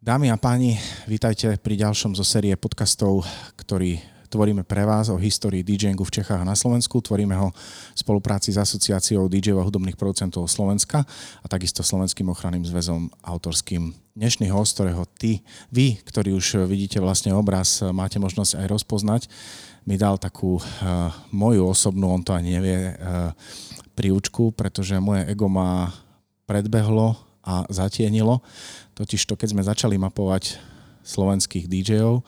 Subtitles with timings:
[0.00, 3.20] Dámy a páni, vítajte pri ďalšom zo série podcastov,
[3.52, 4.00] ktorý
[4.32, 7.04] tvoríme pre vás o histórii DJingu v Čechách a na Slovensku.
[7.04, 11.04] Tvoríme ho v spolupráci s asociáciou DJov a hudobných producentov Slovenska
[11.44, 13.92] a takisto Slovenským ochranným zväzom autorským.
[14.16, 19.22] Dnešný host, ktorého ty, vy, ktorí už vidíte vlastne obraz, máte možnosť aj rozpoznať,
[19.84, 23.36] mi dal takú uh, moju osobnú, on to ani nevie, uh,
[24.00, 25.92] príučku, pretože moje ego má
[26.48, 27.20] predbehlo
[27.50, 28.38] a zatienilo.
[28.94, 30.54] Totiž to, keď sme začali mapovať
[31.02, 32.22] slovenských DJov,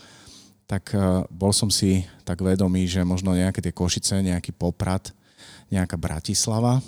[0.66, 5.14] tak e, bol som si tak vedomý, že možno nejaké tie Košice, nejaký Poprad,
[5.70, 6.82] nejaká Bratislava,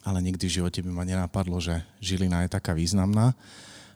[0.00, 3.36] ale nikdy v živote by ma nenapadlo, že Žilina je taká významná.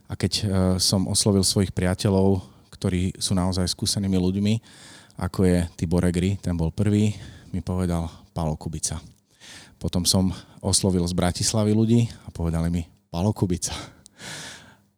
[0.05, 0.45] A keď e,
[0.77, 2.45] som oslovil svojich priateľov,
[2.75, 4.55] ktorí sú naozaj skúsenými ľuďmi,
[5.17, 7.15] ako je Tibor Egri, ten bol prvý,
[7.55, 8.99] mi povedal Palo Kubica.
[9.79, 13.71] Potom som oslovil z Bratislavy ľudí a povedali mi Palo Kubica.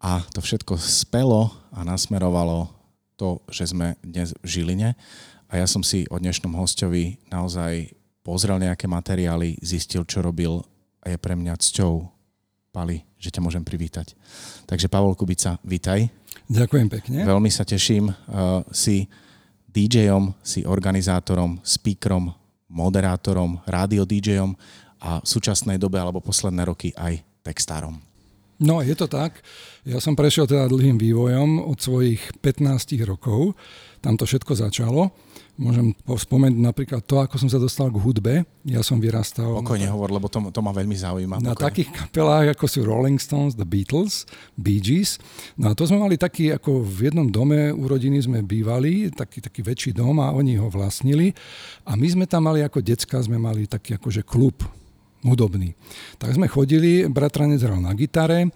[0.01, 2.65] A to všetko spelo a nasmerovalo
[3.13, 4.97] to, že sme dnes v Žiline.
[5.53, 7.93] A ja som si o dnešnom hostovi naozaj
[8.25, 10.65] pozrel nejaké materiály, zistil, čo robil
[11.05, 12.09] a je pre mňa cťou,
[12.73, 14.17] Pali, že ťa môžem privítať.
[14.65, 16.09] Takže Pavol Kubica, vítaj.
[16.49, 17.21] Ďakujem pekne.
[17.21, 18.09] Veľmi sa teším.
[18.09, 19.13] Uh, si
[19.69, 22.33] DJom, si organizátorom, speakerom,
[22.73, 24.57] moderátorom, rádio DJom
[25.05, 28.06] a v súčasnej dobe alebo posledné roky aj textárom.
[28.57, 29.45] No, je to tak.
[29.85, 33.53] Ja som prešiel teda dlhým vývojom od svojich 15 rokov.
[34.01, 35.13] Tam to všetko začalo.
[35.57, 38.35] Môžem spomenúť napríklad to, ako som sa dostal k hudbe.
[38.65, 39.57] Ja som vyrastal...
[39.61, 41.41] Pokojne hovor, lebo to, to ma veľmi zaujíma.
[41.41, 45.17] Na takých kapelách, ako sú Rolling Stones, The Beatles, Bee Gees.
[45.57, 49.41] No a to sme mali taký, ako v jednom dome u rodiny sme bývali, taký,
[49.41, 51.33] taký väčší dom a oni ho vlastnili.
[51.89, 54.61] A my sme tam mali ako decka, sme mali taký akože klub
[55.29, 55.75] hudobný.
[56.17, 58.51] Tak sme chodili, bratranec hral na gitare,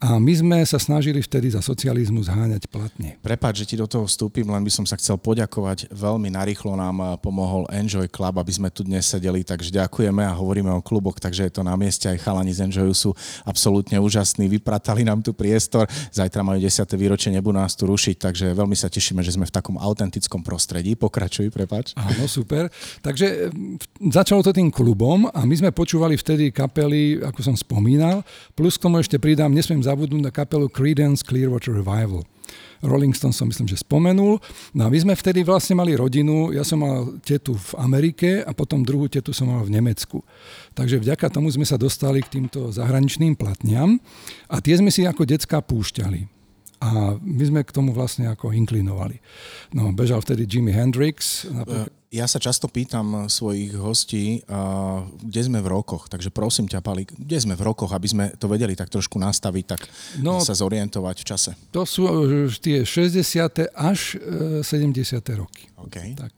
[0.00, 3.20] a my sme sa snažili vtedy za socializmu zháňať platne.
[3.20, 5.92] Prepáč, že ti do toho vstúpim, len by som sa chcel poďakovať.
[5.92, 10.32] Veľmi narýchlo nám eh, pomohol Enjoy Club, aby sme tu dnes sedeli, takže ďakujeme a
[10.32, 12.08] hovoríme o kluboch, takže je to na mieste.
[12.08, 13.12] Aj chalani z Enjoyu sú
[13.44, 15.84] absolútne úžasní, vypratali nám tu priestor.
[16.16, 16.80] Zajtra majú 10.
[16.96, 20.96] výročie, nebudú nás tu rušiť, takže veľmi sa tešíme, že sme v takom autentickom prostredí.
[20.96, 21.92] Pokračuj, prepáč.
[22.00, 22.72] Áno, super.
[23.04, 23.52] Takže
[24.08, 28.24] začalo to tým klubom a my sme počúvali vtedy kapely, ako som spomínal,
[28.56, 32.22] plus k tomu ešte pridám, nesmiem zabudnúť na kapelu Creedence Clearwater Revival.
[32.80, 34.40] Rolling Stones som myslím, že spomenul.
[34.72, 38.56] No a my sme vtedy vlastne mali rodinu, ja som mal tetu v Amerike a
[38.56, 40.24] potom druhú tetu som mal v Nemecku.
[40.72, 44.00] Takže vďaka tomu sme sa dostali k týmto zahraničným platňam
[44.48, 46.39] a tie sme si ako decka púšťali.
[46.80, 49.20] A my sme k tomu vlastne ako inklinovali.
[49.76, 51.44] No, bežal vtedy Jimi Hendrix.
[51.44, 51.92] Napríklad...
[52.10, 54.42] Ja sa často pýtam svojich hostí,
[55.22, 58.50] kde sme v rokoch, takže prosím ťa, Pali, kde sme v rokoch, aby sme to
[58.50, 59.86] vedeli tak trošku nastaviť, tak
[60.18, 61.50] no, sa zorientovať v čase.
[61.70, 62.10] To sú
[62.58, 63.70] tie 60.
[63.78, 64.18] až
[64.66, 64.66] 70.
[64.66, 65.70] E, roky.
[65.86, 66.18] Okay.
[66.18, 66.34] Tak.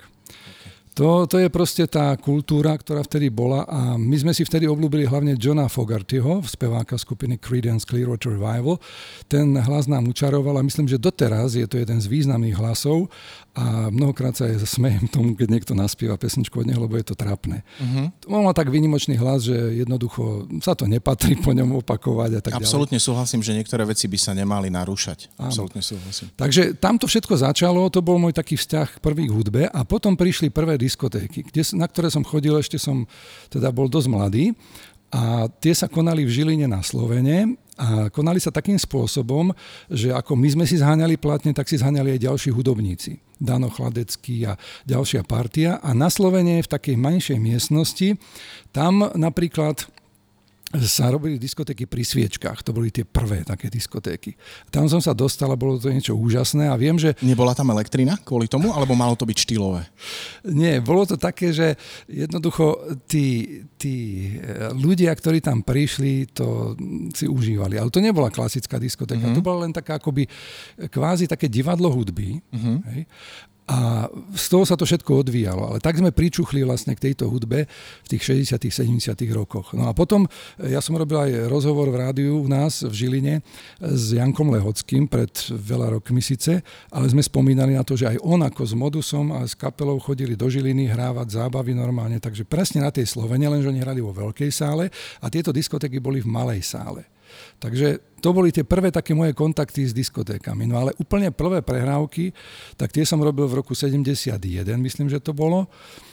[0.92, 5.08] To, to je proste tá kultúra, ktorá vtedy bola a my sme si vtedy obľúbili
[5.08, 8.76] hlavne Johna Fogartyho, speváka skupiny Creedence Clearwater Revival.
[9.24, 13.08] Ten hlas nám učaroval a myslím, že doteraz je to jeden z významných hlasov
[13.52, 17.12] a mnohokrát sa aj smejem tomu, keď niekto naspieva pesničku od neho, lebo je to
[17.12, 17.60] trápne.
[17.76, 18.08] Uh-huh.
[18.32, 19.54] On má tak výnimočný hlas, že
[19.84, 23.08] jednoducho sa to nepatrí po ňom opakovať a tak Absolutne ďalej.
[23.12, 25.36] súhlasím, že niektoré veci by sa nemali narúšať.
[25.36, 25.52] Áno.
[25.52, 26.32] Absolutne súhlasím.
[26.32, 30.48] Takže tamto všetko začalo, to bol môj taký vzťah prvý k hudbe a potom prišli
[30.48, 33.04] prvé diskotéky, kde, na ktoré som chodil, ešte som
[33.52, 34.44] teda bol dosť mladý
[35.12, 39.50] a tie sa konali v Žiline na Slovene a konali sa takým spôsobom,
[39.90, 43.18] že ako my sme si zháňali platne, tak si zháňali aj ďalší hudobníci.
[43.42, 44.54] Dano Chladecký a
[44.86, 45.82] ďalšia partia.
[45.82, 48.14] A na Slovene v takej menšej miestnosti,
[48.70, 49.90] tam napríklad
[50.80, 52.64] sa robili diskotéky pri sviečkách.
[52.64, 54.32] To boli tie prvé také diskotéky.
[54.72, 57.12] Tam som sa dostal a bolo to niečo úžasné a viem, že...
[57.20, 59.84] Nebola tam elektrina kvôli tomu, alebo malo to byť štýlové?
[60.48, 61.76] Nie, bolo to také, že
[62.08, 63.96] jednoducho tí, tí
[64.40, 66.72] e, ľudia, ktorí tam prišli, to
[67.12, 67.76] si užívali.
[67.76, 69.28] Ale to nebola klasická diskotéka.
[69.28, 69.36] Uh-huh.
[69.36, 70.24] To bola len taká akoby
[70.88, 72.40] kvázi také divadlo hudby.
[72.48, 72.80] Uh-huh.
[72.96, 73.04] Hej?
[73.70, 75.70] A z toho sa to všetko odvíjalo.
[75.70, 77.70] Ale tak sme pričuchli vlastne k tejto hudbe
[78.02, 79.70] v tých 60 70 rokoch.
[79.78, 80.26] No a potom
[80.58, 83.34] e, ja som robil aj rozhovor v rádiu u nás v Žiline
[83.78, 86.58] s Jankom Lehockým pred veľa rokmi síce,
[86.90, 90.34] ale sme spomínali na to, že aj on ako s Modusom a s kapelou chodili
[90.34, 94.50] do Žiliny hrávať zábavy normálne, takže presne na tej Slovene, lenže oni hrali vo veľkej
[94.50, 94.90] sále
[95.22, 97.11] a tieto diskotéky boli v malej sále.
[97.58, 100.70] Takže to boli tie prvé také moje kontakty s diskotékami.
[100.70, 102.30] No ale úplne prvé prehrávky,
[102.78, 104.38] tak tie som robil v roku 71,
[104.78, 105.66] myslím, že to bolo.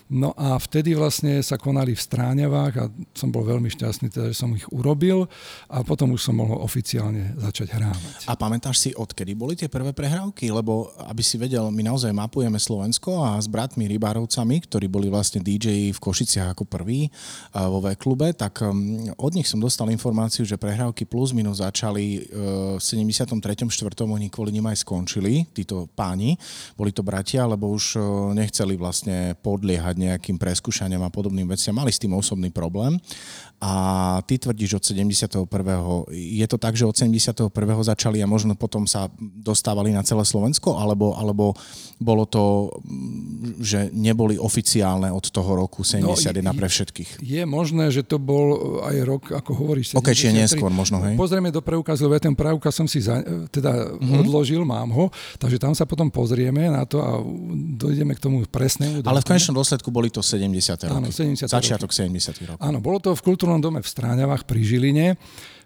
[0.09, 4.41] No a vtedy vlastne sa konali v Stráňavách a som bol veľmi šťastný, teda, že
[4.41, 5.29] som ich urobil
[5.69, 8.25] a potom už som mohol oficiálne začať hrávať.
[8.25, 10.49] A pamätáš si, odkedy boli tie prvé prehrávky?
[10.49, 15.45] Lebo, aby si vedel, my naozaj mapujeme Slovensko a s bratmi Rybárovcami, ktorí boli vlastne
[15.45, 17.13] DJ v Košiciach ako prví
[17.53, 22.81] vo V-klube, tak um, od nich som dostal informáciu, že prehrávky plus minus začali uh,
[22.81, 23.37] v 73.
[23.69, 23.93] 4.
[24.09, 26.33] oni kvôli nim aj skončili, títo páni,
[26.73, 31.91] boli to bratia, lebo už uh, nechceli vlastne podliehať nejakým preskúšaniam a podobným veciam, mali
[31.91, 32.95] s tým osobný problém.
[33.59, 35.43] A ty tvrdíš od 71.
[36.15, 37.51] Je to tak, že od 71.
[37.83, 41.59] začali a možno potom sa dostávali na celé Slovensko, alebo, alebo
[41.99, 42.71] bolo to,
[43.59, 47.19] že neboli oficiálne od toho roku 71 no, pre všetkých?
[47.19, 49.99] Je možné, že to bol aj rok, ako hovoríš, 73.
[49.99, 51.19] Ok, čiže neskôr možno, hej?
[51.19, 53.19] Pozrieme do preukazu, lebo ten preukaz som si za,
[53.51, 54.23] teda mm-hmm.
[54.23, 57.19] odložil, mám ho, takže tam sa potom pozrieme na to a
[57.75, 59.03] dojdeme k tomu presnému.
[59.03, 60.89] Ale v konečnom dôsledku boli to 70.
[60.89, 60.95] roky.
[60.95, 61.49] Áno, 70.
[61.49, 62.09] Začiatok roky.
[62.09, 62.49] 70.
[62.49, 62.61] rokov.
[62.63, 65.07] Áno, bolo to v kultúrnom dome v Stráňavách pri Žiline.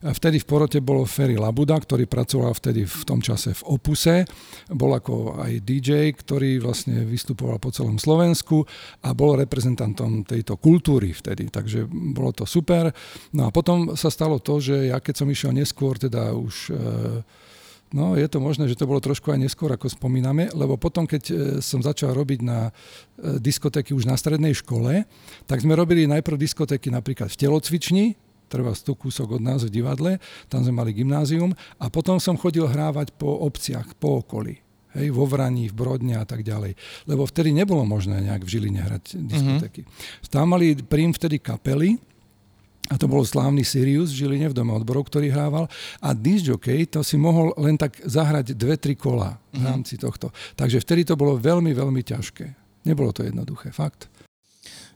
[0.03, 4.27] Vtedy v porote bol Ferry Labuda, ktorý pracoval vtedy v tom čase v Opuse.
[4.67, 8.67] Bol ako aj DJ, ktorý vlastne vystupoval po celom Slovensku
[9.07, 11.47] a bol reprezentantom tejto kultúry vtedy.
[11.47, 12.91] Takže bolo to super.
[13.31, 16.73] No a potom sa stalo to, že ja keď som išiel neskôr, teda už e,
[17.93, 21.23] No, je to možné, že to bolo trošku aj neskôr, ako spomíname, lebo potom, keď
[21.29, 25.05] e, som začal robiť na e, diskotéky už na strednej škole,
[25.45, 28.05] tak sme robili najprv diskotéky napríklad v telocvični,
[28.49, 30.17] trvá 100 kúsok od nás v divadle,
[30.49, 34.57] tam sme mali gymnázium a potom som chodil hrávať po obciach, po okolí.
[34.93, 36.77] Hej, vo Vraní, v Brodne a tak ďalej.
[37.09, 39.81] Lebo vtedy nebolo možné nejak v Žiline hrať diskotéky.
[39.85, 40.29] Mm-hmm.
[40.29, 41.97] Tam mali prím vtedy kapely,
[42.91, 45.71] a to bol slávny Sirius v Žiline v dome odborov, ktorý hrával.
[46.03, 49.65] A disc jockey to si mohol len tak zahrať dve, tri kola v mhm.
[49.65, 50.35] rámci tohto.
[50.59, 52.45] Takže vtedy to bolo veľmi, veľmi ťažké.
[52.83, 54.11] Nebolo to jednoduché, fakt.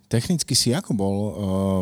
[0.08, 1.32] Technicky si ako bol uh,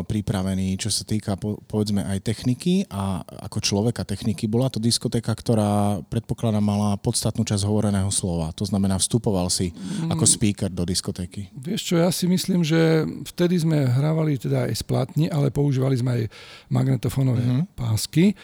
[0.02, 4.50] pripravený, čo sa týka po, povedzme aj techniky a ako človeka techniky?
[4.50, 8.50] Bola to diskotéka, ktorá predpokladám mala podstatnú časť hovoreného slova.
[8.58, 11.54] To znamená, vstupoval si mm, ako speaker do diskotéky.
[11.54, 16.10] Vieš čo, ja si myslím, že vtedy sme hrávali teda aj splatni, ale používali sme
[16.18, 16.22] aj
[16.66, 17.78] magnetofónové mm-hmm.
[17.78, 18.34] pásky.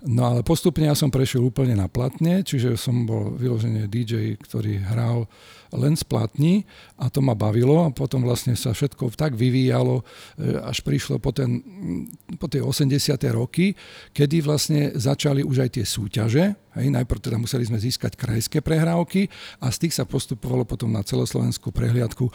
[0.00, 4.80] No ale postupne ja som prešiel úplne na platne, čiže som bol vyložený DJ, ktorý
[4.80, 5.28] hral
[5.74, 6.66] len z platní
[6.98, 10.04] a to ma bavilo a potom vlastne sa všetko tak vyvíjalo, e,
[10.62, 11.62] až prišlo po, ten,
[12.38, 12.94] po tie 80.
[13.30, 13.74] roky,
[14.10, 16.44] kedy vlastne začali už aj tie súťaže.
[16.78, 19.26] Hej, najprv teda museli sme získať krajské prehrávky
[19.58, 22.30] a z tých sa postupovalo potom na celoslovenskú prehliadku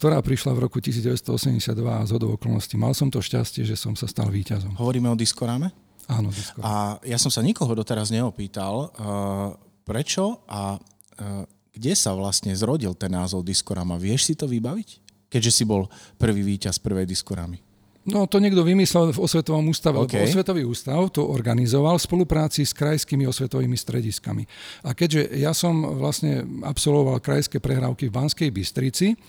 [0.00, 4.08] ktorá prišla v roku 1982 a z okolností mal som to šťastie, že som sa
[4.08, 4.72] stal víťazom.
[4.80, 5.76] Hovoríme o diskoráme?
[6.08, 6.56] Áno, disko.
[6.64, 9.52] A ja som sa nikoho doteraz neopýtal, uh,
[9.84, 14.00] prečo a uh, kde sa vlastne zrodil ten názov Diskorama.
[14.00, 14.88] Vieš si to vybaviť?
[15.30, 15.86] Keďže si bol
[16.18, 17.62] prvý víťaz prvej Diskoramy.
[18.08, 20.24] No to niekto vymyslel v Osvetovom ústave, okay.
[20.24, 24.48] lebo Osvetový ústav to organizoval v spolupráci s krajskými osvetovými strediskami.
[24.88, 29.20] A keďže ja som vlastne absolvoval krajské prehrávky v Banskej Bystrici,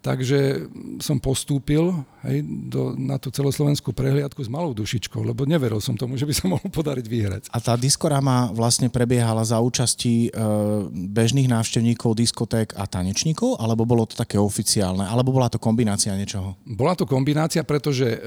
[0.00, 0.64] Takže
[0.96, 1.92] som postúpil
[2.24, 6.32] hej, do, na tú celoslovenskú prehliadku s malou dušičkou, lebo neveril som tomu, že by
[6.32, 7.42] sa mohol podariť vyhrať.
[7.52, 10.40] A tá diskorama vlastne prebiehala za účasti e,
[10.88, 16.56] bežných návštevníkov diskoték a tanečníkov, alebo bolo to také oficiálne, alebo bola to kombinácia niečoho?
[16.64, 18.18] Bola to kombinácia, pretože e,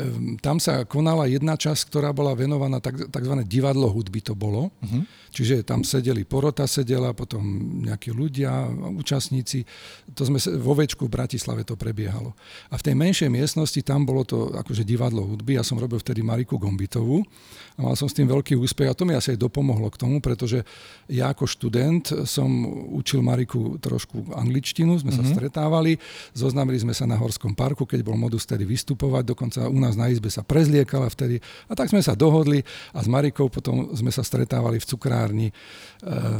[0.46, 3.34] tam sa konala jedna časť, ktorá bola venovaná tak, tzv.
[3.50, 4.70] divadlo hudby to bolo.
[4.78, 5.10] Uh-huh.
[5.34, 7.42] Čiže tam sedeli, porota sedela, potom
[7.82, 9.66] nejakí ľudia, účastníci.
[10.14, 12.38] To sme vo Večku v Bratislave to prebiehalo.
[12.70, 15.58] A v tej menšej miestnosti tam bolo to akože divadlo hudby.
[15.58, 17.26] Ja som robil vtedy Mariku Gombitovú
[17.74, 20.22] a mal som s tým veľký úspech a to mi asi aj dopomohlo k tomu,
[20.22, 20.62] pretože
[21.10, 22.46] ja ako študent som
[22.94, 25.34] učil Mariku trošku angličtinu, sme sa mm-hmm.
[25.34, 25.98] stretávali,
[26.38, 30.14] zoznámili sme sa na Horskom parku, keď bol modus vtedy vystupovať, dokonca u nás na
[30.14, 32.62] izbe sa prezliekala vtedy a tak sme sa dohodli
[32.94, 35.54] a s Marikou potom sme sa stretávali v cukrárni eh,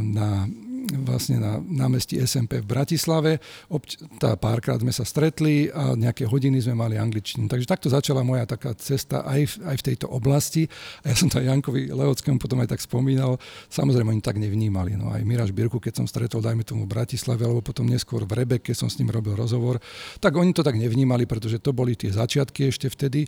[0.02, 0.50] na
[0.92, 3.40] vlastne na námestí SMP v Bratislave.
[3.72, 7.48] Obč- tá párkrát sme sa stretli a nejaké hodiny sme mali angličtinu.
[7.48, 10.68] Takže takto začala moja taká cesta aj v, aj v tejto oblasti.
[11.08, 13.40] A ja som to aj Jankovi Leockému potom aj tak spomínal.
[13.72, 15.00] Samozrejme, oni tak nevnímali.
[15.00, 18.44] No aj Miraš Birku, keď som stretol, dajme tomu v Bratislave, alebo potom neskôr v
[18.44, 19.80] Rebe, keď som s ním robil rozhovor,
[20.20, 23.24] tak oni to tak nevnímali, pretože to boli tie začiatky ešte vtedy.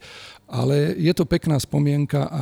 [0.51, 2.41] Ale je to pekná spomienka a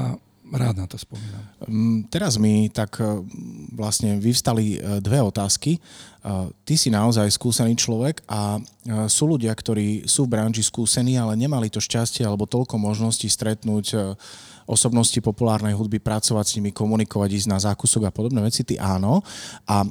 [0.52, 1.44] rád na to spomínam.
[1.64, 3.24] Mm, teraz mi tak e,
[3.72, 5.78] vlastne vyvstali e, dve otázky.
[5.78, 5.80] E,
[6.68, 8.60] ty si naozaj skúsený človek a
[9.08, 14.20] sú ľudia, ktorí sú v branži skúsení, ale nemali to šťastie alebo toľko možností stretnúť
[14.68, 18.68] osobnosti populárnej hudby, pracovať s nimi, komunikovať, ísť na zákusok a podobné veci.
[18.68, 19.24] Ty áno.
[19.72, 19.88] A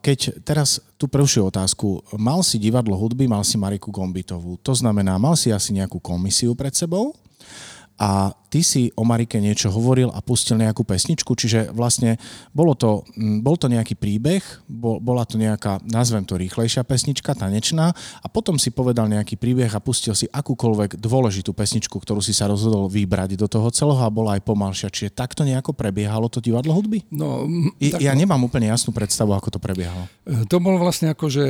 [0.00, 5.20] keď teraz tú prvšiu otázku, mal si divadlo hudby, mal si Mariku Gombitovú, to znamená,
[5.20, 7.12] mal si asi nejakú komisiu pred sebou,
[8.00, 12.20] a ty si o Marike niečo hovoril a pustil nejakú pesničku, čiže vlastne
[12.52, 17.32] bolo to, mm, bol to nejaký príbeh, bol, bola to nejaká, nazvem to rýchlejšia pesnička,
[17.32, 22.36] tanečná a potom si povedal nejaký príbeh a pustil si akúkoľvek dôležitú pesničku, ktorú si
[22.36, 24.92] sa rozhodol vybrať do toho celého a bola aj pomalšia.
[24.92, 27.08] Čiže takto nejako prebiehalo to divadlo hudby?
[27.08, 27.48] No,
[27.80, 28.04] tak...
[28.04, 30.04] Ja nemám úplne jasnú predstavu, ako to prebiehalo.
[30.28, 31.44] E, to bol vlastne ako, že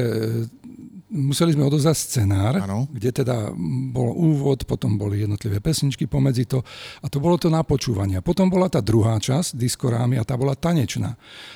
[1.12, 2.88] museli sme odozdať scenár, ano.
[2.88, 3.52] kde teda
[3.92, 6.64] bol úvod, potom boli jednotlivé pesničky pomedzi to
[7.04, 8.24] a to bolo to na počúvanie.
[8.24, 11.12] Potom bola tá druhá časť, diskorámy a tá bola tanečná.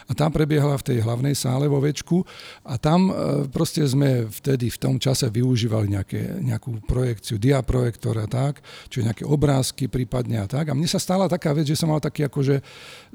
[0.07, 2.21] A tá prebiehala v tej hlavnej sále vo Večku
[2.69, 3.13] a tam e,
[3.49, 8.61] proste sme vtedy v tom čase využívali nejaké, nejakú projekciu, diaprojektor a tak,
[8.93, 10.69] čiže nejaké obrázky prípadne a tak.
[10.69, 12.61] A mne sa stala taká vec, že som mal taký akože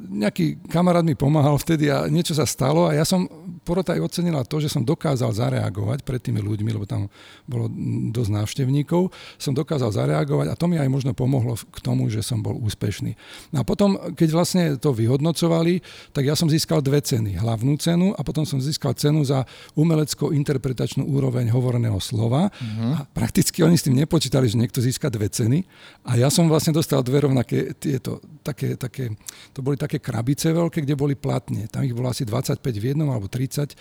[0.01, 3.29] nejaký kamarát mi pomáhal vtedy a niečo sa stalo a ja som
[3.61, 7.11] porota aj ocenila to, že som dokázal zareagovať pred tými ľuďmi, lebo tam
[7.43, 7.67] bolo
[8.15, 12.39] dosť návštevníkov, som dokázal zareagovať a to mi aj možno pomohlo k tomu, že som
[12.39, 13.19] bol úspešný.
[13.51, 15.83] No a potom, keď vlastne to vyhodnocovali,
[16.15, 17.35] tak ja som získal dve ceny.
[17.43, 19.43] Hlavnú cenu a potom som získal cenu za
[19.75, 23.03] umelecko-interpretačnú úroveň hovoreného slova uh-huh.
[23.03, 25.67] a prakticky oni s tým nepočítali, že niekto získa dve ceny
[26.07, 29.11] a ja som vlastne dostal dve rovnaké tieto, také, také,
[29.51, 31.65] to boli také krabice veľké, kde boli platne.
[31.67, 33.73] Tam ich bolo asi 25 v jednom alebo 30,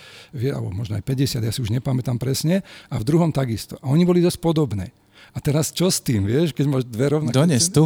[0.49, 3.77] alebo možno aj 50, ja si už nepamätám presne presne a v druhom takisto.
[3.85, 4.97] A oni boli dosť podobné.
[5.31, 7.37] A teraz čo s tým, vieš, keď máš dve rovnaké...
[7.37, 7.85] Dones tu.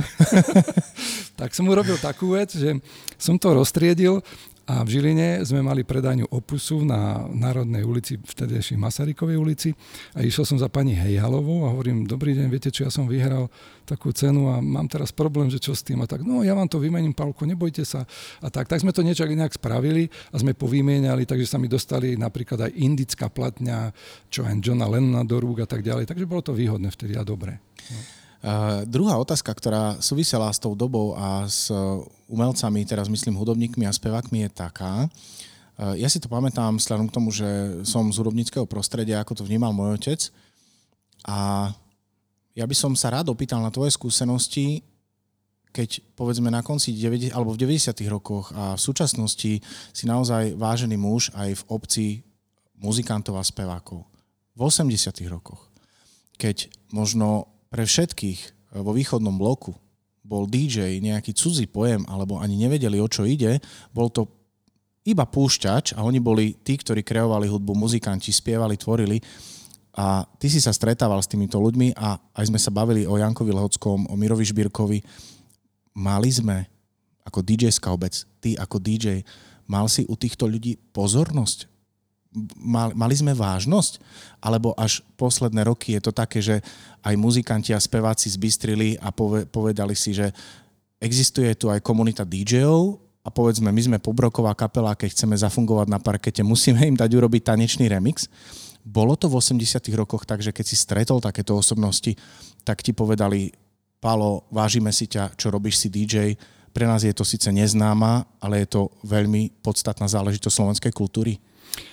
[1.41, 2.79] tak som urobil takú vec, že
[3.19, 4.23] som to roztriedil
[4.65, 9.69] a v Žiline sme mali predajňu Opusu na Národnej ulici, vtedejšej Masarykovej ulici
[10.17, 13.53] a išiel som za pani Hejhalovou a hovorím, dobrý deň, viete čo, ja som vyhral
[13.85, 16.65] takú cenu a mám teraz problém, že čo s tým a tak, no ja vám
[16.65, 18.09] to vymením, Pálko, nebojte sa
[18.41, 18.73] a tak.
[18.73, 22.73] Tak sme to niečo nejak spravili a sme povymieniali, takže sa mi dostali napríklad aj
[22.73, 23.93] indická platňa,
[24.33, 27.23] čo aj Johna Lennona do rúk a tak ďalej, takže bolo to výhodné vtedy a
[27.23, 27.61] dobre.
[27.93, 28.24] No.
[28.45, 31.73] Uh, druhá otázka, ktorá súvisela s tou dobou a s
[32.29, 35.09] umelcami, teraz myslím hudobníkmi a spevákmi, je taká.
[35.81, 37.49] Uh, ja si to pamätám vzhľadom k tomu, že
[37.89, 40.21] som z hudobníckého prostredia, ako to vnímal môj otec.
[41.25, 41.73] A
[42.53, 44.85] ja by som sa rád opýtal na tvoje skúsenosti,
[45.73, 47.97] keď povedzme na konci 90, alebo v 90.
[48.13, 49.53] rokoch a v súčasnosti
[49.91, 52.07] si naozaj vážený muž aj v obci
[52.77, 54.05] muzikantov a spevákov.
[54.53, 55.17] V 80.
[55.33, 55.73] rokoch,
[56.37, 59.75] keď možno pre všetkých e, vo východnom bloku
[60.23, 63.59] bol DJ nejaký cudzí pojem, alebo ani nevedeli, o čo ide,
[63.91, 64.31] bol to
[65.05, 69.19] iba púšťač a oni boli tí, ktorí kreovali hudbu, muzikanti, spievali, tvorili
[69.93, 73.53] a ty si sa stretával s týmito ľuďmi a aj sme sa bavili o Jankovi
[73.53, 74.99] Lehockom, o Mirovi Žbírkovi.
[76.01, 76.65] Mali sme
[77.27, 79.27] ako DJ-ská obec, ty ako DJ,
[79.69, 81.74] mal si u týchto ľudí pozornosť?
[82.95, 84.03] Mali sme vážnosť?
[84.43, 86.61] Alebo až posledné roky je to také, že
[87.07, 89.15] aj muzikanti a speváci zbystrili a
[89.49, 90.35] povedali si, že
[90.99, 95.97] existuje tu aj komunita DJov a povedzme, my sme pobroková kapela, keď chceme zafungovať na
[95.97, 98.29] parkete, musíme im dať urobiť tanečný remix.
[98.85, 102.13] Bolo to v 80 rokoch tak, že keď si stretol takéto osobnosti,
[102.69, 103.49] tak ti povedali,
[103.97, 106.37] Palo, vážime si ťa, čo robíš si DJ,
[106.77, 111.41] pre nás je to síce neznáma, ale je to veľmi podstatná záležitosť slovenskej kultúry.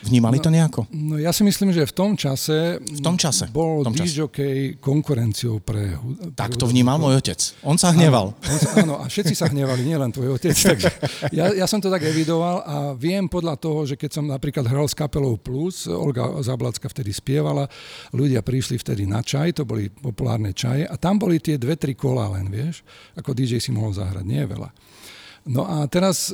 [0.01, 0.81] Vnímali no, to nejako?
[0.93, 4.77] No ja si myslím, že v tom čase, v tom čase bol v tom čase.
[4.81, 5.97] konkurenciou pre...
[6.33, 7.37] Tak to vnímal môj otec.
[7.61, 8.33] On sa hneval.
[8.33, 10.53] Áno, on sa, áno a všetci sa hnevali, nielen tvoj otec.
[10.73, 10.89] Takže
[11.33, 14.89] ja, ja som to tak evidoval a viem podľa toho, že keď som napríklad hral
[14.89, 17.69] s kapelou Plus, Olga Zablacka vtedy spievala,
[18.13, 21.93] ľudia prišli vtedy na čaj, to boli populárne čaje a tam boli tie dve, tri
[21.93, 22.81] kola len, vieš,
[23.13, 24.69] ako DJ si mohol zahrať, nie je veľa.
[25.49, 26.29] No a teraz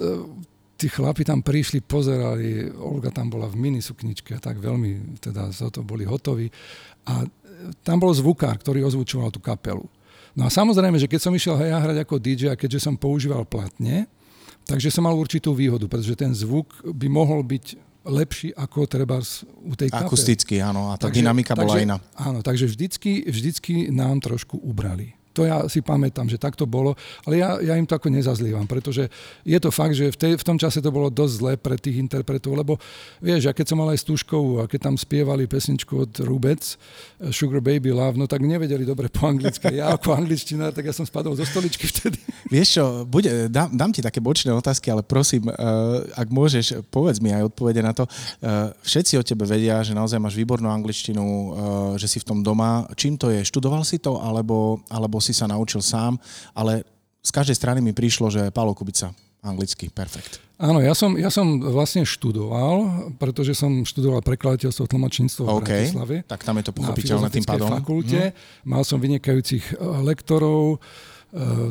[0.78, 5.50] tí chlapi tam prišli, pozerali, Olga tam bola v mini sukničke a tak veľmi teda
[5.50, 6.54] za to boli hotoví.
[7.10, 7.28] A e,
[7.82, 9.84] tam bol zvukár, ktorý ozvučoval tú kapelu.
[10.38, 13.42] No a samozrejme, že keď som išiel ja hrať ako DJ a keďže som používal
[13.50, 14.06] platne,
[14.70, 17.66] takže som mal určitú výhodu, pretože ten zvuk by mohol byť
[18.06, 19.18] lepší ako treba
[19.66, 20.06] u tej kapely.
[20.06, 21.98] Akusticky, áno, a tá takže, dynamika bola takže, iná.
[22.16, 25.17] Áno, takže vždycky, vždycky nám trošku ubrali.
[25.38, 26.98] To ja si pamätám, že tak to bolo,
[27.30, 29.06] ale ja, ja im to ako nezazlievam, pretože
[29.46, 32.02] je to fakt, že v, tej, v tom čase to bolo dosť zlé pre tých
[32.02, 32.82] interpretov, lebo
[33.22, 37.30] vieš, ja keď som mal aj Stužkovú a keď tam spievali pesničku od Rubec, eh,
[37.30, 39.78] Sugar Baby Love, no tak nevedeli dobre po anglicky.
[39.78, 42.18] Ja ako angličtinár, tak ja som spadol zo stoličky vtedy.
[42.50, 47.22] Vieš čo, bude, dám, dám ti také bočné otázky, ale prosím, uh, ak môžeš, povedz
[47.22, 48.10] mi aj odpovede na to.
[48.42, 51.46] Uh, všetci o tebe vedia, že naozaj máš výbornú angličtinu, uh,
[52.00, 52.90] že si v tom doma.
[52.98, 53.46] Čím to je?
[53.46, 56.16] Študoval si to, alebo, alebo si sa naučil sám,
[56.56, 56.88] ale
[57.20, 59.12] z každej strany mi prišlo, že Pálo Kubica,
[59.44, 60.40] Anglicky, perfekt.
[60.58, 65.62] Áno, ja som, ja som vlastne študoval, pretože som študoval prekladateľstvo tlmočníctvo v okay.
[65.62, 66.16] Bratislave.
[66.26, 67.70] Tak tam je to pochopiteľné tým pádom.
[67.70, 68.34] fakulte.
[68.34, 68.66] Hmm.
[68.66, 70.82] Mal som vynikajúcich eh, lektorov,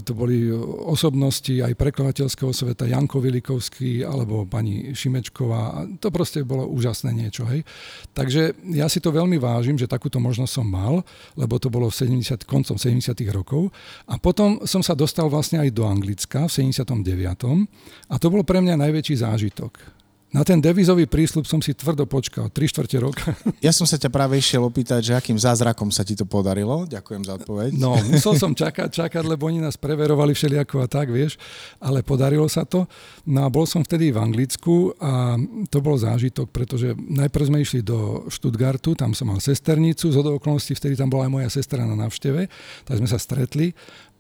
[0.04, 0.52] to boli
[0.84, 5.88] osobnosti aj prekladateľského sveta, Janko Vilikovský alebo pani Šimečková.
[6.04, 7.48] To proste bolo úžasné niečo.
[7.48, 7.64] Hej.
[8.12, 11.00] Takže ja si to veľmi vážim, že takúto možnosť som mal,
[11.40, 13.16] lebo to bolo v 70, koncom 70.
[13.32, 13.72] rokov.
[14.04, 18.12] A potom som sa dostal vlastne aj do Anglicka v 79.
[18.12, 19.95] A to bol pre mňa najväčší zážitok
[20.34, 23.30] na ten devizový prísľub som si tvrdo počkal, 3 štvrte roka.
[23.64, 26.86] Ja som sa ťa práve išiel opýtať, že akým zázrakom sa ti to podarilo.
[26.86, 27.70] Ďakujem za odpoveď.
[27.78, 31.38] No, musel som čakať, čakať, lebo oni nás preverovali všelijako a tak, vieš,
[31.78, 32.84] ale podarilo sa to.
[33.26, 35.38] No a bol som vtedy v Anglicku a
[35.70, 40.74] to bol zážitok, pretože najprv sme išli do Stuttgartu, tam som mal sesternicu, z okolností
[40.74, 42.50] vtedy tam bola aj moja sestra na návšteve,
[42.86, 43.72] tak sme sa stretli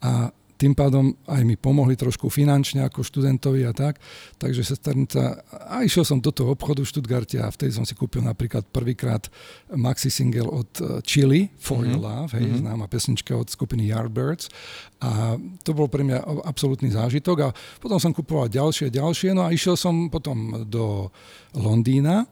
[0.02, 4.00] a tým pádom aj mi pomohli trošku finančne ako študentovi a tak.
[4.40, 8.24] Takže sesternica, a išiel som do toho obchodu v Stuttgarte a vtedy som si kúpil
[8.24, 9.28] napríklad prvýkrát
[9.76, 11.92] maxi single od eh, Chili, For mm-hmm.
[11.92, 12.04] Your mhm.
[12.04, 12.62] Love, hej, mm-hmm.
[12.64, 14.48] známa pesnička od skupiny Yardbirds.
[15.04, 19.52] A to bol pre mňa absolútny zážitok a potom som kupoval ďalšie, ďalšie, no a
[19.52, 21.12] išiel som potom do
[21.52, 22.24] Londýna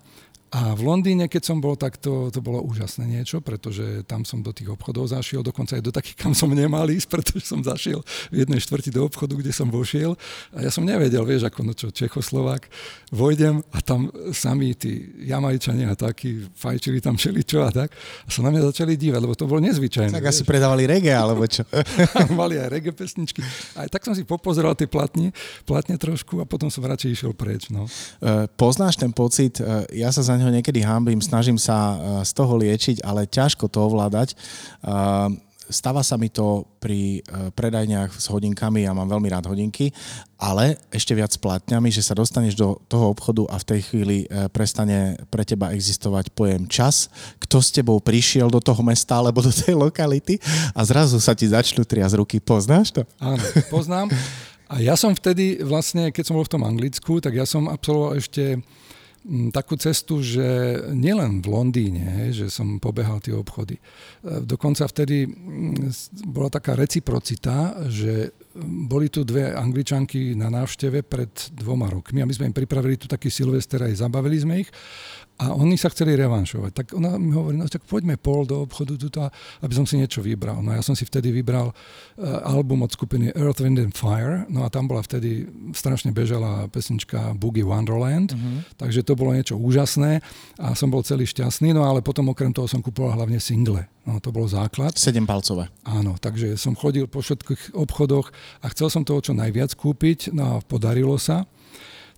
[0.54, 4.38] a v Londýne, keď som bol, tak to, to bolo úžasné niečo, pretože tam som
[4.38, 8.06] do tých obchodov zašiel, dokonca aj do takých, kam som nemal ísť, pretože som zašiel
[8.30, 10.14] v jednej štvrti do obchodu, kde som vošiel.
[10.54, 12.70] A ja som nevedel, vieš, ako no čo, Čechoslovák,
[13.11, 17.90] vojdem a tam sami tí Jamajčania a takí fajčili tam všeličo a tak.
[18.23, 20.14] A sa na mňa začali dívať, lebo to bolo nezvyčajné.
[20.14, 20.38] Tak vieš.
[20.38, 21.66] asi predávali reggae, alebo čo?
[22.38, 23.42] Mali aj reggae pesničky.
[23.75, 25.34] A tak som si popozeral tie platne,
[25.66, 27.75] platne trošku a potom som radšej išiel preč.
[27.75, 27.90] No.
[28.23, 32.30] Uh, poznáš ten pocit, uh, ja sa za ho niekedy hambím, snažím sa eh, z
[32.36, 34.36] toho liečiť, ale ťažko to ovládať.
[34.36, 35.28] Eh,
[35.64, 39.88] stáva sa mi to pri eh, predajniach s hodinkami, ja mám veľmi rád hodinky,
[40.36, 44.28] ale ešte viac s platňami, že sa dostaneš do toho obchodu a v tej chvíli
[44.52, 47.08] prestane pre teba existovať pojem čas,
[47.40, 50.36] kto s tebou prišiel do toho mesta alebo do tej lokality
[50.76, 52.36] a zrazu sa ti začnú triasť ruky.
[52.44, 53.08] Poznáš to?
[53.16, 53.40] Áno,
[53.72, 54.12] poznám.
[54.68, 58.16] A ja som vtedy vlastne, keď som bol v tom Anglicku, tak ja som absolvoval
[58.16, 58.64] ešte
[59.52, 60.44] takú cestu, že
[60.92, 63.80] nielen v Londýne, že som pobehal tie obchody.
[63.80, 63.82] E,
[64.44, 65.24] dokonca vtedy
[66.28, 68.37] bola taká reciprocita, že
[68.87, 73.08] boli tu dve angličanky na návšteve pred dvoma rokmi a my sme im pripravili tu
[73.10, 74.70] taký Silvester aj zabavili sme ich
[75.35, 76.70] a oni sa chceli revanšovať.
[76.70, 79.27] Tak ona mi hovorí, no tak poďme pol do obchodu tuto,
[79.66, 80.62] aby som si niečo vybral.
[80.62, 81.75] No ja som si vtedy vybral uh,
[82.47, 87.35] album od skupiny Earth, Wind and Fire, no a tam bola vtedy strašne bežala pesnička
[87.35, 88.62] Boogie Wonderland, uh-huh.
[88.79, 90.23] takže to bolo niečo úžasné
[90.62, 93.90] a som bol celý šťastný, no ale potom okrem toho som kupoval hlavne single.
[94.07, 94.94] No to bol základ.
[95.27, 95.66] palcové.
[95.83, 98.31] Áno, takže som chodil po všetkých obchodoch
[98.62, 101.49] a chcel som toho čo najviac kúpiť, no a podarilo sa.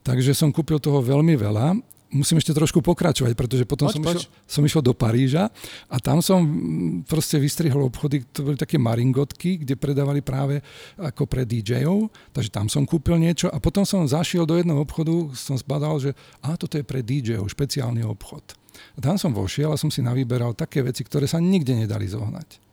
[0.02, 4.16] Takže som kúpil toho veľmi veľa musím ešte trošku pokračovať, pretože potom poď, som, poď.
[4.22, 5.50] Išiel, som išiel do Paríža
[5.90, 10.62] a tam som mm, proste vystrihol obchody, to boli také maringotky, kde predávali práve
[10.98, 15.34] ako pre DJ-ov, takže tam som kúpil niečo a potom som zašiel do jedného obchodu,
[15.34, 16.10] som zbadal, že
[16.42, 18.54] a toto je pre DJ-ov, špeciálny obchod.
[18.96, 22.65] A tam som vošiel a som si navyberal také veci, ktoré sa nikde nedali zohnať.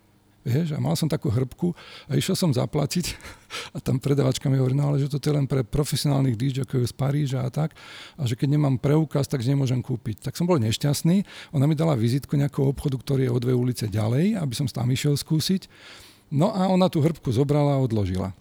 [0.43, 1.71] Vieš, a mal som takú hrbku
[2.11, 3.15] a išiel som zaplatiť
[3.75, 6.91] a tam predavačka mi hovorí, no ale že to je len pre profesionálnych DJov z
[6.91, 7.71] Paríža a tak
[8.19, 10.19] a že keď nemám preukaz, tak nemôžem kúpiť.
[10.19, 11.23] Tak som bol nešťastný,
[11.55, 14.91] ona mi dala vizitku nejakého obchodu, ktorý je o dve ulice ďalej, aby som tam
[14.91, 15.71] išiel skúsiť.
[16.27, 18.35] No a ona tú hrbku zobrala a odložila.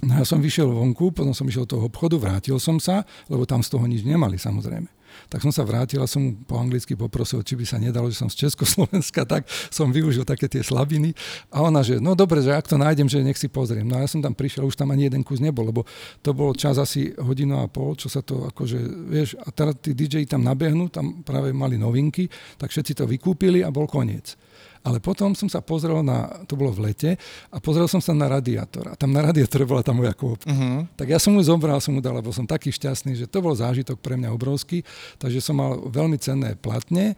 [0.00, 3.44] No ja som vyšiel vonku, potom som išiel do toho obchodu, vrátil som sa, lebo
[3.44, 4.88] tam z toho nič nemali samozrejme.
[5.30, 8.26] Tak som sa vrátil a som po anglicky poprosil, či by sa nedalo, že som
[8.26, 11.14] z Československa, tak som využil také tie slabiny.
[11.54, 13.86] A ona, že no dobre, že ak to nájdem, že nech si pozriem.
[13.86, 15.86] No a ja som tam prišiel, už tam ani jeden kus nebol, lebo
[16.18, 19.94] to bol čas asi hodinu a pol, čo sa to akože, vieš, a teraz tí
[19.94, 22.26] DJ tam nabehnú, tam práve mali novinky,
[22.58, 24.34] tak všetci to vykúpili a bol koniec.
[24.80, 27.10] Ale potom som sa pozrel na, to bolo v lete,
[27.52, 28.88] a pozrel som sa na radiátor.
[28.88, 30.48] A tam na radiátore bola tá moja kôpka.
[30.48, 30.88] Uh-huh.
[30.96, 33.52] Tak ja som mu zobral, som mu dal, lebo som taký šťastný, že to bol
[33.52, 34.80] zážitok pre mňa obrovský.
[35.20, 37.12] Takže som mal veľmi cenné platne.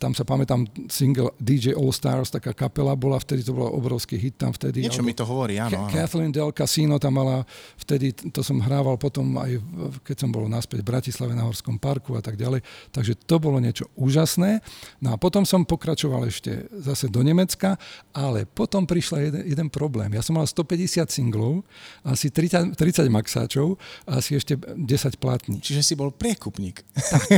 [0.00, 4.40] Tam sa pamätám single DJ All Stars, taká kapela bola, vtedy to bol obrovský hit
[4.40, 4.80] tam vtedy.
[4.80, 5.92] Niečo mi to hovorí, áno, áno.
[5.92, 7.44] Kathleen Del Casino tam mala,
[7.76, 9.60] vtedy to som hrával potom aj,
[10.00, 12.64] keď som bol naspäť v Bratislave na Horskom parku a tak ďalej.
[12.96, 14.64] Takže to bolo niečo úžasné.
[15.04, 17.76] No a potom som pokračoval ešte zase do Nemecka,
[18.16, 20.16] ale potom prišla jeden, jeden problém.
[20.16, 21.60] Ja som mal 150 singlov,
[22.00, 23.76] asi 30, 30 maxáčov
[24.08, 24.80] a asi ešte 10
[25.20, 25.60] platní.
[25.60, 26.80] Čiže si bol priekupník.
[26.96, 27.28] Tak.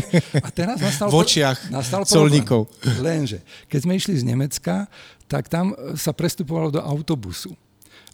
[0.46, 2.68] A teraz nastal, v očiach nastal problém podnikov.
[3.00, 3.40] Lenže,
[3.72, 4.84] keď sme išli z Nemecka,
[5.26, 7.56] tak tam sa prestupovalo do autobusu.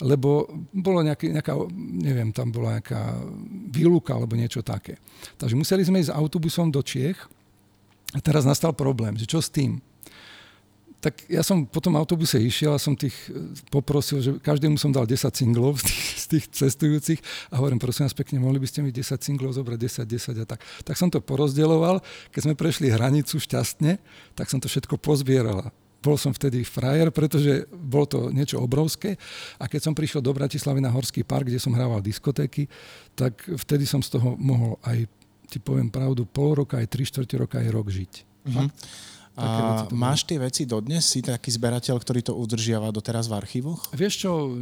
[0.03, 3.23] lebo bolo nejaký, nejaká, neviem, tam bola nejaká
[3.71, 4.99] výluka alebo niečo také.
[5.39, 7.17] Takže museli sme ísť autobusom do Čiech
[8.11, 9.79] a teraz nastal problém, že čo s tým?
[11.03, 13.13] Tak ja som po tom autobuse išiel a som tých
[13.75, 18.07] poprosil, že každému som dal 10 singlov z tých, z tých cestujúcich a hovorím, prosím
[18.07, 20.63] vás pekne, mohli by ste mi 10 singlov zobrať, 10, 10 a tak.
[20.87, 21.99] Tak som to porozdeľoval,
[22.31, 23.99] keď sme prešli hranicu šťastne,
[24.39, 25.75] tak som to všetko pozbieral.
[26.03, 29.19] Bol som vtedy frajer, pretože bolo to niečo obrovské
[29.59, 32.71] a keď som prišiel do Bratislavy na Horský park, kde som hrával diskotéky,
[33.19, 35.11] tak vtedy som z toho mohol aj,
[35.51, 38.13] ti poviem pravdu, pol roka, aj tri štvrte roka, aj rok žiť.
[38.23, 38.55] Mm-hmm.
[38.55, 39.12] Fakt.
[39.33, 41.09] A máš tie veci dodnes?
[41.09, 43.89] Si taký zberateľ, ktorý to udržiava doteraz v archívoch?
[43.97, 44.53] Vieš čo,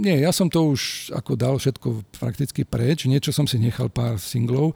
[0.00, 3.04] nie, ja som to už ako dal všetko prakticky preč.
[3.04, 4.72] Niečo som si nechal pár singlov.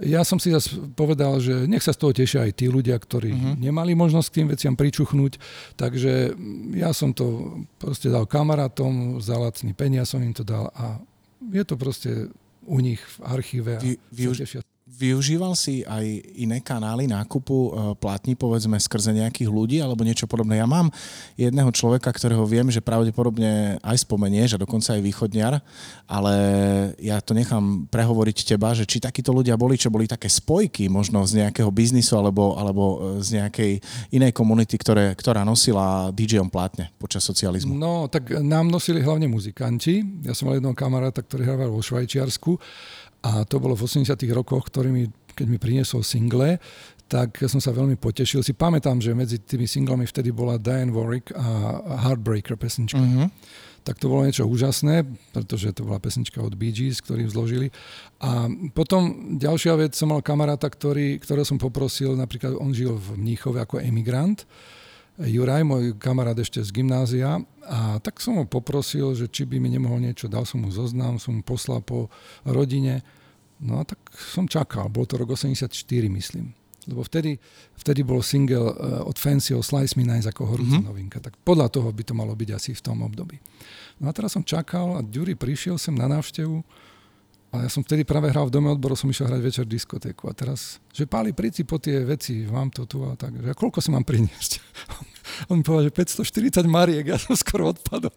[0.00, 3.34] Ja som si zase povedal, že nech sa z toho tešia aj tí ľudia, ktorí
[3.34, 3.54] uh-huh.
[3.60, 5.36] nemali možnosť k tým veciam pričuchnúť.
[5.76, 6.32] Takže
[6.72, 10.96] ja som to proste dal kamarátom, za lacný peniaz som im to dal a
[11.52, 12.32] je to proste
[12.64, 13.72] u nich v archíve.
[13.76, 14.38] A vy, vy, už,
[14.88, 16.00] Využíval si aj
[16.32, 17.70] iné kanály nákupu e,
[18.00, 20.56] platní, povedzme, skrze nejakých ľudí alebo niečo podobné?
[20.56, 20.88] Ja mám
[21.36, 25.60] jedného človeka, ktorého viem, že pravdepodobne aj spomenieš a dokonca aj východniar,
[26.08, 26.34] ale
[27.04, 31.20] ja to nechám prehovoriť teba, že či takíto ľudia boli, čo boli také spojky možno
[31.28, 33.72] z nejakého biznisu alebo, alebo e, z nejakej
[34.08, 37.76] inej komunity, ktoré, ktorá nosila DJom platne počas socializmu.
[37.76, 40.00] No, tak nám nosili hlavne muzikanti.
[40.24, 42.56] Ja som mal jedného kamaráta, ktorý hrával vo Švajčiarsku
[43.22, 45.04] a to bolo v 80 rokoch, ktorý mi,
[45.34, 46.58] keď mi priniesol single,
[47.08, 48.44] tak som sa veľmi potešil.
[48.44, 53.00] Si pamätám, že medzi tými singlami vtedy bola Diane Warwick a Heartbreaker pesnička.
[53.00, 53.32] Uh-huh.
[53.80, 57.72] Tak to bolo niečo úžasné, pretože to bola pesnička od Bee Gees, ktorý zložili.
[58.20, 63.16] A potom ďalšia vec, som mal kamaráta, ktorý, ktorého som poprosil, napríklad on žil v
[63.16, 64.44] Mníchove ako emigrant,
[65.18, 69.66] Juraj, môj kamarát ešte z gymnázia a tak som ho poprosil, že či by mi
[69.66, 72.06] nemohol niečo, dal som mu zoznam, som mu poslal po
[72.46, 73.02] rodine.
[73.58, 75.74] No a tak som čakal, bol to rok 84,
[76.06, 76.54] myslím.
[76.88, 77.36] Lebo vtedy,
[77.76, 80.88] vtedy bol single eh, od Fancy o Slice Me Nice ako horúca mm-hmm.
[80.88, 81.18] novinka.
[81.20, 83.36] Tak podľa toho by to malo byť asi v tom období.
[84.00, 86.64] No a teraz som čakal a Ďuri prišiel sem na návštevu
[87.48, 90.28] a ja som vtedy práve hral v dome odboru, som išiel hrať večer diskotéku.
[90.28, 93.32] A teraz, že páli, príci po tie veci, mám to tu a tak.
[93.40, 94.60] Že, a koľko si mám priniesť?
[95.48, 98.12] On mi povedal, že 540 mariek, ja som skoro odpadol.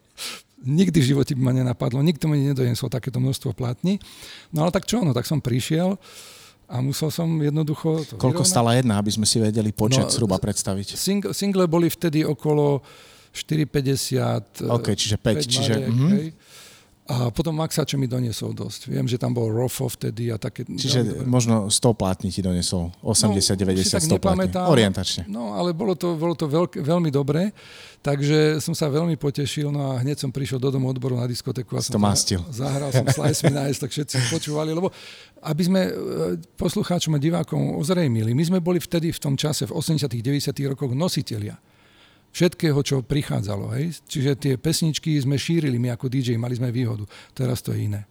[0.62, 4.04] Nikdy v živote by ma nenapadlo, nikto mi nedoniesol takéto množstvo platní.
[4.52, 5.96] No ale tak čo, no tak som prišiel
[6.68, 8.04] a musel som jednoducho...
[8.12, 8.52] To Koľko vyrovnať.
[8.52, 11.00] stala jedna, aby sme si vedeli počet no, zhruba predstaviť?
[11.00, 12.84] Sing, single boli vtedy okolo
[13.32, 14.68] 4,50.
[14.68, 15.40] OK, čiže 5.
[15.40, 16.12] 5 čiže, mariek, mm-hmm.
[16.20, 16.28] hej.
[17.10, 18.86] A potom Maxače mi doniesol dosť.
[18.86, 20.64] Viem, že tam bol Rofo vtedy a také...
[20.70, 24.54] Čiže možno 100 plátni ti doniesol, 80, no, 90, 100 plátni.
[24.54, 25.26] Orientačne.
[25.26, 27.58] No, ale bolo to, bolo to veľk, veľmi dobré,
[28.06, 31.74] takže som sa veľmi potešil, no a hneď som prišiel do domu odboru na diskotéku
[31.74, 32.46] a som to mastil.
[32.54, 34.94] zahral som Slice Me Nice, tak všetci počúvali, lebo
[35.42, 35.92] aby sme e,
[36.54, 40.94] poslucháčom a divákom ozrejmili, my sme boli vtedy v tom čase, v 80 90 rokoch
[40.94, 41.58] nositeľia
[42.32, 43.76] všetkého, čo prichádzalo.
[43.78, 44.02] Hej?
[44.08, 47.04] Čiže tie pesničky sme šírili my ako DJ, mali sme výhodu.
[47.36, 48.08] Teraz to je iné.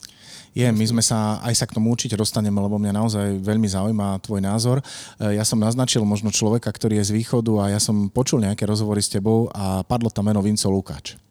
[0.50, 4.18] Je, my sme sa aj sa k tomu určite dostaneme, lebo mňa naozaj veľmi zaujíma
[4.18, 4.82] tvoj názor.
[4.82, 8.66] E, ja som naznačil možno človeka, ktorý je z východu a ja som počul nejaké
[8.66, 11.29] rozhovory s tebou a padlo tam meno Vinco Lukáč.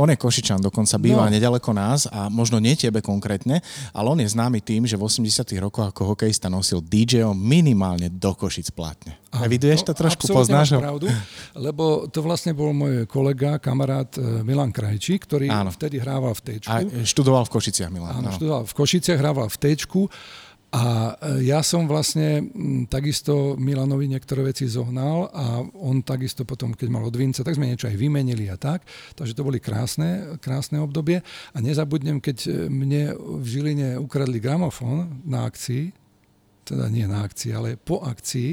[0.00, 1.32] On je Košičan, dokonca býva no.
[1.32, 3.60] nedaleko nás a možno nie tebe konkrétne,
[3.92, 8.32] ale on je známy tým, že v 80 rokoch ako hokejista nosil dj minimálne do
[8.32, 9.20] Košic platne.
[9.28, 10.80] A viduješ to trošku, poznáš ho?
[10.80, 11.06] pravdu,
[11.52, 15.68] lebo to vlastne bol môj kolega, kamarát e, Milan Krajčí, ktorý Áno.
[15.68, 16.72] vtedy hrával v Tečku.
[16.72, 18.24] A študoval v Košiciach Milan.
[18.24, 18.36] Áno, Áno.
[18.40, 20.08] študoval v Košiciach, hrával v Tečku
[20.68, 22.44] a e, ja som vlastne
[22.92, 27.72] takisto Milanovi niektoré veci zohnal a on takisto potom, keď mal od Vinca, tak sme
[27.72, 28.84] niečo aj vymenili a tak.
[29.16, 31.24] Takže to boli krásne, krásne obdobie.
[31.56, 36.08] A nezabudnem, keď e, mne v Žiline ukradli gramofón na akcii,
[36.68, 38.52] teda nie na akcii, ale po akcii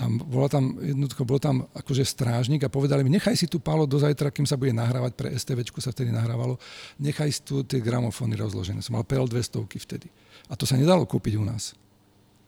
[0.00, 3.84] a bola tam, jednoducho, bol tam akože strážnik a povedali mi, nechaj si tu Pálo
[3.84, 6.56] do zajtra, kým sa bude nahrávať, pre STVčku sa vtedy nahrávalo,
[6.96, 8.80] nechaj si tu tie gramofóny rozložené.
[8.80, 10.08] Som mal PL 200 vtedy.
[10.50, 11.78] A to sa nedalo kúpiť u nás.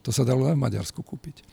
[0.02, 1.46] To sa dalo aj v Maďarsku kúpiť.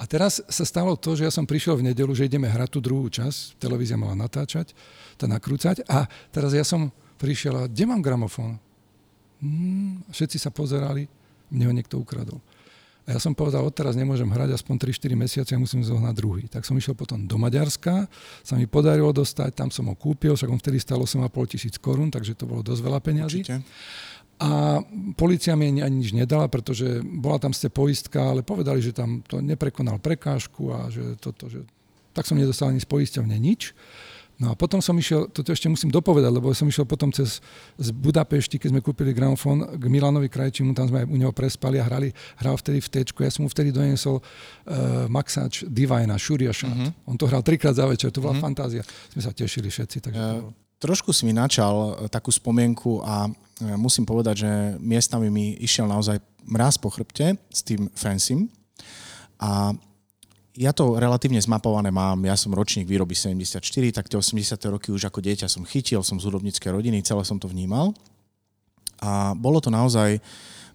[0.00, 2.80] A teraz sa stalo to, že ja som prišiel v nedelu, že ideme hrať tú
[2.80, 4.72] druhú časť, televízia mala natáčať,
[5.20, 6.88] to nakrúcať a teraz ja som
[7.20, 8.56] prišiel a kde mám gramofón?
[9.44, 11.04] Hmm, všetci sa pozerali,
[11.52, 12.40] mne ho niekto ukradol.
[13.04, 16.44] A ja som povedal, odteraz nemôžem hrať aspoň 3-4 mesiace, ja musím zohnať druhý.
[16.46, 18.06] Tak som išiel potom do Maďarska,
[18.40, 22.08] sa mi podarilo dostať, tam som ho kúpil, však on vtedy stalo 8,5 tisíc korún,
[22.08, 23.40] takže to bolo dosť veľa peňazí.
[23.44, 23.66] Určite.
[24.40, 24.80] A
[25.20, 29.44] policia mi ani nič nedala, pretože bola tam ste poistka, ale povedali, že tam to
[29.44, 31.60] neprekonal prekážku a že toto, že...
[32.16, 33.76] Tak som nedostal ani z poisťovne nič.
[34.40, 37.44] No a potom som išiel, toto ešte musím dopovedať, lebo som išiel potom cez
[37.76, 41.76] z Budapešti, keď sme kúpili gramofón k Milanovi Krajčímu, tam sme aj u neho prespali
[41.76, 42.08] a hrali,
[42.40, 43.20] hral vtedy v tečku.
[43.20, 46.72] Ja som mu vtedy doniesol uh, Maxač Divina, Shuria Shot.
[46.72, 46.88] Uh-huh.
[47.04, 48.48] On to hral trikrát za večer, to bola uh-huh.
[48.48, 48.80] fantázia.
[49.12, 50.08] Sme sa tešili všetci.
[50.08, 50.48] Takže uh,
[50.80, 53.28] trošku si mi načal takú spomienku a
[53.76, 56.16] musím povedať, že miestami mi išiel naozaj
[56.48, 58.48] mraz po chrbte s tým Francim.
[59.36, 59.76] A
[60.56, 63.60] ja to relatívne zmapované mám, ja som ročník výroby 74,
[63.92, 64.56] tak tie 80.
[64.72, 67.92] roky už ako dieťa som chytil, som z hudobníckej rodiny, celé som to vnímal.
[69.00, 70.20] A bolo to naozaj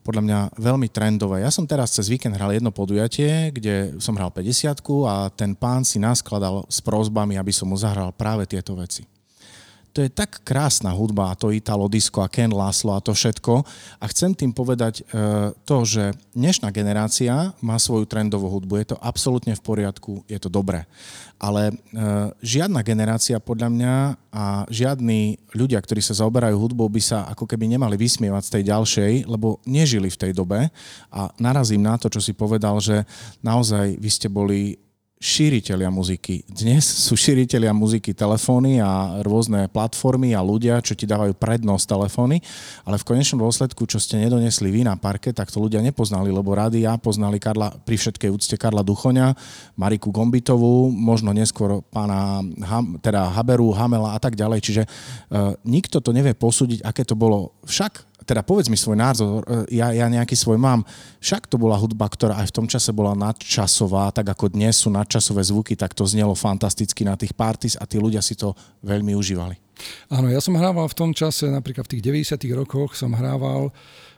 [0.05, 1.41] podľa mňa veľmi trendové.
[1.41, 4.77] Ja som teraz cez víkend hral jedno podujatie, kde som hral 50
[5.09, 9.14] a ten pán si naskladal s prozbami, aby som mu zahral práve tieto veci
[9.95, 13.63] to je tak krásna hudba, to Italo Disco a Ken Laslo a to všetko.
[14.03, 15.03] A chcem tým povedať e,
[15.63, 18.75] to, že dnešná generácia má svoju trendovú hudbu.
[18.83, 20.83] Je to absolútne v poriadku, je to dobré.
[21.39, 21.73] Ale e,
[22.43, 23.95] žiadna generácia podľa mňa
[24.35, 28.63] a žiadni ľudia, ktorí sa zaoberajú hudbou, by sa ako keby nemali vysmievať z tej
[28.75, 30.67] ďalšej, lebo nežili v tej dobe.
[31.07, 33.07] A narazím na to, čo si povedal, že
[33.39, 34.75] naozaj vy ste boli
[35.15, 36.43] šíriteľia muziky.
[36.43, 42.43] Dnes sú šíriteľia muziky telefóny a rôzne platformy a ľudia, čo ti dávajú prednosť telefóny,
[42.83, 46.51] ale v konečnom dôsledku, čo ste nedonesli vy na parke, tak to ľudia nepoznali, lebo
[46.51, 49.31] rady ja poznali Karla, pri všetkej úcte Karla Duchoňa,
[49.79, 54.59] Mariku Gombitovú, možno neskôr pána Ham, teda Haberu, Hamela a tak ďalej.
[54.61, 57.55] Čiže uh, nikto to nevie posúdiť, aké to bolo.
[57.63, 60.81] Však teda povedz mi svoj názor, e, ja, ja nejaký svoj mám.
[61.21, 64.89] Však to bola hudba, ktorá aj v tom čase bola nadčasová, tak ako dnes sú
[64.89, 69.13] nadčasové zvuky, tak to znelo fantasticky na tých parties a tí ľudia si to veľmi
[69.13, 69.55] užívali.
[70.09, 73.69] Áno, ja som hrával v tom čase, napríklad v tých 90 rokoch som hrával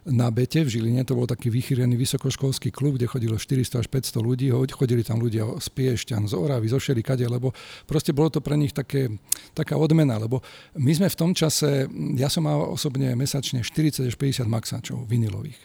[0.08, 4.24] na Bete v Žiline, to bol taký vychýrený vysokoškolský klub, kde chodilo 400 až 500
[4.24, 7.52] ľudí, chodili tam ľudia z Piešťan, z Oravy, zo Šerikade, lebo
[7.84, 9.12] proste bolo to pre nich také,
[9.52, 10.39] taká odmena, lebo
[10.80, 15.60] my sme v tom čase, ja som mal osobne mesačne 40 až 50 maxačov vinilových.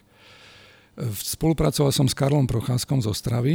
[1.08, 3.54] Spolupracoval som s Karlom Procházkom z Ostravy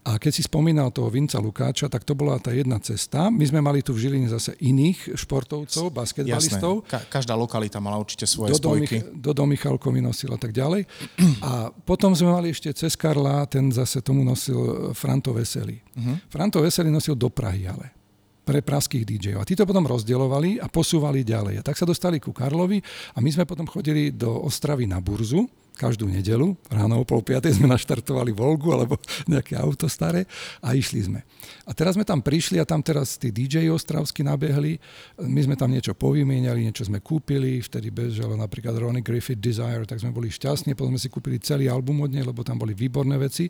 [0.00, 3.28] a keď si spomínal toho Vinca Lukáča, tak to bola tá jedna cesta.
[3.28, 6.88] My sme mali tu v Žiline zase iných športovcov, basketbalistov.
[6.88, 9.04] Ka- každá lokalita mala určite svoje Dodo spojky.
[9.04, 10.88] Mich- Dodo Michalkovi nosil a tak ďalej.
[11.44, 15.84] A potom sme mali ešte cez Karla, ten zase tomu nosil Franto Veselý.
[15.92, 16.16] Uh-huh.
[16.32, 17.92] Franto Veselý nosil do Prahy ale
[18.40, 19.44] pre praských DJov.
[19.44, 21.60] A títo potom rozdielovali a posúvali ďalej.
[21.60, 22.80] A tak sa dostali ku Karlovi
[23.14, 25.44] a my sme potom chodili do Ostravy na burzu
[25.80, 26.52] každú nedelu.
[26.68, 29.00] Ráno o pol piatej sme naštartovali Volgu alebo
[29.32, 30.28] nejaké auto staré
[30.60, 31.24] a išli sme.
[31.64, 34.76] A teraz sme tam prišli a tam teraz tí DJ ostravsky nabehli.
[35.24, 37.64] My sme tam niečo povymieniali, niečo sme kúpili.
[37.64, 40.76] Vtedy bežalo napríklad Ronnie Griffith Desire, tak sme boli šťastní.
[40.76, 43.48] Potom sme si kúpili celý album od nej, lebo tam boli výborné veci.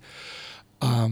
[0.87, 1.11] A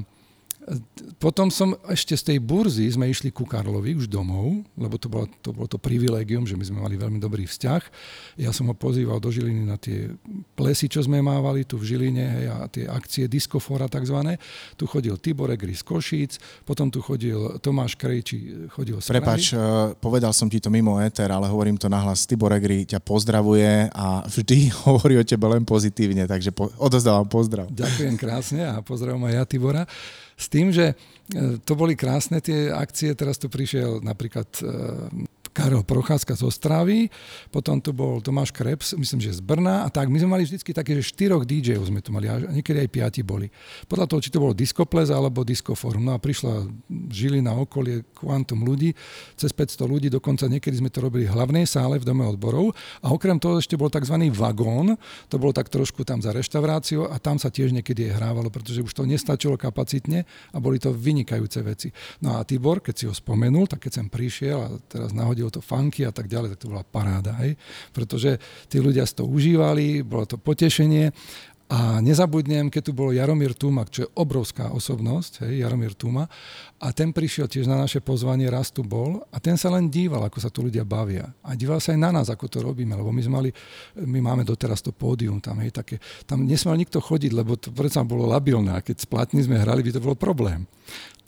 [1.19, 5.27] potom som ešte z tej burzy sme išli ku Karlovi už domov, lebo to bolo
[5.41, 7.83] to, bolo to privilégium, že my sme mali veľmi dobrý vzťah.
[8.39, 10.13] Ja som ho pozýval do Žiliny na tie
[10.55, 14.39] plesy, čo sme mávali tu v Žiline hej, a tie akcie Discofora tzv.
[14.77, 19.57] Tu chodil Tibor Egri z Košíc, potom tu chodil Tomáš Krejči, chodil z Prepač.
[19.57, 19.59] Eh,
[19.99, 22.29] povedal som ti to mimo éter, ale hovorím to nahlas.
[22.29, 27.67] Tibor Egri ťa pozdravuje a vždy hovorí o tebe len pozitívne, takže po, odozdávam pozdrav.
[27.73, 29.83] Ďakujem krásne a pozdravujem aj ja Tibora.
[30.39, 34.47] S tým, že e, to boli krásne tie akcie, teraz tu prišiel napríklad
[35.59, 37.11] Karol Procházka z Ostravy,
[37.51, 40.07] potom tu bol Tomáš Krebs, myslím, že z Brna a tak.
[40.07, 43.27] My sme mali vždycky také, že štyroch DJov sme tu mali a niekedy aj piati
[43.27, 43.51] boli.
[43.91, 46.07] Podľa toho, či to bolo Discoples alebo Discoforum.
[46.07, 46.63] No a prišla
[47.11, 48.95] žili na okolie kvantum ľudí,
[49.35, 52.71] cez 500 ľudí, dokonca niekedy sme to robili v hlavnej sále v Dome odborov
[53.03, 54.15] a okrem toho ešte bol tzv.
[54.31, 54.95] vagón,
[55.27, 58.95] to bolo tak trošku tam za reštauráciou a tam sa tiež niekedy hrávalo, pretože už
[58.95, 60.23] to nestačilo kapacitne
[60.55, 61.91] a boli to vynikajúce veci.
[62.23, 65.57] No a Tibor, keď si ho spomenul, tak keď som prišiel a teraz nahodil bolo
[65.57, 67.57] to funky a tak ďalej, tak to bola paráda, hej?
[67.97, 68.37] pretože
[68.69, 71.09] tí ľudia si to užívali, bolo to potešenie
[71.69, 76.25] a nezabudnem, keď tu bol Jaromír Tumak, čo je obrovská osobnosť, hej, Jaromír Tuma,
[76.81, 80.25] a ten prišiel tiež na naše pozvanie, raz tu bol a ten sa len díval,
[80.25, 81.29] ako sa tu ľudia bavia.
[81.45, 83.51] A díval sa aj na nás, ako to robíme, lebo my sme mali,
[84.01, 88.01] my máme doteraz to pódium tam, hej, také, tam nesmal nikto chodiť, lebo to predsa
[88.01, 90.65] bolo labilné a keď splatní sme hrali, by to bolo problém.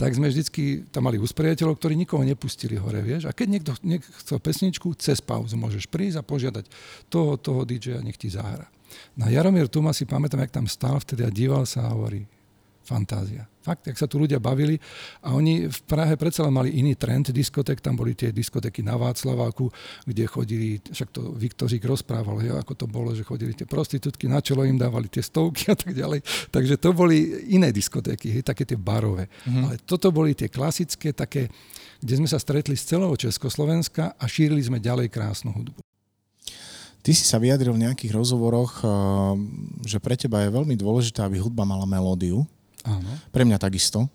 [0.01, 3.29] Tak sme vždycky tam mali uspriateľov, ktorí nikoho nepustili hore, vieš.
[3.29, 6.65] A keď niekto, niekto chcel pesničku, cez pauzu môžeš prísť a požiadať
[7.13, 8.65] toho, toho DJ-a, nech ti zahra.
[9.17, 12.27] Na Jaromír Tuma si pamätám, jak tam stál vtedy a díval sa a hovorí,
[12.91, 13.47] fantázia.
[13.61, 14.81] Fakt, jak sa tu ľudia bavili
[15.21, 18.97] a oni v Prahe predsa len mali iný trend diskotek, tam boli tie diskoteky na
[18.97, 19.69] Václaváku,
[20.09, 24.41] kde chodili, však to Viktorík rozprával, jo, ako to bolo, že chodili tie prostitútky, na
[24.41, 26.25] čelo im dávali tie stovky a tak ďalej.
[26.49, 29.29] Takže to boli iné diskotéky, hej, také tie barové.
[29.29, 29.65] Mm-hmm.
[29.69, 31.53] Ale toto boli tie klasické, také,
[32.01, 35.90] kde sme sa stretli z celého Československa a šírili sme ďalej krásnu hudbu.
[37.01, 38.89] Ty si sa vyjadril v nejakých rozhovoroch, eh,
[39.89, 42.45] že pre teba je veľmi dôležité, aby hudba mala melódiu.
[42.85, 43.09] Áno.
[43.33, 44.09] Pre mňa takisto.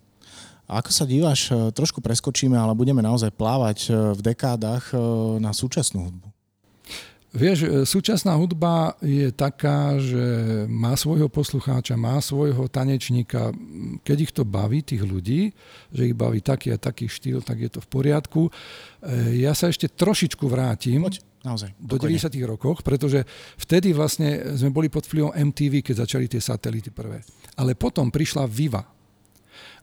[0.65, 4.89] A ako sa díváš, e, trošku preskočíme, ale budeme naozaj plávať e, v dekádach
[5.37, 6.27] na súčasnú hudbu.
[7.35, 10.23] Vieš, súčasná hudba je taká, že
[10.71, 13.51] má svojho poslucháča, má svojho tanečníka.
[14.07, 15.51] Keď ich to baví, tých ľudí,
[15.91, 18.41] že ich baví taký a taký štýl, tak je to v poriadku.
[19.35, 22.33] Ja sa ešte trošičku vrátim Poď, naozaj, do 90.
[22.49, 23.21] rokoch, pretože
[23.61, 27.21] vtedy vlastne sme boli pod vplyvom MTV, keď začali tie satelity prvé.
[27.55, 28.95] Ale potom prišla Viva.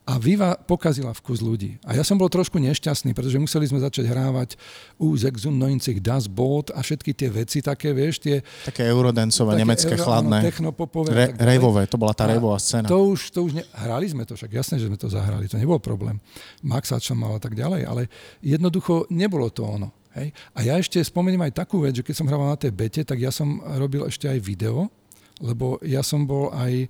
[0.03, 1.79] A Viva pokazila vkus ľudí.
[1.87, 4.59] A ja som bol trošku nešťastný, pretože museli sme začať hrávať
[4.99, 8.43] u Zexunnoincich Das Boot a všetky tie veci také, vieš, tie...
[8.67, 10.39] Také eurodancové, také nemecké, euro, chladné.
[10.43, 11.09] Technopopové.
[11.15, 12.91] Re, rejvové, to bola tá rejvová scéna.
[12.91, 15.55] To už, to už ne, hrali sme to, však jasné, že sme to zahrali, to
[15.55, 16.19] nebol problém.
[16.67, 18.11] Maxa čo mal a tak ďalej, ale
[18.43, 20.02] jednoducho nebolo to ono.
[20.17, 20.29] Hej?
[20.53, 23.21] A ja ešte spomeniem aj takú vec, že keď som hral na tej bete, tak
[23.21, 24.93] ja som robil ešte aj video,
[25.41, 26.89] lebo ja som bol aj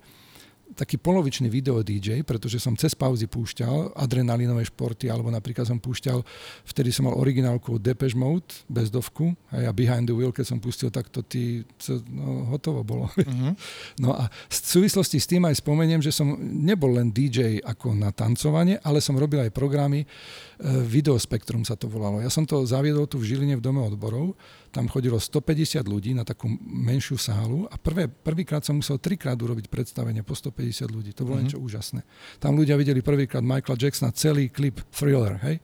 [0.73, 6.25] taký polovičný video DJ, pretože som cez pauzy púšťal adrenalinové športy, alebo napríklad som púšťal,
[6.67, 10.89] vtedy som mal originálku Depeche Mode, bezdovku, a ja Behind the Wheel, keď som pustil,
[10.89, 11.63] tak to ty,
[12.09, 13.07] no, hotovo bolo.
[13.13, 13.55] Uh-huh.
[14.03, 18.09] No a v súvislosti s tým aj spomeniem, že som nebol len DJ ako na
[18.09, 20.03] tancovanie, ale som robil aj programy,
[20.63, 22.23] Videospektrum sa to volalo.
[22.23, 24.31] Ja som to zaviedol tu v Žiline v Dome odborov.
[24.73, 29.69] Tam chodilo 150 ľudí na takú menšiu sálu a prvé, prvýkrát som musel trikrát urobiť
[29.69, 31.13] predstavenie po 150 ľudí.
[31.13, 31.45] To bolo mm-hmm.
[31.45, 32.01] niečo úžasné.
[32.41, 35.61] Tam ľudia videli prvýkrát Michaela Jacksona, celý klip Thriller, hej?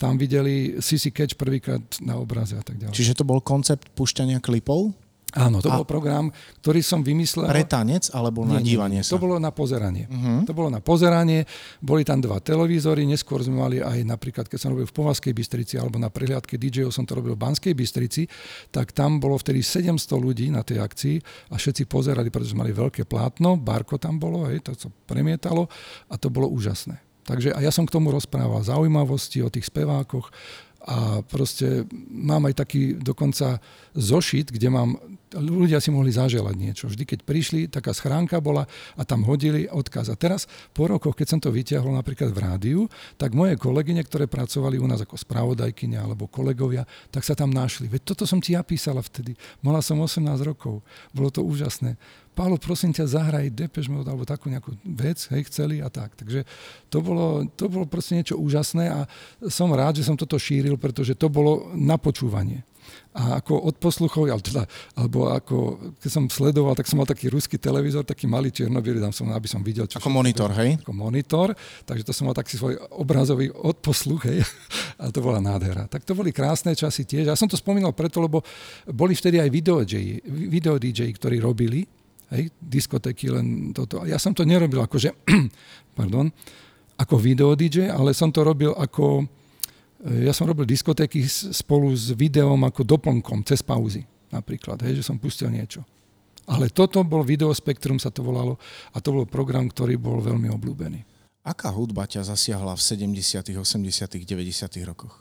[0.00, 2.96] Tam videli Sissy Catch prvýkrát na obraze a tak ďalej.
[2.96, 4.96] Čiže to bol koncept pušťania klipov?
[5.36, 6.32] Áno, to a bol program,
[6.64, 7.46] ktorý som vymyslel.
[7.46, 9.14] Pre tanec alebo na nie, dívanie sa?
[9.14, 10.08] To bolo na pozeranie.
[10.08, 10.48] Uh-huh.
[10.48, 11.44] To bolo na pozeranie,
[11.84, 15.74] boli tam dva televízory, neskôr sme mali aj napríklad, keď som robil v Povazkej Bystrici
[15.76, 18.24] alebo na prehliadke DJ som to robil v Banskej Bystrici,
[18.72, 21.16] tak tam bolo vtedy 700 ľudí na tej akcii
[21.52, 25.68] a všetci pozerali, pretože mali veľké plátno, barko tam bolo, hej, to sa premietalo
[26.08, 26.96] a to bolo úžasné.
[27.26, 30.30] Takže a ja som k tomu rozprával zaujímavosti o tých spevákoch,
[30.86, 31.82] a proste
[32.14, 33.58] mám aj taký dokonca
[33.98, 34.94] zošit, kde mám,
[35.34, 36.84] ľudia si mohli zaželať niečo.
[36.86, 40.14] Vždy, keď prišli, taká schránka bola a tam hodili odkaz.
[40.14, 42.80] A teraz, po rokoch, keď som to vyťahol napríklad v rádiu,
[43.18, 47.90] tak moje kolegyne, ktoré pracovali u nás ako spravodajkyne alebo kolegovia, tak sa tam našli.
[47.90, 49.34] Veď toto som ti ja písala vtedy.
[49.66, 50.86] Mala som 18 rokov.
[51.10, 51.98] Bolo to úžasné.
[52.36, 56.12] Pálo, prosím ťa, zahraj Depeche Mode alebo takú nejakú vec, hej, chceli a tak.
[56.20, 56.44] Takže
[56.92, 59.08] to bolo, to bolo proste niečo úžasné a
[59.48, 62.64] som rád, že som toto šíril, pretože to bolo na počúvanie.
[63.16, 64.62] A ako od posluchov, ale teda,
[64.94, 65.56] alebo ako,
[65.98, 69.48] keď som sledoval, tak som mal taký ruský televízor, taký malý čierno tam som, aby
[69.50, 69.90] som videl.
[69.90, 70.78] Čo ako monitor, hej?
[70.84, 74.44] Ako monitor, takže to som mal taký svoj obrazový odposluch, hej?
[75.02, 75.88] A to bola nádhera.
[75.90, 77.26] Tak to boli krásne časy tiež.
[77.26, 78.44] Ja som to spomínal preto, lebo
[78.86, 81.88] boli vtedy aj video DJ, video DJ ktorí robili
[82.32, 84.02] hej, diskotéky, len toto.
[84.04, 85.14] Ja som to nerobil akože,
[85.98, 86.30] pardon,
[86.96, 89.28] ako video DJ, ale som to robil ako,
[90.04, 95.16] ja som robil diskotéky spolu s videom ako doplnkom, cez pauzy napríklad, hej, že som
[95.16, 95.86] pustil niečo.
[96.46, 98.54] Ale toto bol Videospektrum sa to volalo
[98.94, 101.02] a to bol program, ktorý bol veľmi obľúbený.
[101.42, 104.90] Aká hudba ťa zasiahla v 70., 80., 90.
[104.90, 105.14] rokoch?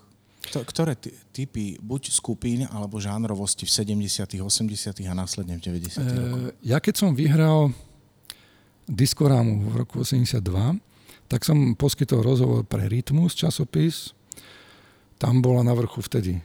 [0.46, 0.94] Ktoré
[1.34, 5.06] typy buď skupín alebo žánrovosti v 70., 80.
[5.06, 5.98] a následne v 90.
[5.98, 6.42] E, rokoch?
[6.62, 7.74] Ja keď som vyhral
[8.86, 10.42] Diskorámu v roku 82,
[11.26, 14.14] tak som poskytol rozhovor pre Rytmus časopis.
[15.17, 16.41] Tam bola na vrchu vtedy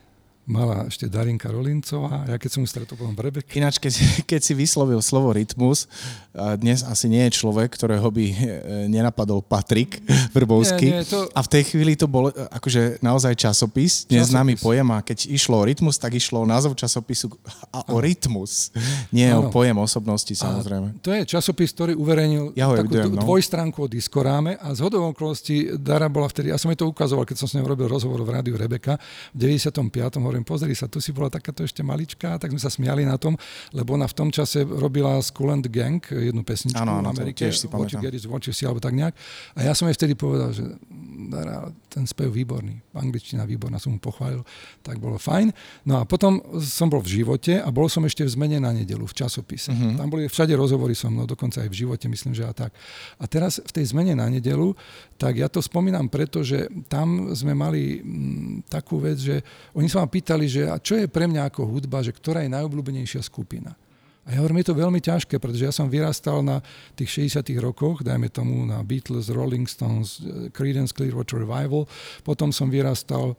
[0.50, 3.54] mala ešte Darinka Rolincová, ja keď som ju stretol potom v Rebeke.
[3.54, 3.94] Ináč, keď,
[4.30, 5.86] keď si vyslovil slovo rytmus,
[6.34, 8.36] dnes asi nie je človek, ktorého by e,
[8.86, 9.98] nenapadol Patrik
[10.34, 10.86] Vrbovský.
[10.86, 11.26] Nie, nie, to...
[11.34, 15.58] A v tej chvíli to bol e, akože naozaj časopis, neznámy pojem a keď išlo
[15.58, 17.34] o rytmus, tak išlo o názov časopisu
[17.74, 18.70] a o rytmus.
[19.10, 19.50] Nie ano.
[19.50, 20.94] o pojem osobnosti samozrejme.
[20.94, 23.26] A to je časopis, ktorý uverejnil ja takú evidujem, no.
[23.26, 27.26] dvojstránku o diskoráme a z hodou okolností Dara bola vtedy, ja som jej to ukazoval,
[27.26, 29.02] keď som s ňou robil rozhovor v rádiu Rebeka
[29.34, 29.90] v 95.
[30.22, 33.20] hovorím, hovorím, pozri sa, tu si bola takáto ešte maličká, tak sme sa smiali na
[33.20, 33.36] tom,
[33.76, 37.52] lebo ona v tom čase robila Skull and Gang, jednu pesničku ano, ano, v Amerike,
[37.52, 39.12] si What You Get Is What You See, alebo tak nejak.
[39.56, 40.64] A ja som jej vtedy povedal, že
[41.92, 44.42] ten spev výborný, angličtina výborná, som mu pochválil,
[44.80, 45.52] tak bolo fajn.
[45.84, 49.04] No a potom som bol v živote a bol som ešte v zmene na nedelu
[49.04, 49.70] v časopise.
[49.70, 50.00] Uh-huh.
[50.00, 52.72] Tam boli všade rozhovory so mnou, dokonca aj v živote, myslím, že a tak.
[53.20, 54.72] A teraz v tej zmene na nedelu,
[55.20, 59.44] tak ja to spomínam preto, že tam sme mali mm, takú vec, že
[59.76, 62.48] oni sa ma pýtali, že a čo je pre mňa ako hudba, že ktorá je
[62.56, 63.76] najobľúbenejšia skupina.
[64.24, 66.64] A ja hovorím, je to veľmi ťažké, pretože ja som vyrastal na
[66.96, 71.84] tých 60 rokoch, dajme tomu na Beatles, Rolling Stones, eh, Creedence Clearwater Revival,
[72.24, 73.36] potom som vyrastal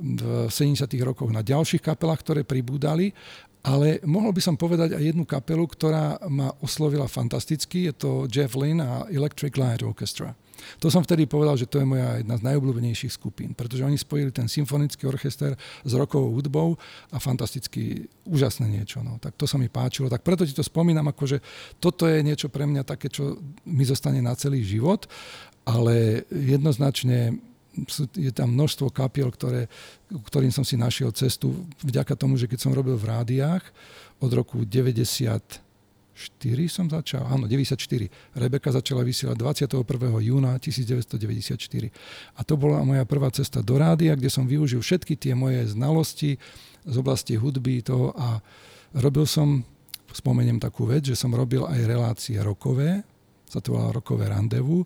[0.00, 3.14] v 70 rokoch na ďalších kapelách, ktoré pribúdali
[3.60, 7.92] ale mohol by som povedať aj jednu kapelu, ktorá ma oslovila fantasticky.
[7.92, 10.32] Je to Jeff Lynne a Electric Light Orchestra.
[10.80, 14.32] To som vtedy povedal, že to je moja jedna z najobľúbenejších skupín, pretože oni spojili
[14.32, 16.76] ten symfonický orchester s rokovou hudbou
[17.10, 19.00] a fantasticky úžasné niečo.
[19.04, 19.18] No.
[19.20, 20.08] Tak to sa mi páčilo.
[20.08, 21.38] Tak preto ti to spomínam, ako že
[21.82, 25.10] toto je niečo pre mňa také, čo mi zostane na celý život,
[25.68, 27.36] ale jednoznačne
[28.18, 29.70] je tam množstvo kapiel, ktoré,
[30.10, 31.54] ktorým som si našiel cestu
[31.86, 33.62] vďaka tomu, že keď som robil v rádiách
[34.18, 35.69] od roku 90
[36.20, 38.36] 4 som začal, áno, 94.
[38.36, 39.80] Rebeka začala vysielať 21.
[40.20, 41.88] júna 1994.
[42.36, 46.36] A to bola moja prvá cesta do rádia, kde som využil všetky tie moje znalosti
[46.84, 48.44] z oblasti hudby toho a
[49.00, 49.64] robil som,
[50.12, 53.00] spomeniem takú vec, že som robil aj relácie rokové,
[53.48, 54.84] sa to volá rokové randevu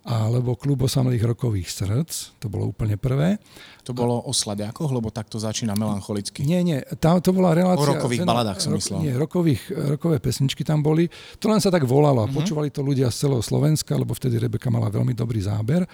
[0.00, 3.36] alebo klub osamelých rokových srdc, to bolo úplne prvé.
[3.84, 6.40] To bolo o sladiakoch, lebo takto začína melancholicky?
[6.48, 7.84] Nie, nie, tá, to bola relácia...
[7.84, 8.98] O rokových baladách som rok, myslel.
[9.04, 9.62] Nie, rokových,
[9.96, 11.12] rokové pesničky tam boli.
[11.36, 12.24] To len sa tak volalo.
[12.24, 12.32] Uh-huh.
[12.32, 15.84] Počúvali to ľudia z celého Slovenska, lebo vtedy Rebeka mala veľmi dobrý záber.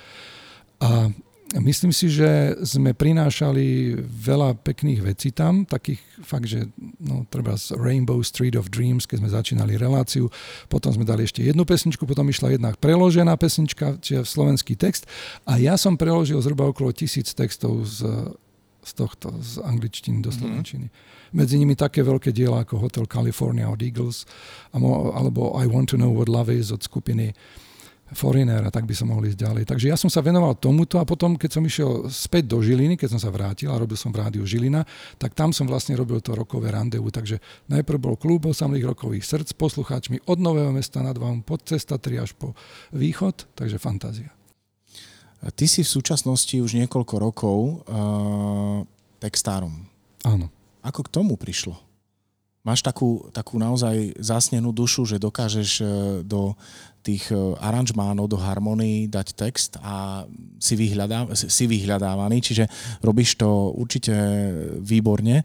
[0.79, 1.11] A
[1.55, 6.67] Myslím si, že sme prinášali veľa pekných vecí tam, takých fakt, že
[6.99, 10.27] no, treba z Rainbow Street of Dreams, keď sme začínali reláciu,
[10.67, 15.07] potom sme dali ešte jednu pesničku, potom išla jedna preložená pesnička, čiže slovenský text
[15.47, 18.03] a ja som preložil zhruba okolo tisíc textov z,
[18.83, 20.37] z tohto, z angličtiny do mhm.
[20.43, 20.87] slovenčiny.
[20.91, 21.15] Mm-hmm.
[21.31, 24.27] Medzi nimi také veľké diela ako Hotel California od Eagles
[24.75, 27.31] alebo I Want to Know What Love Is od skupiny
[28.15, 29.65] Foreigner a tak by som mohol ísť ďalej.
[29.67, 33.19] Takže ja som sa venoval tomuto a potom, keď som išiel späť do Žiliny, keď
[33.19, 34.87] som sa vrátil a robil som v rádiu Žilina,
[35.19, 37.11] tak tam som vlastne robil to rokové randevu.
[37.11, 41.99] Takže najprv bol klub osamlých rokových srdc, poslucháčmi od Nového mesta nad vám, pod cesta
[41.99, 42.55] 3 až po
[42.95, 44.31] východ, takže fantázia.
[45.43, 48.83] Ty si v súčasnosti už niekoľko rokov uh,
[49.19, 49.85] textárom.
[50.23, 50.47] Áno.
[50.87, 51.77] Ako k tomu prišlo?
[52.67, 55.89] Máš takú, takú naozaj zasnenú dušu, že dokážeš uh,
[56.27, 56.55] do
[57.07, 60.27] tých e, aranžmánov do harmonii dať text a
[60.59, 62.67] si, vyhľadá, si vyhľadávaný, čiže
[63.07, 64.13] robíš to určite
[64.83, 65.41] výborne.
[65.41, 65.45] E,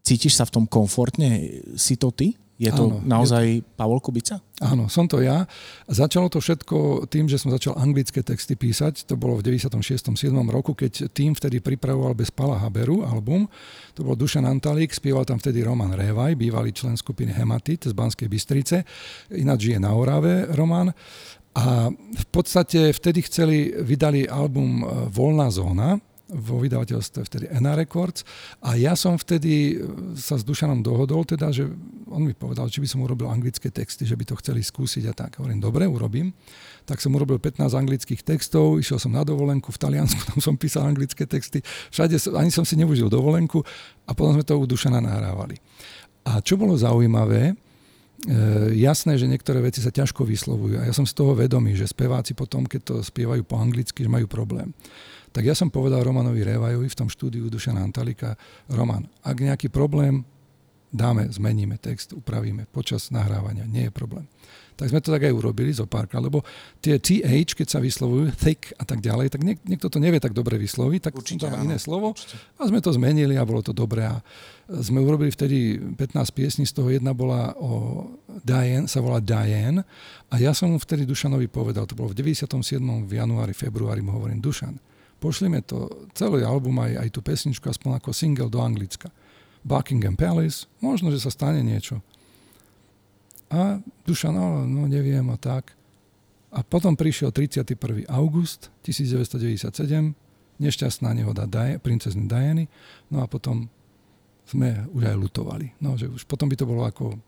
[0.00, 1.60] cítiš sa v tom komfortne?
[1.76, 2.32] Si to ty?
[2.58, 3.70] Je to Áno, naozaj je to...
[3.78, 4.42] Pavol Kubica?
[4.58, 5.46] Áno, som to ja.
[5.86, 9.06] Začalo to všetko tým, že som začal anglické texty písať.
[9.06, 9.78] To bolo v 96.
[9.86, 10.34] 7.
[10.50, 13.46] roku, keď tým vtedy pripravoval bez Pala Haberu album.
[13.94, 18.26] To bol Dušan Antalík, spieval tam vtedy Roman Révaj, bývalý člen skupiny Hematit z Banskej
[18.26, 18.82] Bystrice.
[19.38, 20.90] Ináč žije na Orave Roman.
[21.54, 25.98] A v podstate vtedy chceli, vydali album e, Voľná zóna,
[26.28, 28.20] vo vydavateľstve vtedy Ena Records
[28.60, 31.64] a ja som vtedy e, sa s Dušanom dohodol, teda, že
[32.08, 35.14] on mi povedal, či by som urobil anglické texty, že by to chceli skúsiť a
[35.16, 35.40] tak.
[35.40, 36.36] Hovorím, dobre, urobím.
[36.84, 40.84] Tak som urobil 15 anglických textov, išiel som na dovolenku v Taliansku, tam som písal
[40.84, 43.64] anglické texty, všade ani som si neužil dovolenku
[44.04, 45.56] a potom sme to u Dušana nahrávali.
[46.28, 47.56] A čo bolo zaujímavé,
[48.26, 48.34] E,
[48.74, 52.34] jasné, že niektoré veci sa ťažko vyslovujú a ja som z toho vedomý, že speváci
[52.34, 54.74] potom, keď to spievajú po anglicky, že majú problém.
[55.32, 58.34] Tak ja som povedal Romanovi Revajovi v tom štúdiu Dušana Antalika,
[58.72, 60.24] Roman, ak nejaký problém,
[60.88, 64.24] dáme, zmeníme text, upravíme počas nahrávania, nie je problém.
[64.78, 66.46] Tak sme to tak aj urobili zo párka, lebo
[66.78, 70.30] tie TH, keď sa vyslovujú, thick a tak ďalej, tak niek- niekto to nevie tak
[70.32, 72.38] dobre vysloviť, tak určite, tam iné slovo určite.
[72.56, 74.06] a sme to zmenili a bolo to dobré.
[74.06, 74.22] A
[74.70, 78.06] sme urobili vtedy 15 piesní, z toho jedna bola o
[78.46, 79.82] Diane, sa volá Diane
[80.30, 82.78] a ja som mu vtedy Dušanovi povedal, to bolo v 97.
[83.02, 84.78] v januári, februári mu hovorím, Dušan,
[85.18, 89.10] pošlime to, celý album, aj, aj tú pesničku, aspoň ako single do Anglicka.
[89.66, 92.00] Buckingham Palace, možno, že sa stane niečo.
[93.50, 95.74] A Dušan, no, no neviem a tak.
[96.48, 98.08] A potom prišiel 31.
[98.08, 100.16] august 1997,
[100.58, 102.64] nešťastná nehoda Diane, princezny Diany,
[103.12, 103.68] no a potom
[104.48, 105.76] sme už aj lutovali.
[105.84, 107.20] No, že už potom by to bolo ako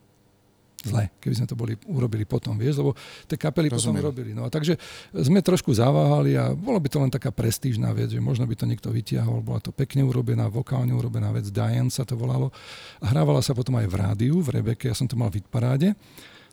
[0.80, 2.96] zle, keby sme to boli, urobili potom, vieš, lebo
[3.28, 4.00] tie kapely Rozumiem.
[4.00, 4.30] potom robili.
[4.32, 4.80] No a takže
[5.12, 8.64] sme trošku zaváhali a bolo by to len taká prestížná vec, že možno by to
[8.64, 12.48] niekto vytiahol, bola to pekne urobená, vokálne urobená vec, Diane sa to volalo.
[13.04, 15.92] A hrávala sa potom aj v rádiu, v Rebeke, ja som to mal v paráde.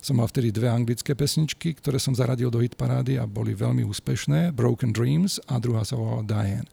[0.04, 4.52] som mal vtedy dve anglické pesničky, ktoré som zaradil do hitparády a boli veľmi úspešné.
[4.52, 6.68] Broken Dreams a druhá sa volala Diane.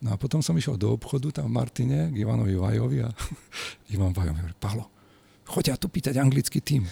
[0.00, 3.08] No a potom som išiel do obchodu tam v Martine k Ivanovi Vajovi a
[3.94, 4.93] Ivan Vajo mi hovorí, Pavlo,
[5.44, 6.88] chodia tu pýtať anglický tým.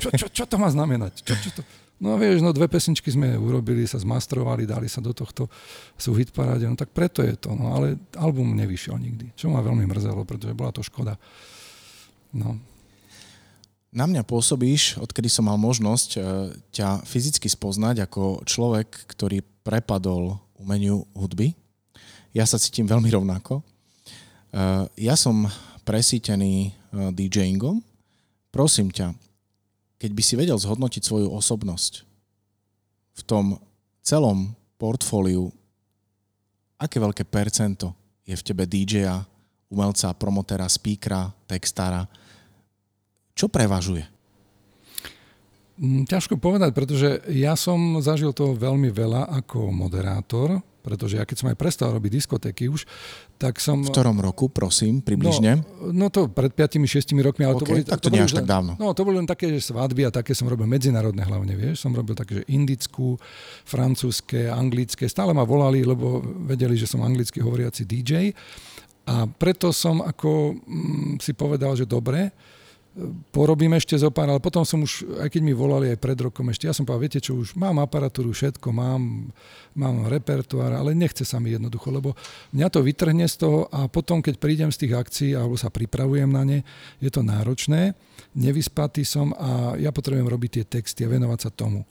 [0.00, 1.20] Čo, čo, čo to má znamenať?
[1.24, 1.62] Čo, čo to?
[2.00, 5.52] No vieš, no dve pesničky sme urobili, sa zmastrovali, dali sa do tohto,
[6.00, 9.84] sú hitparáde, no tak preto je to, no ale album nevyšiel nikdy, čo ma veľmi
[9.84, 11.20] mrzelo, pretože bola to škoda.
[12.32, 12.56] No.
[13.92, 16.18] Na mňa pôsobíš, odkedy som mal možnosť e,
[16.72, 21.52] ťa fyzicky spoznať ako človek, ktorý prepadol umeniu hudby.
[22.32, 23.60] Ja sa cítim veľmi rovnako.
[23.60, 23.62] E,
[24.94, 25.50] ja som
[25.82, 27.89] presítený e, DJingom.
[28.50, 29.14] Prosím ťa,
[30.00, 31.92] keď by si vedel zhodnotiť svoju osobnosť
[33.18, 33.62] v tom
[34.02, 35.54] celom portfóliu,
[36.80, 37.94] aké veľké percento
[38.26, 39.22] je v tebe DJ-a,
[39.70, 42.08] umelca, promotera, speakera, textára,
[43.38, 44.04] čo prevažuje?
[45.80, 51.36] Mm, ťažko povedať, pretože ja som zažil toho veľmi veľa ako moderátor, pretože ja keď
[51.40, 52.84] som aj prestal robiť diskotéky už,
[53.40, 53.80] tak som...
[53.80, 55.64] V ktorom roku, prosím, približne?
[55.80, 57.80] No, no to pred 5-6 rokmi, ale okay, to boli...
[57.88, 58.76] Tak to, to nie až tak dávno.
[58.76, 61.80] No, to boli len také, že svadby a také som robil medzinárodné hlavne, vieš.
[61.80, 63.16] Som robil také, že indickú,
[63.64, 65.08] francúzske, anglické.
[65.08, 68.36] Stále ma volali, lebo vedeli, že som anglicky hovoriaci DJ.
[69.08, 72.28] A preto som ako mm, si povedal, že dobre,
[73.30, 76.50] porobím ešte zo pár, ale potom som už, aj keď mi volali aj pred rokom
[76.50, 79.30] ešte, ja som povedal, viete čo, už mám aparatúru, všetko mám,
[79.78, 82.18] mám repertoár, ale nechce sa mi jednoducho, lebo
[82.50, 86.26] mňa to vytrhne z toho a potom, keď prídem z tých akcií alebo sa pripravujem
[86.26, 86.58] na ne,
[86.98, 87.94] je to náročné,
[88.34, 91.86] nevyspatý som a ja potrebujem robiť tie texty a venovať sa tomu.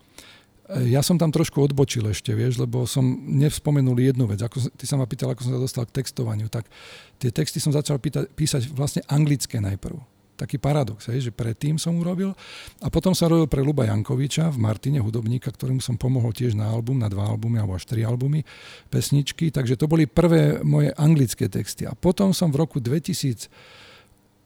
[0.85, 4.37] Ja som tam trošku odbočil ešte, vieš, lebo som nevspomenul jednu vec.
[4.45, 6.45] Ako, ty sa ma pýtal, ako som sa dostal k textovaniu.
[6.45, 6.69] Tak
[7.17, 11.99] tie texty som začal pýta, písať vlastne anglické najprv taký paradox, hej, že predtým som
[11.99, 12.31] urobil
[12.79, 16.71] a potom som robil pre Luba Jankoviča v Martine hudobníka, ktorému som pomohol tiež na
[16.71, 18.47] album, na dva albumy alebo až tri albumy,
[18.87, 21.83] pesničky, takže to boli prvé moje anglické texty.
[21.83, 23.51] A potom som v roku 2000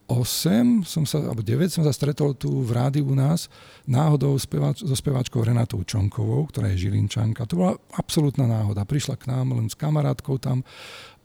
[0.03, 3.47] 8 som sa, alebo 9 som sa stretol tu v rádiu u nás
[3.87, 7.47] náhodou spevač, so speváčkou Renatou Čonkovou, ktorá je Žilinčanka.
[7.47, 8.83] To bola absolútna náhoda.
[8.83, 10.67] Prišla k nám len s kamarátkou tam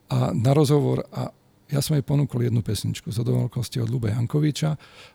[0.09, 1.29] a na rozhovor a
[1.69, 4.71] ja som jej ponúkol jednu pesničku z okolností od Lube Jankoviča,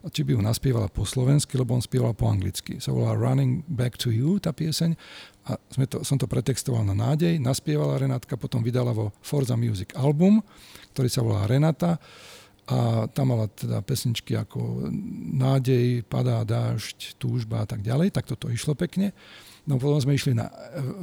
[0.06, 2.78] a či by ju naspievala po slovensky, lebo on spieval po anglicky.
[2.78, 4.93] Sa volá Running Back to You, tá pieseň.
[5.49, 9.91] A sme to, som to pretextoval na nádej, naspievala Renátka, potom vydala vo Forza Music
[9.97, 10.39] album,
[10.93, 11.97] ktorý sa volá Renata
[12.64, 14.88] a tam mala teda pesničky ako
[15.36, 19.12] Nádej, Padá dážď, Túžba a tak ďalej, tak toto išlo pekne.
[19.68, 20.54] No potom sme išli na e,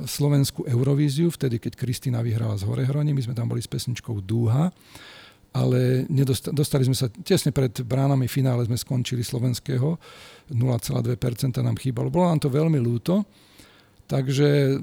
[0.08, 4.72] slovenskú Eurovíziu, vtedy keď Kristina vyhrala z Horehronie, my sme tam boli s pesničkou Dúha
[5.50, 6.06] ale
[6.54, 9.98] dostali sme sa tesne pred bránami finále sme skončili slovenského,
[10.50, 12.10] 0,2% nám chýbalo.
[12.10, 13.26] Bolo nám to veľmi ľúto,
[14.06, 14.78] takže,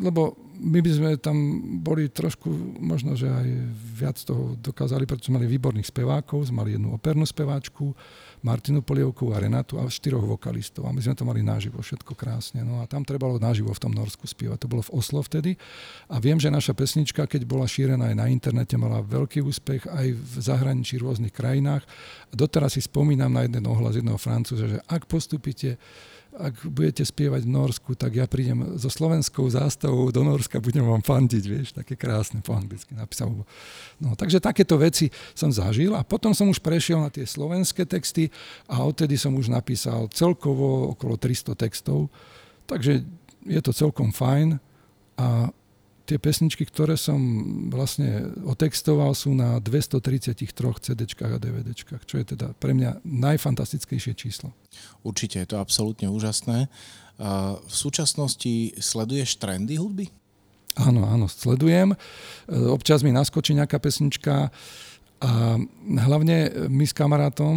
[0.00, 1.36] lebo my by sme tam
[1.84, 2.50] boli trošku,
[2.80, 3.48] možno, že aj
[3.94, 7.92] viac toho dokázali, pretože mali výborných spevákov, sme mali jednu opernú speváčku,
[8.42, 10.86] Martinu Polievku a Renatu a štyroch vokalistov.
[10.86, 12.62] A my sme to mali naživo, všetko krásne.
[12.62, 14.66] No a tam trebalo naživo v tom Norsku spievať.
[14.66, 15.58] To bolo v Oslo vtedy.
[16.06, 20.06] A viem, že naša pesnička, keď bola šírená aj na internete, mala veľký úspech aj
[20.14, 21.82] v zahraničí v rôznych krajinách.
[22.30, 25.80] A doteraz si spomínam na jeden ohlas jedného francúza, že ak postupíte
[26.36, 31.00] ak budete spievať v Norsku, tak ja prídem so slovenskou zástavou do Norska, budem vám
[31.00, 33.32] fandiť, vieš, také krásne po anglicky napísal.
[33.98, 38.28] No, takže takéto veci som zažil a potom som už prešiel na tie slovenské texty
[38.68, 42.12] a odtedy som už napísal celkovo okolo 300 textov,
[42.68, 43.02] takže
[43.48, 44.60] je to celkom fajn
[45.18, 45.50] a
[46.08, 47.20] tie pesničky, ktoré som
[47.68, 50.48] vlastne otextoval, sú na 233
[50.80, 54.56] CD a DVD, čo je teda pre mňa najfantastickejšie číslo.
[55.04, 56.72] Určite je to absolútne úžasné.
[57.60, 60.08] V súčasnosti sleduješ trendy hudby?
[60.80, 61.92] Áno, áno, sledujem.
[62.48, 64.48] Občas mi naskočí nejaká pesnička
[65.18, 65.32] a
[65.84, 67.56] hlavne my s kamarátom,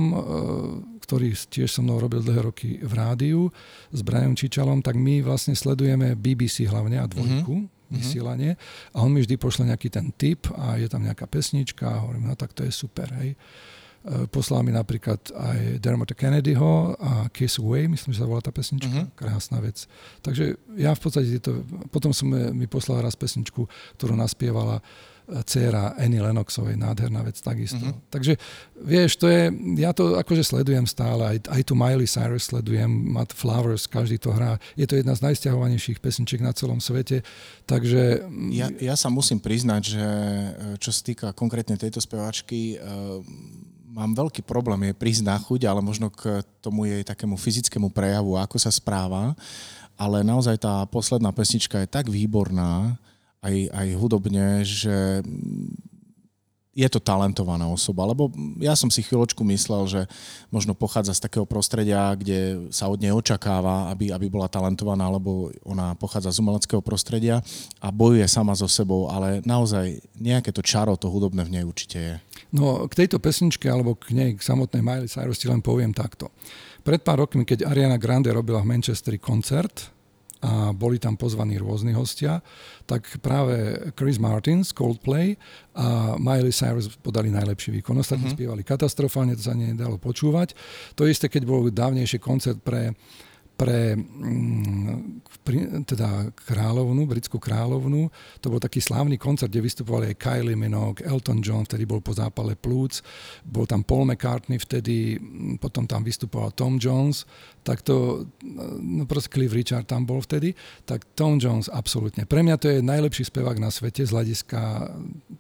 [1.08, 3.54] ktorý tiež so mnou robil dlhé roky v rádiu,
[3.96, 7.56] s Brianom Čičalom, tak my vlastne sledujeme BBC hlavne a dvojku.
[7.56, 8.00] Mm-hmm Mhm.
[8.00, 8.52] vysielanie
[8.96, 12.32] a on mi vždy pošle nejaký ten tip a je tam nejaká pesnička a hovorím,
[12.32, 13.36] no tak to je super, hej.
[14.02, 18.50] E, poslal mi napríklad aj Dermota Kennedyho a Kiss Away, myslím, že sa volá tá
[18.50, 19.14] pesnička, uh-huh.
[19.14, 19.86] krásna vec.
[20.26, 21.62] Takže ja v podstate to,
[21.94, 23.70] potom som mi poslal raz pesničku,
[24.00, 24.82] ktorú naspievala
[25.48, 27.80] dcera Annie Lennoxovej, nádherná vec takisto.
[27.80, 28.12] Mm-hmm.
[28.12, 28.34] Takže
[28.84, 29.48] vieš, to je,
[29.80, 34.36] ja to akože sledujem stále, aj, aj tu Miley Cyrus sledujem, Matt Flowers, každý to
[34.36, 34.60] hrá.
[34.76, 37.24] Je to jedna z najsťahovanejších pesničiek na celom svete,
[37.64, 38.28] takže...
[38.52, 40.06] Ja, ja sa musím priznať, že
[40.84, 43.24] čo sa týka konkrétne tejto speváčky, uh,
[43.92, 48.40] mám veľký problém je prísť na chuť, ale možno k tomu jej takému fyzickému prejavu,
[48.40, 49.36] ako sa správa.
[50.00, 52.98] Ale naozaj tá posledná pesnička je tak výborná,
[53.42, 55.26] aj, aj hudobne, že
[56.72, 58.32] je to talentovaná osoba, lebo
[58.64, 60.02] ja som si chvíľočku myslel, že
[60.48, 65.52] možno pochádza z takého prostredia, kde sa od nej očakáva, aby, aby bola talentovaná, lebo
[65.68, 67.44] ona pochádza z umeleckého prostredia
[67.84, 71.98] a bojuje sama so sebou, ale naozaj nejaké to čaro, to hudobné v nej určite
[72.00, 72.16] je.
[72.56, 76.32] No k tejto pesničke alebo k nej, k samotnej Miley Cyrus ti len poviem takto.
[76.88, 79.92] Pred pár rokmi, keď Ariana Grande robila v Manchesteri koncert,
[80.42, 82.42] a boli tam pozvaní rôzni hostia,
[82.90, 85.38] tak práve Chris Martin z Coldplay
[85.78, 88.02] a Miley Cyrus podali najlepší výkon.
[88.02, 88.38] Ostatní uh-huh.
[88.38, 90.58] spievali katastrofálne, to sa nedalo počúvať.
[90.98, 92.98] To isté, keď bol dávnejší koncert pre
[93.58, 95.22] pre mm,
[95.86, 98.10] teda kráľovnu, britskú kráľovnu.
[98.42, 102.14] To bol taký slávny koncert, kde vystupovali aj Kylie Minogue, Elton John, vtedy bol po
[102.14, 103.06] zápale plúc,
[103.46, 107.30] bol tam Paul McCartney, vtedy mm, potom tam vystupoval Tom Jones,
[107.62, 108.26] tak to,
[108.82, 112.26] no proste Cliff Richard tam bol vtedy, tak Tom Jones absolútne.
[112.26, 114.90] Pre mňa to je najlepší spevák na svete z hľadiska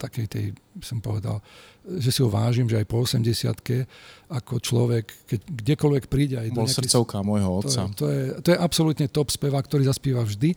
[0.02, 0.45] takej tej,
[0.82, 1.38] som povedal,
[1.82, 3.89] že si ho vážim, že aj po 80
[4.32, 7.89] ako človek, keď kdekoľvek príde aj Bol nejaký, srdcovka môjho otca.
[7.97, 10.54] To, to, je, to je absolútne top spevák, ktorý zaspíva vždy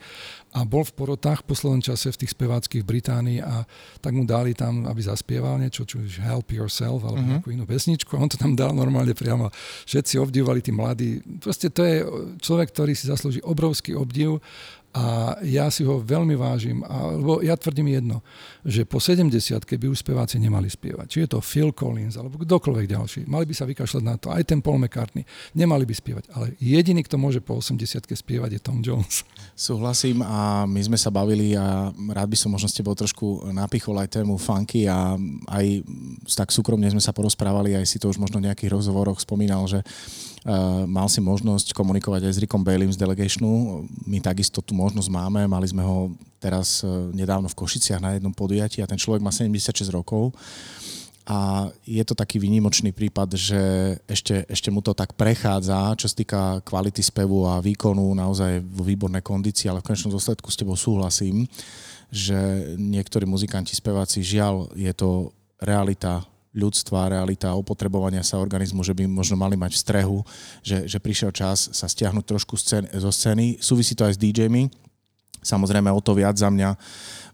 [0.54, 3.66] a bol v porotách v poslednom čase v tých speváckých Británii a
[3.98, 7.30] tak mu dali tam, aby zaspieval niečo, čo už Help Yourself alebo uh-huh.
[7.40, 9.50] nejakú inú pesničku a on to tam dal normálne priamo.
[9.88, 11.18] Všetci obdivovali tí mladí.
[11.42, 11.96] Proste to je
[12.38, 14.38] človek, ktorý si zaslúži obrovský obdiv
[14.94, 18.22] a ja si ho veľmi vážim, a, lebo ja tvrdím jedno,
[18.62, 21.06] že po 70 by už speváci nemali spievať.
[21.10, 23.20] Či je to Phil Collins, alebo kdokoľvek ďalší.
[23.26, 24.30] Mali by sa vykašľať na to.
[24.30, 25.26] Aj ten Paul McCartney.
[25.58, 26.24] Nemali by spievať.
[26.30, 29.26] Ale jediný, kto môže po 80 spievať, je Tom Jones.
[29.58, 33.98] Súhlasím a my sme sa bavili a rád by som možno s tebou trošku napichol
[33.98, 35.18] aj tému funky a
[35.50, 35.82] aj
[36.38, 39.82] tak súkromne sme sa porozprávali, aj si to už možno v nejakých rozhovoroch spomínal, že
[40.84, 43.84] mal si možnosť komunikovať aj s Rickom Baileym z Delegationu.
[44.04, 45.48] My takisto tú možnosť máme.
[45.48, 49.32] Mali sme ho teraz uh, nedávno v Košiciach na jednom podujatí a ten človek má
[49.32, 50.36] 76 rokov.
[51.24, 53.62] A je to taký výnimočný prípad, že
[54.04, 58.80] ešte, ešte mu to tak prechádza, čo sa týka kvality spevu a výkonu, naozaj v
[58.92, 61.48] výbornej kondícii, ale v konečnom dôsledku s tebou súhlasím,
[62.12, 62.36] že
[62.76, 65.32] niektorí muzikanti, speváci, žiaľ, je to
[65.64, 70.18] realita ľudstva, realita opotrebovania sa organizmu, že by možno mali mať v strehu,
[70.62, 73.58] že, že prišiel čas sa stiahnuť trošku scén, zo scény.
[73.58, 74.70] Súvisí to aj s DJmi.
[75.44, 76.78] Samozrejme o to viac za mňa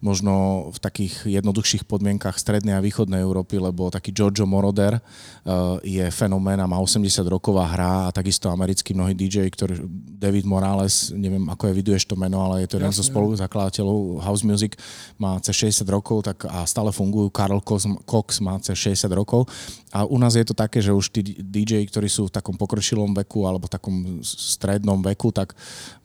[0.00, 6.02] možno v takých jednoduchších podmienkach strednej a východnej Európy, lebo taký Giorgio Moroder uh, je
[6.08, 9.84] fenomén a má 80 rokov a hrá a takisto americký mnohý DJ, ktorý
[10.16, 14.40] David Morales, neviem ako je, viduješ to meno, ale je to jeden zo spoluzakladateľov House
[14.40, 14.80] Music,
[15.20, 17.28] má cez 60 rokov tak a stále fungujú.
[17.28, 17.60] Karl
[18.08, 19.52] Cox má cez 60 rokov
[19.92, 23.12] a u nás je to také, že už tí DJ, ktorí sú v takom pokročilom
[23.20, 25.52] veku alebo v takom strednom veku, tak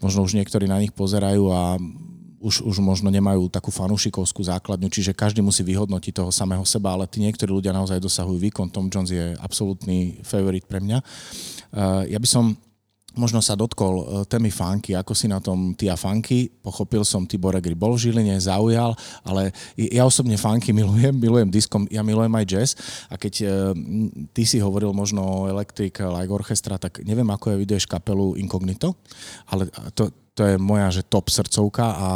[0.03, 1.79] možno už niektorí na nich pozerajú a
[2.45, 7.09] už, už možno nemajú takú fanúšikovskú základňu, čiže každý musí vyhodnotiť toho samého seba, ale
[7.09, 8.69] tí niektorí ľudia naozaj dosahujú výkon.
[8.69, 11.01] Tom Jones je absolútny favorit pre mňa.
[11.73, 12.53] Uh, ja by som
[13.15, 16.51] možno sa dotkol uh, témy funky, ako si na tom ty a funky.
[16.51, 18.93] Pochopil som, Tibor Egri bol v Žiline, zaujal,
[19.25, 22.69] ale ja osobne funky milujem, milujem diskom, ja milujem aj jazz
[23.09, 23.49] a keď uh,
[24.37, 28.99] ty si hovoril možno o Electric Light Orchestra, tak neviem, ako je viduješ kapelu Incognito,
[29.49, 29.65] ale
[29.97, 32.07] to, to je moja že top srdcovka a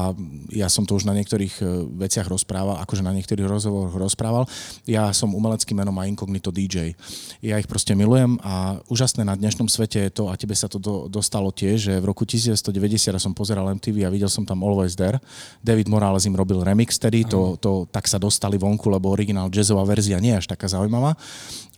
[0.51, 4.43] ja som to už na niektorých e, veciach rozprával, akože na niektorých rozhovoroch rozprával.
[4.83, 6.99] Ja som umeleckým menom a incognito DJ.
[7.39, 10.83] Ja ich proste milujem a úžasné na dnešnom svete je to, a tebe sa to
[10.83, 14.99] do, dostalo tiež, že v roku 1990 som pozeral MTV a videl som tam Always
[14.99, 15.23] There.
[15.63, 19.87] David Morales im robil remix tedy, to, to tak sa dostali vonku, lebo originál jazzová
[19.87, 21.15] verzia nie je až taká zaujímavá.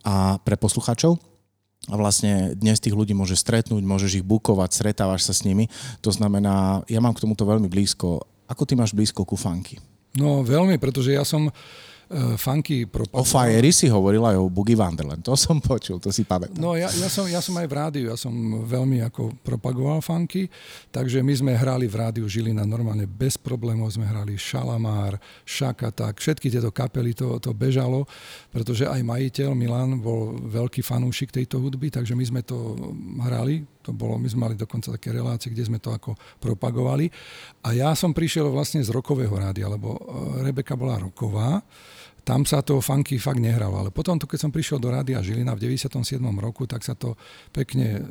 [0.02, 1.31] A pre poslucháčov,
[1.90, 5.66] a vlastne dnes tých ľudí môže stretnúť, môžeš ich bukovať, stretávaš sa s nimi.
[6.06, 8.22] To znamená, ja mám k tomuto veľmi blízko.
[8.46, 9.82] Ako ty máš blízko ku funky?
[10.14, 11.54] No veľmi, pretože ja som uh,
[12.36, 13.24] funky propagoval.
[13.24, 16.60] O Fiery si hovoril aj o Boogie Wonderland, to som počul, to si pamätám.
[16.60, 18.32] No ja, ja, som, ja som aj v rádiu, ja som
[18.64, 20.46] veľmi ako propagoval funky,
[20.92, 25.16] takže my sme hrali v rádiu Žilina normálne bez problémov, sme hrali Šalamár,
[25.48, 28.04] Šakatak, všetky tieto kapely to, to bežalo,
[28.52, 32.76] pretože aj majiteľ Milan bol veľký fanúšik tejto hudby, takže my sme to
[33.24, 37.10] hrali, to bolo, my sme mali dokonca také relácie, kde sme to ako propagovali.
[37.66, 40.00] A ja som prišiel vlastne z rokového rádia, lebo e,
[40.46, 41.58] Rebeka bola roková,
[42.22, 43.82] tam sa to funky fakt nehralo.
[43.82, 46.22] Ale potom, to, keď som prišiel do Rádia Žilina v 97.
[46.38, 47.18] roku, tak sa to
[47.50, 48.02] pekne e,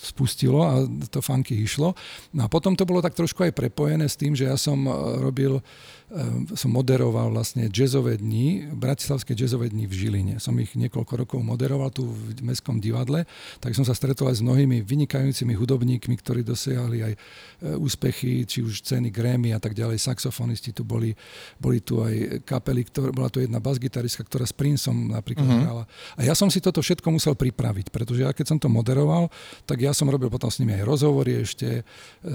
[0.00, 1.92] spustilo a to funky išlo.
[2.32, 4.92] No a potom to bolo tak trošku aj prepojené s tým, že ja som e,
[5.20, 5.60] robil
[6.52, 10.34] som moderoval vlastne jazzové dni, bratislavské jazzové dni v Žiline.
[10.36, 13.24] Som ich niekoľko rokov moderoval tu v Mestskom divadle,
[13.56, 17.18] tak som sa stretol aj s mnohými vynikajúcimi hudobníkmi, ktorí dosiahli aj e,
[17.80, 21.16] úspechy, či už ceny Grammy a tak ďalej, saxofonisti tu boli,
[21.56, 25.64] boli tu aj kapely, ktoré, bola tu jedna basgitaristka, ktorá s Princeom napríklad mm-hmm.
[25.64, 25.88] hrala.
[26.14, 29.32] A ja som si toto všetko musel pripraviť, pretože ja keď som to moderoval,
[29.64, 31.82] tak ja som robil potom s nimi aj rozhovory ešte e,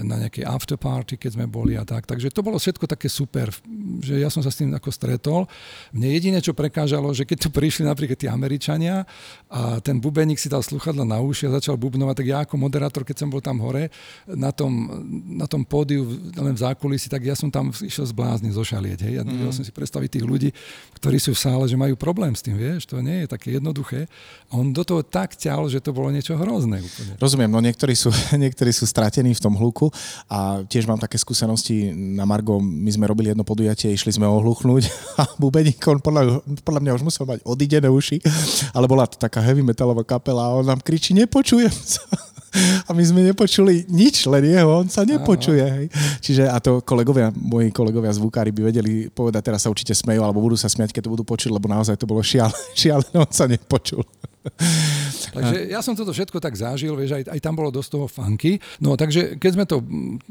[0.02, 2.10] na nejakej afterparty, keď sme boli a tak.
[2.10, 3.59] Takže to bolo všetko také super
[4.00, 5.44] že ja som sa s tým ako stretol.
[5.92, 9.04] Mne jediné, čo prekážalo, že keď tu prišli napríklad tí Američania
[9.46, 13.02] a ten bubeník si dal sluchadla na uši a začal bubnovať, tak ja ako moderátor,
[13.04, 13.92] keď som bol tam hore
[14.26, 14.88] na tom,
[15.26, 18.98] na tom pódiu, len v zákulisí, tak ja som tam išiel zblázniť, zošalieť.
[19.06, 19.12] Hej.
[19.20, 19.52] Ja mm.
[19.52, 20.50] som si predstaviť tých ľudí,
[20.96, 24.10] ktorí sú v sále, že majú problém s tým, vieš, to nie je také jednoduché.
[24.50, 26.82] A on do toho tak ťal, že to bolo niečo hrozné.
[26.82, 27.12] Úplne.
[27.20, 28.10] Rozumiem, no niektorí sú,
[28.44, 29.92] niektorí sú stratení v tom hluku
[30.26, 34.86] a tiež mám také skúsenosti na Margo, my sme robili jedno podujatie, išli sme ohluchnúť
[35.20, 38.22] a bubeník, on podľa, podľa mňa už musel mať odidené uši,
[38.70, 42.29] ale bola to taká heavy metalová kapela a on nám kričí, nepočujem sa.
[42.88, 45.62] A my sme nepočuli nič, len jeho, on sa nepočuje.
[45.62, 45.86] Hej.
[46.18, 50.42] Čiže a to kolegovia, moji kolegovia zvukári by vedeli povedať, teraz sa určite smejú, alebo
[50.42, 53.46] budú sa smiať, keď to budú počuť, lebo naozaj to bolo šial, šialené, on sa
[53.46, 54.02] nepočul.
[55.36, 58.58] takže ja som toto všetko tak zažil, vieš, aj, aj tam bolo dosť toho funky.
[58.80, 59.84] No takže keď sme to,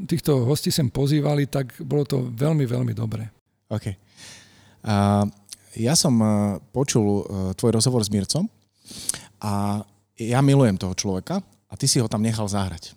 [0.04, 3.30] týchto hostí sem pozývali, tak bolo to veľmi, veľmi dobre.
[3.70, 3.86] OK.
[4.82, 5.24] Uh,
[5.78, 7.22] ja som uh, počul uh,
[7.54, 8.50] tvoj rozhovor s Mircom
[9.38, 9.84] a
[10.18, 11.38] ja milujem toho človeka
[11.70, 12.92] a ty si ho tam nechal zahrať.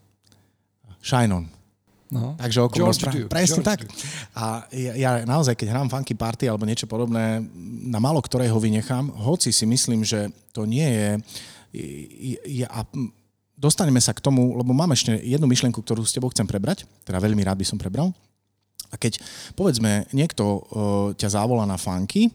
[1.00, 1.46] Shine on.
[2.14, 2.38] No.
[2.38, 3.80] Takže okolo spra- Presne George tak.
[3.90, 3.96] Duke.
[4.38, 7.42] A ja, ja naozaj, keď hrám funky party alebo niečo podobné,
[7.90, 11.10] na malo ktorého vynechám, hoci si myslím, že to nie je...
[12.62, 12.86] Ja, a
[13.58, 17.18] dostaneme sa k tomu, lebo mám ešte jednu myšlienku, ktorú s tebou chcem prebrať, teda
[17.18, 18.14] veľmi rád by som prebral.
[18.94, 19.18] A keď,
[19.58, 20.62] povedzme, niekto uh,
[21.18, 22.30] ťa zavolá na funky,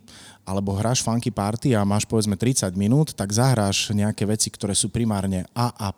[0.49, 4.89] alebo hráš funky party a máš povedzme 30 minút, tak zahráš nejaké veci, ktoré sú
[4.89, 5.93] primárne AA+.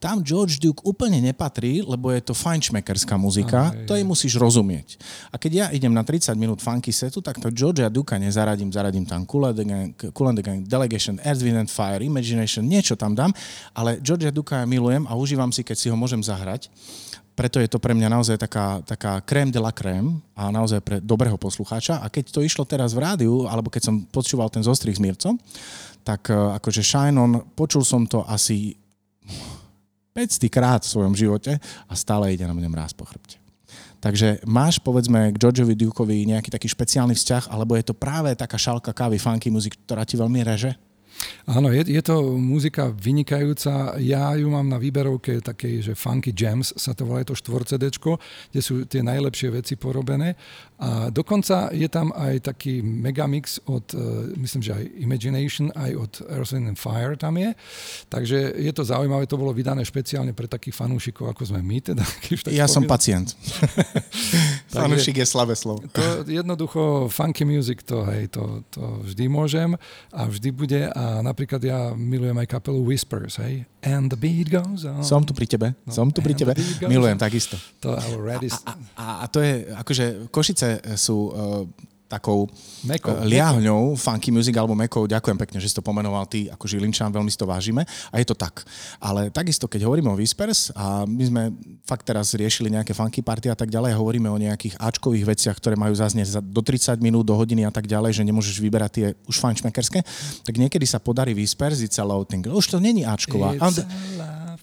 [0.00, 5.00] Tam George Duke úplne nepatrí, lebo je to fajnšmekerská muzika, Aj, to jej musíš rozumieť.
[5.32, 9.08] A keď ja idem na 30 minút funky setu, tak to Georgia Duka nezaradím, zaradím
[9.08, 12.68] tam Cool and the Gang, cool and the Gang Delegation, Earth, Wind and Fire, Imagination,
[12.68, 13.32] niečo tam dám,
[13.72, 16.68] ale Georgia Duka ja milujem a užívam si, keď si ho môžem zahrať
[17.34, 20.96] preto je to pre mňa naozaj taká, taká crème de la crème a naozaj pre
[21.02, 21.98] dobrého poslucháča.
[21.98, 25.34] A keď to išlo teraz v rádiu, alebo keď som počúval ten zostrih s Mircom,
[26.06, 28.78] tak e, akože Shine On, počul som to asi
[30.14, 31.58] 500 krát v svojom živote
[31.90, 33.42] a stále ide na mňa mráz po chrbte.
[33.98, 38.60] Takže máš, povedzme, k Georgeovi Dukeovi nejaký taký špeciálny vzťah, alebo je to práve taká
[38.60, 40.76] šálka kávy, funky muzik, ktorá ti veľmi reže?
[41.44, 44.00] Áno, je, je to muzika vynikajúca.
[44.00, 47.76] Ja ju mám na výberovke takej, že Funky Jams sa to volá, je to 4
[47.76, 47.84] CD,
[48.50, 50.34] kde sú tie najlepšie veci porobené.
[50.84, 56.12] A dokonca je tam aj taký megamix od, uh, myslím, že aj Imagination, aj od
[56.28, 57.56] Earth and Fire tam je.
[58.12, 61.80] Takže je to zaujímavé, to bolo vydané špeciálne pre takých fanúšikov, ako sme my.
[61.80, 62.04] Teda,
[62.52, 63.32] ja som pacient.
[64.74, 65.80] Fanúšik je slabé slovo.
[65.96, 69.78] To jednoducho, funky music, to, hej, to, to vždy môžem
[70.12, 70.80] a vždy bude.
[70.92, 73.64] A napríklad ja milujem aj kapelu Whispers, hej?
[73.84, 75.04] And the beat goes on.
[75.04, 76.56] Som tu pri tebe, no, som tu pri tebe.
[76.88, 77.60] Milujem takisto.
[77.84, 77.94] To.
[77.94, 78.00] A,
[78.96, 81.64] a, a to je, akože Košice sú uh,
[82.14, 82.46] takou
[82.84, 83.98] mekou, uh, liahňou mekou.
[83.98, 85.08] funky music alebo mekou.
[85.08, 88.26] Ďakujem pekne, že si to pomenoval ty ako Žilinčan, veľmi si to vážime a je
[88.28, 88.62] to tak.
[89.02, 91.42] Ale takisto, keď hovoríme o Whispers a my sme
[91.82, 95.74] fakt teraz riešili nejaké funky party a tak ďalej, hovoríme o nejakých Ačkových veciach, ktoré
[95.74, 99.36] majú zaznieť do 30 minút, do hodiny a tak ďalej, že nemôžeš vyberať tie už
[99.40, 100.04] fančmekerské,
[100.44, 102.44] tak niekedy sa podarí Whispers, it's a low thing.
[102.46, 103.56] Už to není Ačková.
[103.58, 103.80] And,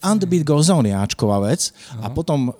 [0.01, 2.05] and the beat goes on je Ačková vec uh-huh.
[2.05, 2.55] a potom uh,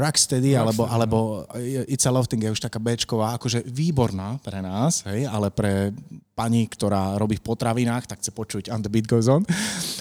[0.00, 1.48] Rocksteady alebo, alebo
[1.88, 5.92] It's a Love Thing je už taká Bčková, akože výborná pre nás, hej, ale pre
[6.36, 9.40] pani, ktorá robí v potravinách, tak chce počuť And the Beat Goes On.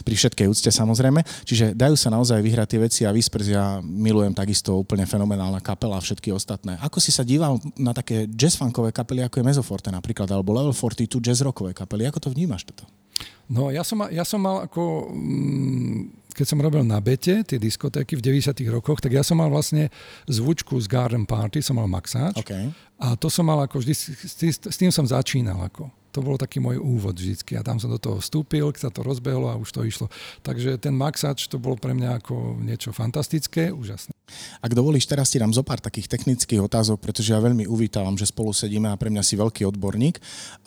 [0.03, 1.23] Pri všetkej úcte samozrejme.
[1.47, 5.95] Čiže dajú sa naozaj vyhrať tie veci a Whispers ja milujem takisto úplne fenomenálna kapela
[5.95, 6.76] a všetky ostatné.
[6.84, 11.23] Ako si sa díval na také jazz-funkové kapely, ako je Mezoforte napríklad, alebo Level 42
[11.23, 12.03] jazz-rockové kapely?
[12.11, 12.84] Ako to vnímaš toto?
[13.47, 15.15] No ja som, ja som mal ako...
[15.15, 19.47] Mm, keď som robil na Bete, tie diskotéky v 90 rokoch, tak ja som mal
[19.47, 19.88] vlastne
[20.27, 22.43] zvučku z Garden Party, som mal Maxáč.
[22.43, 22.75] Okay.
[22.99, 25.88] A to som mal ako vždy, s tým, som začínal ako.
[26.16, 29.51] To bol taký môj úvod vždycky a tam som do toho vstúpil, sa to rozbehlo
[29.51, 30.07] a už to išlo.
[30.47, 34.16] Takže ten maxač to bol pre mňa ako niečo fantastické, úžasné.
[34.63, 38.32] Ak dovolíš, teraz ti dám zo pár takých technických otázok, pretože ja veľmi uvítavam, že
[38.32, 40.18] spolu sedíme a pre mňa si veľký odborník.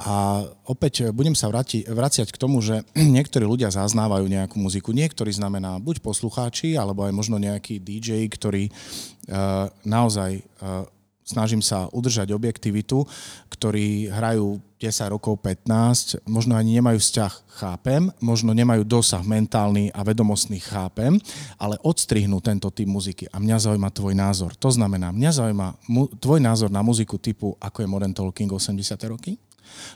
[0.05, 2.86] A opäť budem sa vrati, vraciať k tomu, že
[3.16, 4.92] niektorí ľudia zaznávajú nejakú muziku.
[4.92, 10.86] Niektorí znamená buď poslucháči, alebo aj možno nejaký DJ, ktorý uh, naozaj uh,
[11.28, 13.04] snažím sa udržať objektivitu,
[13.52, 20.00] ktorí hrajú 10 rokov, 15, možno ani nemajú vzťah, chápem, možno nemajú dosah mentálny a
[20.06, 21.20] vedomostný, chápem,
[21.60, 24.56] ale odstrihnú tento typ muziky a mňa zaujíma tvoj názor.
[24.56, 28.96] To znamená, mňa zaujíma mu, tvoj názor na muziku typu, ako je Modern Talking 80.
[29.10, 29.36] roky,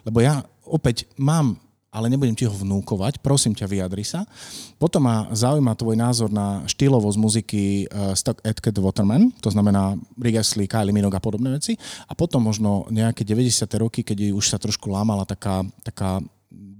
[0.05, 1.57] lebo ja opäť mám
[1.93, 4.25] ale nebudem ti ho vnúkovať, prosím ťa, vyjadri sa.
[4.81, 10.41] Potom ma zaujíma tvoj názor na štýlovosť muziky uh, Stock Edket Waterman, to znamená Rick
[10.41, 11.77] Astley, Kylie Minogue a podobné veci.
[12.09, 13.69] A potom možno nejaké 90.
[13.77, 16.25] roky, keď už sa trošku lámala taká, taká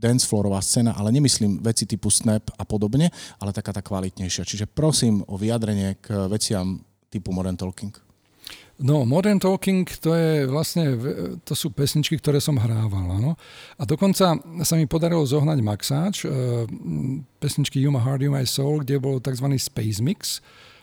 [0.03, 4.49] dancefloorová scéna, ale nemyslím veci typu Snap a podobne, ale taká tá kvalitnejšia.
[4.49, 6.81] Čiže prosím o vyjadrenie k veciam
[7.13, 8.12] typu Modern Talking.
[8.81, 10.97] No, Modern Talking, to, je vlastne,
[11.45, 13.05] to sú pesničky, ktoré som hrával.
[13.21, 13.37] Áno.
[13.77, 16.29] A dokonca sa mi podarilo zohnať maxáč, e,
[17.37, 19.47] pesničky You My Heart, You My Soul, kde bol tzv.
[19.61, 20.41] Space Mix.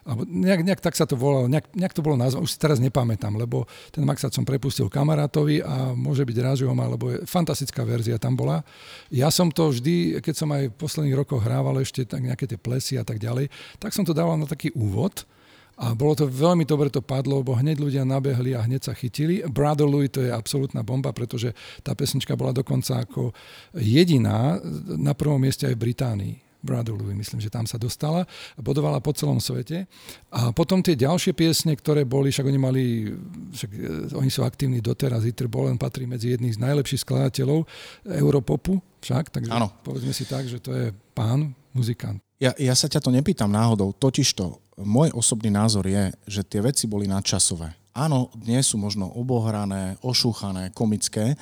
[0.07, 2.79] Alebo nejak, nejak tak sa to volalo, nejak, nejak to bolo nazva, už si teraz
[2.79, 7.13] nepamätám, lebo ten maxáč som prepustil kamarátovi a môže byť rád, že ho má, lebo
[7.13, 8.63] je fantastická verzia tam bola.
[9.11, 12.57] Ja som to vždy, keď som aj v posledných rokoch hrával ešte tak nejaké tie
[12.57, 15.27] plesy a tak ďalej, tak som to dával na taký úvod,
[15.79, 19.39] a bolo to veľmi dobre to padlo, bo hneď ľudia nabehli a hneď sa chytili.
[19.47, 23.31] Brother Louis to je absolútna bomba, pretože tá pesnička bola dokonca ako
[23.79, 24.59] jediná
[24.99, 26.35] na prvom mieste aj v Británii.
[26.59, 28.27] Brother Louis, myslím, že tam sa dostala,
[28.59, 29.87] bodovala po celom svete.
[30.27, 32.83] A potom tie ďalšie piesne, ktoré boli, však oni mali,
[33.55, 33.79] však e,
[34.19, 37.63] oni sú aktívni doteraz, Hitler Bolen patrí medzi jedných z najlepších skladateľov
[38.11, 39.71] Europopu, však, takže ano.
[39.87, 42.19] povedzme si tak, že to je pán, muzikant.
[42.43, 46.87] Ja, ja sa ťa to nepýtam náhodou, totižto môj osobný názor je, že tie veci
[46.87, 47.75] boli nadčasové.
[47.91, 51.35] Áno, dnes sú možno obohrané, ošúchané, komické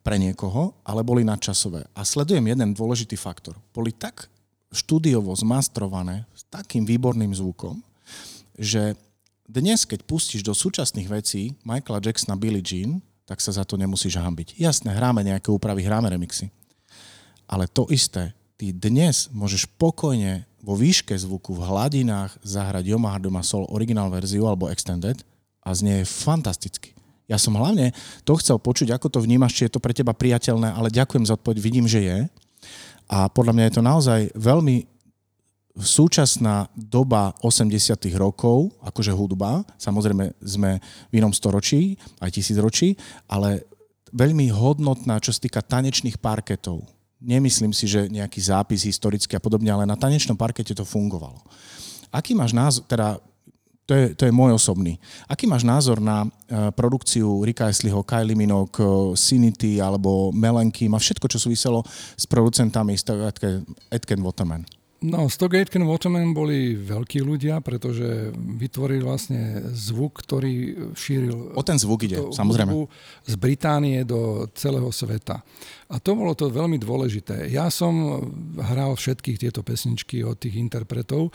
[0.00, 1.84] pre niekoho, ale boli nadčasové.
[1.92, 3.60] A sledujem jeden dôležitý faktor.
[3.76, 4.32] Boli tak
[4.72, 7.80] štúdiovo zmastrované s takým výborným zvukom,
[8.56, 8.96] že
[9.48, 14.16] dnes, keď pustíš do súčasných vecí Michaela Jacksona Billie Jean, tak sa za to nemusíš
[14.16, 14.56] hambiť.
[14.60, 16.48] Jasné, hráme nejaké úpravy, hráme remixy.
[17.48, 23.40] Ale to isté, ty dnes môžeš pokojne vo výške zvuku, v hladinách zahrať Yamaha Doma
[23.40, 25.24] Sol originál verziu alebo extended
[25.64, 26.92] a znie fantasticky.
[27.24, 27.96] Ja som hlavne
[28.28, 31.40] to chcel počuť, ako to vnímaš, či je to pre teba priateľné, ale ďakujem za
[31.40, 32.18] odpoveď, vidím, že je.
[33.08, 34.84] A podľa mňa je to naozaj veľmi
[35.80, 37.72] súčasná doba 80
[38.20, 42.92] rokov, akože hudba, samozrejme sme v inom storočí, aj tisícročí,
[43.24, 43.64] ale
[44.12, 46.84] veľmi hodnotná, čo sa týka tanečných parketov
[47.18, 51.42] Nemyslím si, že nejaký zápis historický a podobne, ale na tanečnom parkete to fungovalo.
[52.14, 53.18] Aký máš názor, teda
[53.88, 55.00] to je, to je môj osobný.
[55.24, 61.00] Aký máš názor na uh, produkciu Rika Esliho, Kylie Minogue, uh, Sinity alebo Melenky a
[61.00, 61.80] všetko, čo súviselo
[62.12, 62.92] s producentami
[63.88, 64.77] Edken Waterman?
[64.98, 71.54] No, Stockgate Ken Waterman boli veľkí ľudia, pretože vytvorili vlastne zvuk, ktorý šíril...
[71.54, 72.74] O ten zvuk ide, samozrejme.
[73.22, 75.46] Z Británie do celého sveta.
[75.88, 77.46] A to bolo to veľmi dôležité.
[77.48, 78.26] Ja som
[78.58, 81.30] hral všetkých tieto pesničky od tých interpretov.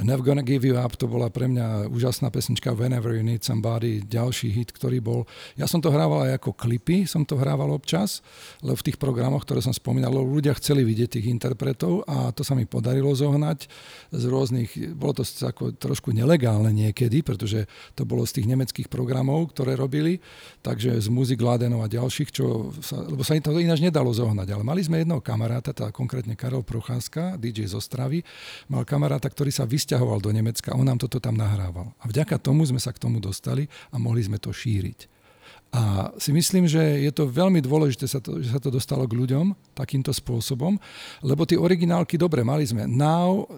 [0.00, 4.08] Never Gonna Give You Up, to bola pre mňa úžasná pesnička Whenever You Need Somebody,
[4.08, 5.28] ďalší hit, ktorý bol...
[5.60, 8.24] Ja som to hrával aj ako klipy, som to hrával občas,
[8.64, 12.56] lebo v tých programoch, ktoré som spomínal, ľudia chceli vidieť tých interpretov a to sa
[12.56, 13.66] mi podarilo zohnať
[14.14, 14.94] z rôznych...
[14.94, 17.66] Bolo to ako trošku nelegálne niekedy, pretože
[17.98, 20.22] to bolo z tých nemeckých programov, ktoré robili,
[20.62, 24.62] takže z Muzik Ladenov a ďalších, čo sa, lebo sa to ináč nedalo zohnať, ale
[24.62, 28.22] mali sme jedného kamaráta, teda konkrétne Karol Procházka, DJ z Ostravy,
[28.70, 31.90] mal kamaráta, ktorý sa vysťahoval do Nemecka, on nám toto tam nahrával.
[31.98, 35.11] A vďaka tomu sme sa k tomu dostali a mohli sme to šíriť.
[35.72, 39.16] A si myslím, že je to veľmi dôležité, sa to, že sa to dostalo k
[39.16, 40.76] ľuďom takýmto spôsobom,
[41.24, 43.48] lebo tie originálky, dobre, mali sme Now,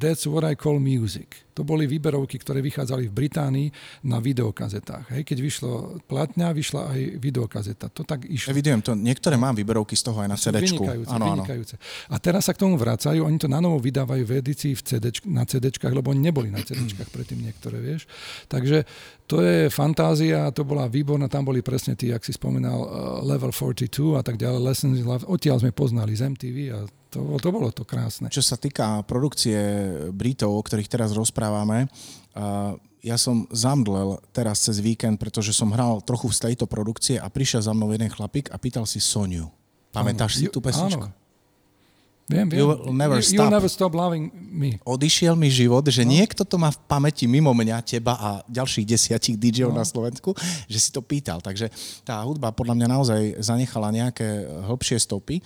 [0.00, 1.44] that's what I call music.
[1.54, 3.68] To boli výberovky, ktoré vychádzali v Británii
[4.10, 5.14] na videokazetách.
[5.14, 5.72] Hej, keď vyšlo
[6.10, 7.86] platňa, vyšla aj videokazeta.
[7.94, 8.50] To tak išlo.
[8.50, 8.98] Evidujem to.
[8.98, 10.66] Niektoré mám výberovky z toho aj na CD.
[10.66, 11.74] Vynikajúce, ano, vynikajúce.
[12.10, 15.14] A teraz sa k tomu vracajú, oni to na novo vydávajú v edícii v CD,
[15.30, 18.10] na CD, lebo oni neboli na CD predtým niektoré, vieš.
[18.50, 18.82] Takže
[19.30, 22.88] to je fantázia, to bola výborná, tam boli presne tí, ak si spomínal, uh,
[23.22, 25.24] Level 42 a tak ďalej, Lessons in Love.
[25.30, 26.78] Odtiaľ sme poznali z MTV a
[27.14, 28.26] to, to bolo to krásne.
[28.26, 29.54] Čo sa týka produkcie
[30.10, 31.86] Britov, o ktorých teraz rozprávame,
[32.34, 37.30] uh, ja som zamdlel teraz cez víkend, pretože som hral trochu z tejto produkcie a
[37.30, 39.52] prišiel za mnou jeden chlapík a pýtal si Soniu.
[39.94, 41.06] Pamätáš si tú pesničku?
[41.06, 41.22] Áno.
[42.24, 42.60] Viem, viem.
[42.64, 43.36] You will never stop.
[43.36, 44.80] You'll never stop loving me.
[44.80, 46.16] Odišiel mi život, že no.
[46.16, 49.76] niekto to má v pamäti mimo mňa, teba a ďalších desiatich DJov no.
[49.76, 50.32] na Slovensku,
[50.64, 51.44] že si to pýtal.
[51.44, 51.68] Takže
[52.00, 55.44] tá hudba podľa mňa naozaj zanechala nejaké hĺbšie stopy.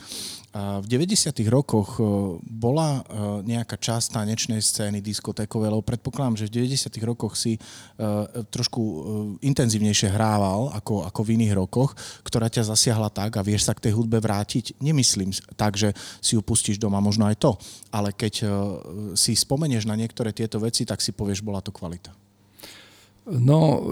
[0.57, 1.29] V 90.
[1.53, 2.03] rokoch e,
[2.41, 3.13] bola e,
[3.45, 6.89] nejaká časť tanečnej scény diskotékovej, lebo predpokladám, že v 90.
[7.05, 7.61] rokoch si e,
[8.49, 8.81] trošku
[9.45, 11.93] intenzívnejšie hrával ako, ako v iných rokoch,
[12.25, 14.81] ktorá ťa zasiahla tak a vieš sa k tej hudbe vrátiť.
[14.81, 15.93] Nemyslím tak, že
[16.25, 17.53] si ju pustíš doma, možno aj to,
[17.93, 18.49] ale keď
[19.13, 22.11] si spomenieš na niektoré tieto veci, tak si povieš, bola to kvalita.
[23.29, 23.85] No,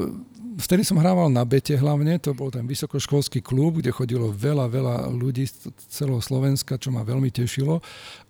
[0.57, 4.97] vtedy som hrával na Bete hlavne, to bol ten vysokoškolský klub, kde chodilo veľa, veľa
[5.13, 7.85] ľudí z celého Slovenska, čo ma veľmi tešilo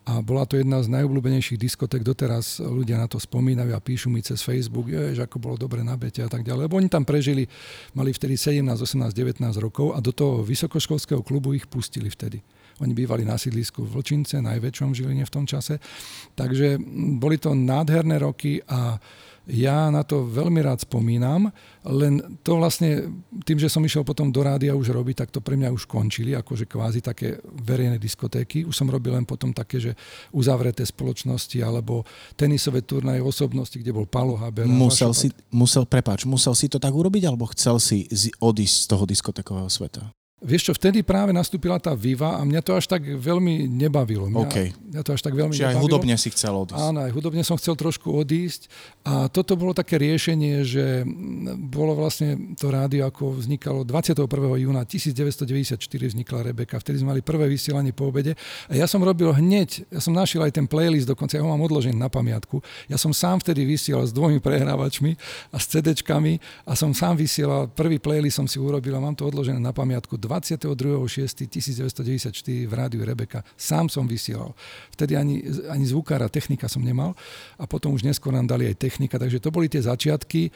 [0.06, 4.22] a bola to jedna z najobľúbenejších diskotek, doteraz ľudia na to spomínajú a píšu mi
[4.22, 7.50] cez Facebook, že ako bolo dobre na Bete a tak ďalej, lebo oni tam prežili,
[7.90, 12.38] mali vtedy 17, 18, 19 rokov a do toho vysokoškolského klubu ich pustili vtedy.
[12.84, 15.80] Oni bývali na sídlisku v Vlčince, najväčšom Žiline v tom čase.
[16.36, 16.76] Takže
[17.16, 19.00] boli to nádherné roky a
[19.46, 21.54] ja na to veľmi rád spomínam,
[21.86, 25.54] len to vlastne, tým, že som išiel potom do rádia už robiť, tak to pre
[25.54, 28.66] mňa už končili, akože kvázi také verejné diskotéky.
[28.66, 29.92] Už som robil len potom také, že
[30.34, 32.02] uzavreté spoločnosti alebo
[32.34, 34.66] tenisové turnaje osobnosti, kde bol Palo Haber.
[34.66, 38.10] Musel si, musel, prepáč, musel si to tak urobiť, alebo chcel si
[38.42, 40.10] odísť z toho diskotékového sveta?
[40.36, 44.28] Vieš čo, vtedy práve nastúpila tá Viva a mňa to až tak veľmi nebavilo.
[44.28, 44.68] Mňa, okay.
[44.76, 45.80] mňa to až tak veľmi Čiže nebavilo.
[45.80, 46.76] aj hudobne si chcel odísť.
[46.76, 48.68] Áno, aj hudobne som chcel trošku odísť
[49.00, 51.08] a toto bolo také riešenie, že
[51.56, 54.28] bolo vlastne to rádio, ako vznikalo 21.
[54.60, 58.36] júna 1994 vznikla Rebeka, vtedy sme mali prvé vysielanie po obede
[58.68, 61.64] a ja som robil hneď, ja som našiel aj ten playlist, dokonca ja ho mám
[61.64, 62.60] odložený na pamiatku.
[62.92, 65.16] Ja som sám vtedy vysielal s dvomi prehrávačmi
[65.48, 66.36] a s CD-čkami
[66.68, 70.25] a som sám vysielal, prvý playlist som si urobil a mám to odložené na pamiatku
[70.26, 73.46] 22.6.1994 v rádiu Rebeka.
[73.54, 74.52] Sám som vysielal.
[74.92, 77.14] Vtedy ani, ani zvukára, technika som nemal
[77.56, 80.42] a potom už neskôr nám dali aj technika, takže to boli tie začiatky.
[80.46, 80.50] E,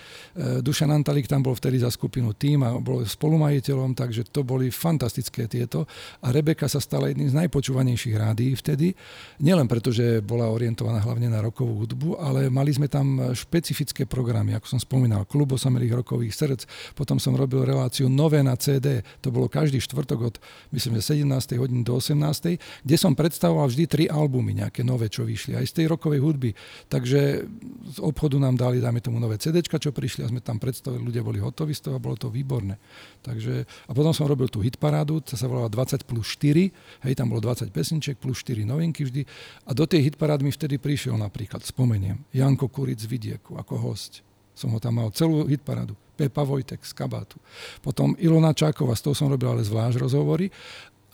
[0.60, 5.46] Dušan Antalik tam bol vtedy za skupinu tým a bol spolumajiteľom, takže to boli fantastické
[5.46, 5.86] tieto.
[6.20, 8.92] A Rebeka sa stala jedným z najpočúvanejších rádií vtedy.
[9.40, 14.52] Nielen preto, že bola orientovaná hlavne na rokovú hudbu, ale mali sme tam špecifické programy,
[14.58, 16.62] ako som spomínal, klub osamelých rokových srdc,
[16.98, 20.34] potom som robil reláciu Nové na CD, to bolo každý štvrtok od
[20.72, 21.60] myslím, že 17.
[21.60, 22.56] hodiny do 18.
[22.56, 26.56] kde som predstavoval vždy tri albumy nejaké nové, čo vyšli, aj z tej rokovej hudby.
[26.88, 27.44] Takže
[27.92, 31.20] z obchodu nám dali, dáme tomu nové CD, čo prišli a sme tam predstavili, ľudia
[31.20, 32.80] boli hotoví z toho a bolo to výborné.
[33.20, 37.28] Takže, a potom som robil tú hitparádu, to sa volala 20 plus 4, hej, tam
[37.28, 39.28] bolo 20 pesniček plus 4 novinky vždy
[39.68, 44.24] a do tej hitparády mi vtedy prišiel napríklad, spomeniem, Janko Kuric Vidieku ako host.
[44.56, 45.96] Som ho tam mal celú hitparádu.
[46.20, 47.40] Pepa Vojtek z Kabátu.
[47.80, 50.52] Potom Ilona Čáková, s tou som robil ale zvlášť rozhovory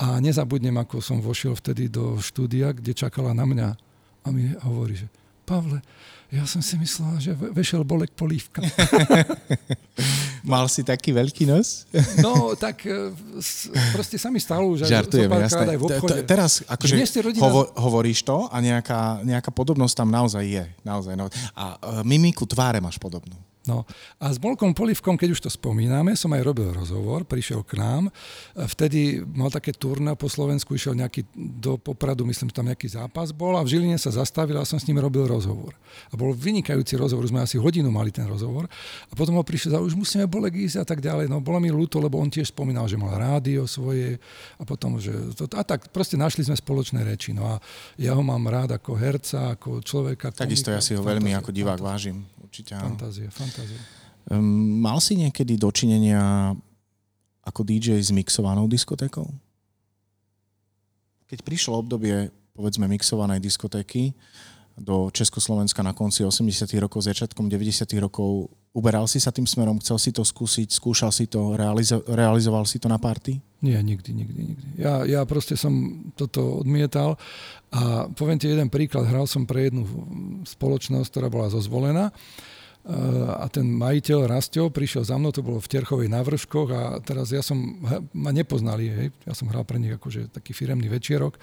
[0.02, 3.68] a nezabudnem, ako som vošiel vtedy do štúdia, kde čakala na mňa
[4.26, 5.06] a mi hovorí, že
[5.46, 5.78] Pavle,
[6.26, 8.58] ja som si myslela, že vešel bolek polívka.
[10.50, 11.86] Mal si taký veľký nos?
[12.18, 13.14] no, tak e,
[13.94, 15.74] proste sa mi stalo už Žartujem, jasné.
[15.74, 16.18] aj v obchode.
[16.26, 17.46] Teraz akože rodina...
[17.46, 20.64] hovo, hovoríš to a nejaká, nejaká podobnosť tam naozaj je.
[20.82, 21.30] Naozaj, no.
[21.54, 23.38] A uh, mimiku tváre máš podobnú.
[23.66, 23.82] No
[24.22, 28.14] a s Bolkom Polivkom, keď už to spomíname, som aj robil rozhovor, prišiel k nám.
[28.54, 33.58] Vtedy mal také turné po Slovensku, išiel nejaký do Popradu, myslím, tam nejaký zápas bol
[33.58, 35.74] a v Žiline sa zastavil a som s ním robil rozhovor.
[36.10, 38.70] A bol vynikajúci rozhovor, sme asi hodinu mali ten rozhovor.
[39.10, 41.26] A potom ho prišiel, už musíme Bolek ísť a tak ďalej.
[41.26, 44.22] No bolo mi ľúto, lebo on tiež spomínal, že mal rádio svoje
[44.56, 45.12] a potom, že...
[45.34, 47.34] To, a tak proste našli sme spoločné reči.
[47.34, 47.54] No a
[47.98, 50.30] ja ho mám rád ako herca, ako človeka.
[50.30, 52.96] Takisto ja si ho veľmi ako divák vážim určite áno.
[52.96, 53.80] Fantázia, fantázia.
[54.28, 56.52] Um, mal si niekedy dočinenia
[57.46, 59.30] ako DJ s mixovanou diskotékou?
[61.30, 64.14] Keď prišlo obdobie, povedzme, mixovanej diskotéky
[64.76, 69.96] do Československa na konci 80 rokov, začiatkom 90 rokov, uberal si sa tým smerom, chcel
[69.96, 73.40] si to skúsiť, skúšal si to, realizo- realizoval si to na party?
[73.64, 74.66] Nie, nikdy, nikdy, nikdy.
[74.76, 77.16] Ja, ja proste som toto odmietal
[77.72, 79.08] a poviem ti jeden príklad.
[79.08, 79.88] Hral som pre jednu
[80.44, 82.12] spoločnosť, ktorá bola zozvolená
[82.86, 87.34] a ten majiteľ Rastio prišiel za mnou, to bolo v Terchovej na Vrškoch a teraz
[87.34, 87.82] ja som,
[88.14, 91.34] ma nepoznali, hej, ja som hral pre nich akože taký firemný večierok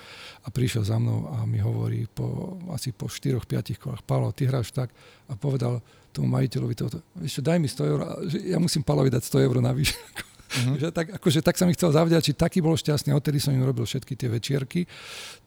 [0.43, 4.71] a prišiel za mnou a mi hovorí po, asi po 4-5 kolách, Paolo, ty hráš
[4.71, 4.95] tak
[5.27, 5.83] a povedal
[6.15, 7.99] tomu majiteľovi toto, ešte daj mi 100 eur,
[8.47, 9.99] ja musím Palovi dať 100 eur navyše.
[9.99, 10.77] Uh-huh.
[10.81, 13.83] že tak, akože, tak sa mi chcel zavďačiť, taký bol šťastný, odtedy som im robil
[13.83, 14.87] všetky tie večierky,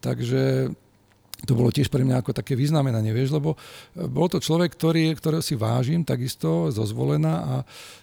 [0.05, 0.77] takže
[1.45, 5.13] to bolo tiež pre mňa ako také vyznamenanie, vieš, lebo e, bol to človek, ktorý,
[5.13, 7.55] ktorého si vážim, takisto zo zvolená a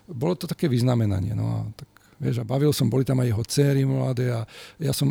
[0.05, 1.33] bolo to také vyznamenanie.
[1.33, 4.45] No a tak Vieš, a bavil som, boli tam aj jeho céry mladé a
[4.77, 5.09] ja som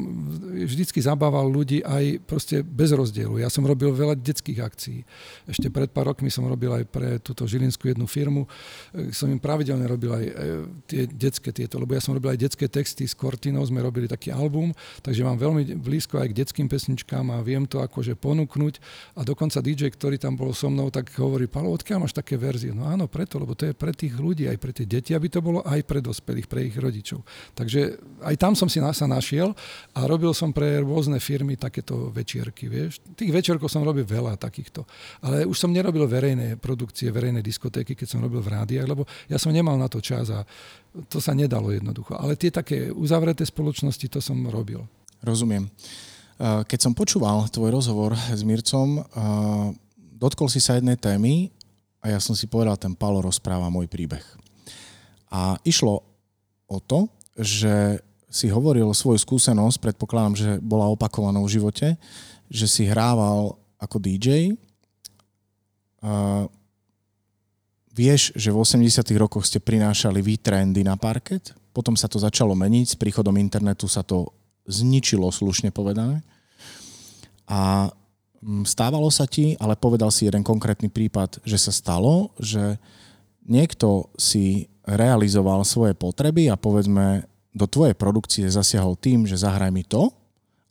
[0.63, 3.43] vždycky zabával ľudí aj proste bez rozdielu.
[3.43, 5.03] Ja som robil veľa detských akcií.
[5.49, 8.47] Ešte pred pár rokmi som robil aj pre túto žilinskú jednu firmu.
[9.11, 10.33] Som im pravidelne robil aj e,
[10.87, 14.31] tie detské tieto, lebo ja som robil aj detské texty s Cortinou, sme robili taký
[14.31, 14.71] album,
[15.03, 18.75] takže mám veľmi blízko aj k detským pesničkám a viem to akože ponúknuť.
[19.19, 22.71] A dokonca DJ, ktorý tam bol so mnou, tak hovorí, Palo, odkiaľ máš také verzie?
[22.71, 25.43] No áno, preto, lebo to je pre tých ľudí, aj pre tie deti, aby to
[25.43, 27.25] bolo aj pre dospelých, pre ich rodičov rodičov.
[27.57, 29.57] Takže aj tam som si sa našiel
[29.97, 33.01] a robil som pre rôzne firmy takéto večierky, vieš.
[33.17, 34.85] Tých večierkov som robil veľa takýchto.
[35.25, 39.41] Ale už som nerobil verejné produkcie, verejné diskotéky, keď som robil v rádiách, lebo ja
[39.41, 40.45] som nemal na to čas a
[41.09, 42.13] to sa nedalo jednoducho.
[42.21, 44.85] Ale tie také uzavreté spoločnosti, to som robil.
[45.25, 45.73] Rozumiem.
[46.43, 49.01] Keď som počúval tvoj rozhovor s Mircom,
[50.21, 51.49] dotkol si sa jednej témy
[52.03, 54.27] a ja som si povedal, ten Palo rozpráva môj príbeh.
[55.33, 56.12] A išlo
[56.73, 58.01] o to, že
[58.33, 62.01] si hovoril svoju skúsenosť, predpokladám, že bola opakovaná v živote,
[62.49, 64.57] že si hrával ako DJ.
[66.01, 66.49] Uh,
[67.93, 72.57] vieš, že v 80 rokoch ste prinášali vy trendy na parket, potom sa to začalo
[72.57, 74.33] meniť, s príchodom internetu sa to
[74.65, 76.25] zničilo, slušne povedané.
[77.45, 77.93] A
[78.41, 82.81] mm, stávalo sa ti, ale povedal si jeden konkrétny prípad, že sa stalo, že
[83.45, 89.85] niekto si realizoval svoje potreby a povedzme do tvojej produkcie zasiahol tým, že zahraj mi
[89.85, 90.11] to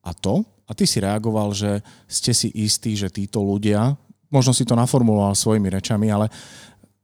[0.01, 0.41] a to.
[0.67, 3.95] A ty si reagoval, že ste si istí, že títo ľudia,
[4.31, 6.31] možno si to naformuloval svojimi rečami, ale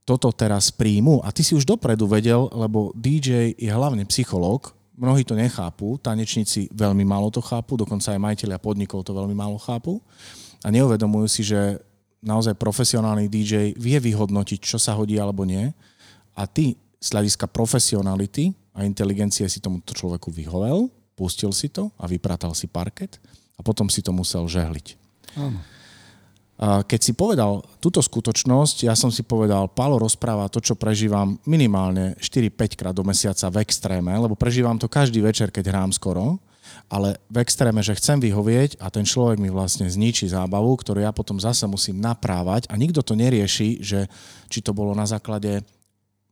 [0.07, 1.19] toto teraz príjmu.
[1.19, 6.71] A ty si už dopredu vedel, lebo DJ je hlavne psychológ, mnohí to nechápu, tanečníci
[6.71, 9.99] veľmi málo to chápu, dokonca aj majiteľia podnikov to veľmi málo chápu.
[10.63, 11.77] A neuvedomujú si, že
[12.23, 15.69] naozaj profesionálny DJ vie vyhodnotiť, čo sa hodí alebo nie.
[16.33, 22.05] A ty z hľadiska profesionality a inteligencie si tomuto človeku vyhovel, pustil si to a
[22.05, 23.17] vypratal si parket
[23.57, 24.87] a potom si to musel žehliť.
[25.37, 25.59] Áno.
[26.57, 32.17] Keď si povedal túto skutočnosť, ja som si povedal, Palo rozpráva to, čo prežívam minimálne
[32.17, 36.41] 4-5 krát do mesiaca v extréme, lebo prežívam to každý večer, keď hrám skoro,
[36.89, 41.13] ale v extréme, že chcem vyhovieť a ten človek mi vlastne zničí zábavu, ktorú ja
[41.13, 44.09] potom zase musím naprávať a nikto to nerieši, že
[44.49, 45.61] či to bolo na základe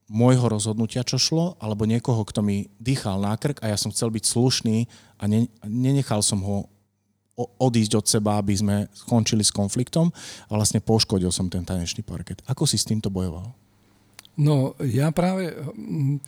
[0.05, 4.13] môjho rozhodnutia, čo šlo, alebo niekoho, kto mi dýchal na krk a ja som chcel
[4.13, 4.85] byť slušný
[5.17, 6.69] a ne, nenechal som ho
[7.35, 10.13] odísť od seba, aby sme skončili s konfliktom
[10.47, 12.39] a vlastne poškodil som ten tanečný parket.
[12.47, 13.64] Ako si s týmto bojoval?
[14.35, 15.55] No ja práve,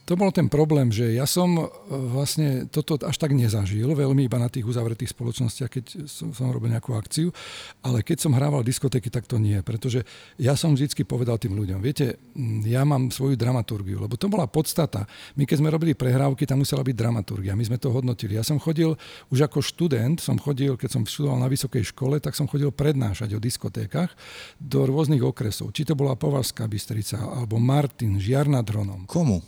[0.07, 4.39] to bol ten problém, že ja som e, vlastne toto až tak nezažil, veľmi iba
[4.39, 7.35] na tých uzavretých spoločnostiach, keď som, som robil nejakú akciu,
[7.83, 10.07] ale keď som hrával diskotéky, tak to nie, pretože
[10.39, 12.15] ja som vždy povedal tým ľuďom, viete,
[12.63, 15.03] ja mám svoju dramaturgiu, lebo to bola podstata.
[15.35, 18.39] My keď sme robili prehrávky, tam musela byť dramaturgia, my sme to hodnotili.
[18.39, 18.95] Ja som chodil
[19.35, 23.35] už ako študent, som chodil, keď som študoval na vysokej škole, tak som chodil prednášať
[23.35, 24.15] o diskotékach
[24.63, 25.75] do rôznych okresov.
[25.75, 29.09] Či to bola Považská Bystrica, alebo Mart Martin, Žiar nad Hronom.
[29.09, 29.41] Komu?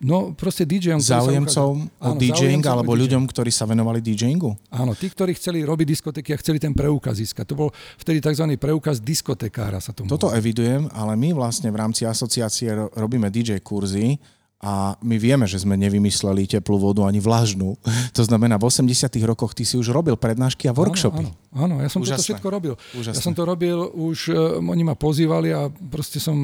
[0.00, 1.04] No proste DJom.
[1.04, 4.56] Záujemcom o DJing alebo ľuďom, ktorí sa venovali DJingu?
[4.72, 7.44] Áno, tí, ktorí chceli robiť diskotéky a chceli ten preukaz získať.
[7.52, 7.68] To bol
[8.00, 8.56] vtedy tzv.
[8.56, 14.16] preukaz diskotekára sa to Toto evidujem, ale my vlastne v rámci asociácie robíme DJ kurzy
[14.60, 17.80] a my vieme, že sme nevymysleli teplú vodu ani vlažnú.
[18.18, 21.24] To znamená, v 80 rokoch ty si už robil prednášky a workshopy.
[21.24, 22.20] Áno, áno, áno ja som Úžasné.
[22.20, 22.74] toto všetko robil.
[22.92, 23.16] Úžasné.
[23.16, 26.36] Ja som to robil už, uh, oni ma pozývali a proste som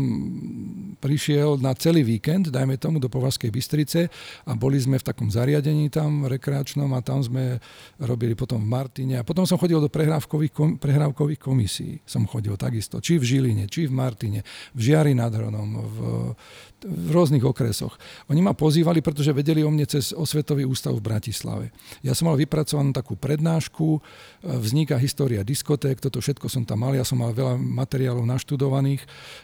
[0.97, 4.09] prišiel na celý víkend, dajme tomu, do Povazkej Bystrice
[4.49, 7.61] a boli sme v takom zariadení tam rekreačnom a tam sme
[8.01, 12.01] robili potom v Martine a potom som chodil do prehrávkových, kom, prehrávkových komisí.
[12.09, 14.41] Som chodil takisto, či v Žiline, či v Martine,
[14.73, 15.99] v Žiari nad Hronom, v
[16.87, 17.99] v rôznych okresoch.
[18.33, 21.71] Oni ma pozývali, pretože vedeli o mne cez Osvetový ústav v Bratislave.
[22.01, 24.01] Ja som mal vypracovanú takú prednášku, e,
[24.43, 29.03] vzniká história diskoték, toto všetko som tam mal, ja som mal veľa materiálov naštudovaných,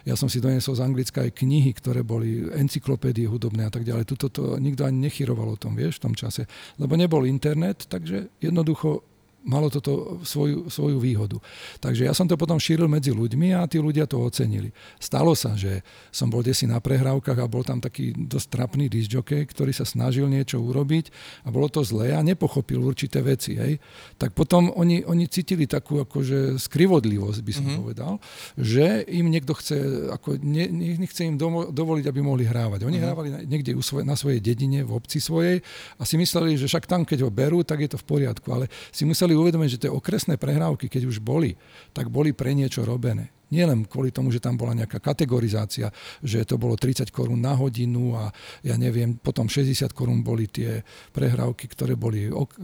[0.09, 4.09] ja som si donesol z Anglicka aj knihy, ktoré boli encyklopédie hudobné a tak ďalej.
[4.09, 6.49] Tuto to nikto ani nechyroval o tom, vieš, v tom čase.
[6.81, 9.12] Lebo nebol internet, takže jednoducho
[9.43, 11.39] malo toto svoju, svoju výhodu.
[11.83, 14.71] Takže ja som to potom šíril medzi ľuďmi a tí ľudia to ocenili.
[15.03, 15.83] Stalo sa, že
[16.15, 20.31] som bol desi na prehrávkach a bol tam taký dosť trapný disjockey, ktorý sa snažil
[20.31, 21.11] niečo urobiť
[21.47, 23.59] a bolo to zlé a nepochopil určité veci.
[23.59, 23.83] Hej.
[24.17, 27.81] Tak potom oni, oni cítili takú akože skrivodlivosť, by som mm-hmm.
[27.83, 28.13] povedal,
[28.55, 31.37] že im niekto chce, ako ne, nechce im
[31.71, 32.87] dovoliť, aby mohli hrávať.
[32.87, 33.05] Oni mm-hmm.
[33.05, 33.75] hrávali niekde
[34.07, 35.61] na svojej dedine, v obci svojej
[35.99, 38.67] a si mysleli, že však tam, keď ho berú, tak je to v poriadku, ale
[38.95, 41.57] si museli museli uvedomiť, že tie okresné prehrávky, keď už boli,
[41.97, 43.33] tak boli pre niečo robené.
[43.53, 45.93] Nielen kvôli tomu, že tam bola nejaká kategorizácia,
[46.25, 48.33] že to bolo 30 korún na hodinu a
[48.65, 50.81] ja neviem, potom 60 korún boli tie
[51.13, 52.57] prehrávky, ktoré boli ok-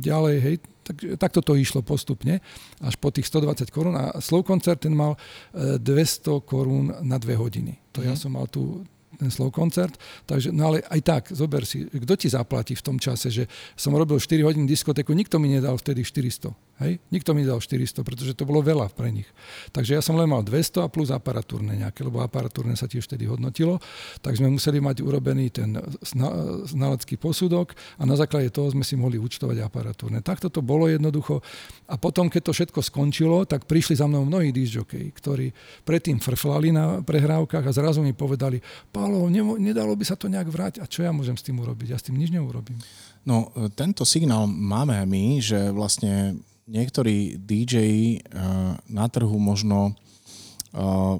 [0.00, 2.44] ďalej, hej, tak, takto to išlo postupne
[2.84, 5.16] až po tých 120 korún a Slow koncert ten mal
[5.56, 7.80] 200 e, korún na dve hodiny.
[7.96, 8.06] To mm.
[8.06, 8.20] ja mhm.
[8.20, 8.84] som mal tu
[9.16, 9.96] ten slow koncert.
[10.28, 13.44] Takže, no ale aj tak, zober si, kto ti zaplatí v tom čase, že
[13.74, 16.65] som robil 4 hodiny diskotéku, nikto mi nedal vtedy 400.
[16.76, 17.00] Hej?
[17.08, 19.24] Nikto mi dal 400, pretože to bolo veľa pre nich.
[19.72, 23.24] Takže ja som len mal 200 a plus aparatúrne nejaké, lebo aparatúrne sa tiež vtedy
[23.24, 23.80] hodnotilo.
[24.20, 25.80] Takže sme museli mať urobený ten
[26.68, 30.20] znalecký posudok a na základe toho sme si mohli účtovať aparatúrne.
[30.20, 31.40] Takto to bolo jednoducho.
[31.88, 35.56] A potom, keď to všetko skončilo, tak prišli za mnou mnohí disjokej, ktorí
[35.88, 38.60] predtým frflali na prehrávkach a zrazu mi povedali,
[38.92, 40.84] Pálo, nedalo by sa to nejak vráť.
[40.84, 41.88] A čo ja môžem s tým urobiť?
[41.92, 42.76] Ja s tým nič neurobím.
[43.26, 48.20] No, tento signál máme my, že vlastne niektorí DJ eh,
[48.90, 49.94] na trhu možno
[50.74, 51.14] eh,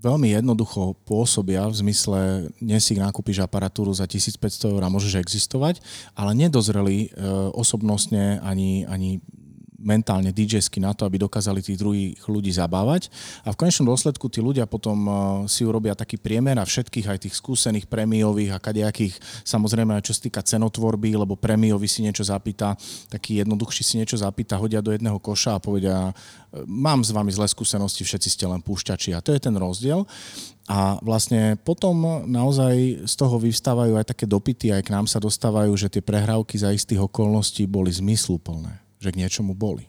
[0.00, 2.20] veľmi jednoducho pôsobia v zmysle,
[2.56, 5.80] dnes si nakúpiš aparatúru za 1500 eur a môžeš existovať,
[6.16, 7.10] ale nedozreli eh,
[7.52, 9.24] osobnostne ani, ani
[9.80, 13.08] mentálne dj na to, aby dokázali tých druhých ľudí zabávať.
[13.42, 15.14] A v konečnom dôsledku tí ľudia potom uh,
[15.48, 20.12] si urobia taký priemer a všetkých aj tých skúsených prémiových a kadejakých, samozrejme aj čo
[20.12, 22.76] sa týka cenotvorby, lebo prémiový si niečo zapýta,
[23.08, 26.12] taký jednoduchší si niečo zapýta, hodia do jedného koša a povedia,
[26.66, 29.16] mám s vami zlé skúsenosti, všetci ste len púšťači.
[29.16, 30.04] A to je ten rozdiel.
[30.70, 35.74] A vlastne potom naozaj z toho vyvstávajú aj také dopity, aj k nám sa dostávajú,
[35.74, 39.88] že tie prehrávky za istých okolností boli zmysluplné že k niečomu boli.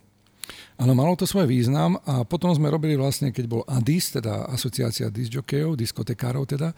[0.81, 5.13] Áno, malo to svoj význam a potom sme robili vlastne, keď bol ADIS, teda Asociácia
[5.13, 6.73] disjokejov, diskotekárov teda,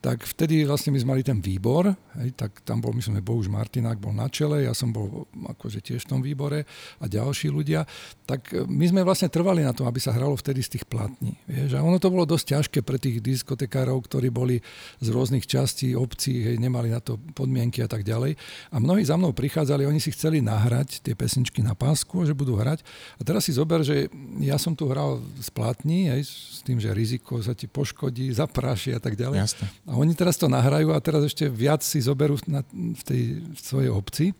[0.00, 4.00] tak vtedy vlastne my sme mali ten výbor, hej, tak tam bol, myslím, Bohuž Martinák
[4.00, 6.64] bol na čele, ja som bol akože tiež v tom výbore
[6.96, 7.84] a ďalší ľudia,
[8.24, 11.36] tak e, my sme vlastne trvali na tom, aby sa hralo vtedy z tých platní.
[11.44, 11.76] Vieš?
[11.76, 14.64] A ono to bolo dosť ťažké pre tých diskotekárov, ktorí boli
[15.04, 18.40] z rôznych častí obcí, hej, nemali na to podmienky a tak ďalej.
[18.72, 22.56] A mnohí za mnou prichádzali, oni si chceli nahrať tie pesničky na pásku, že budú
[22.56, 22.80] hrať.
[23.20, 24.08] A teraz si zober, že
[24.40, 28.96] ja som tu hral z platní, aj s tým, že riziko sa ti poškodí, zapráši
[28.96, 29.44] a tak ďalej.
[29.44, 29.68] Jasne.
[29.90, 33.58] A oni teraz to nahrajú a teraz ešte viac si zoberú na, v tej v
[33.58, 34.30] svojej obci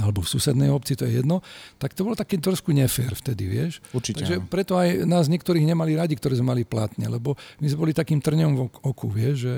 [0.00, 1.44] alebo v susednej obci, to je jedno,
[1.76, 3.84] tak to bolo také trošku nefér vtedy, vieš.
[3.92, 4.24] Určite.
[4.24, 7.92] Takže preto aj nás niektorých nemali radi, ktorí sme mali platne, lebo my sme boli
[7.92, 9.54] takým trňom v oku, vieš, že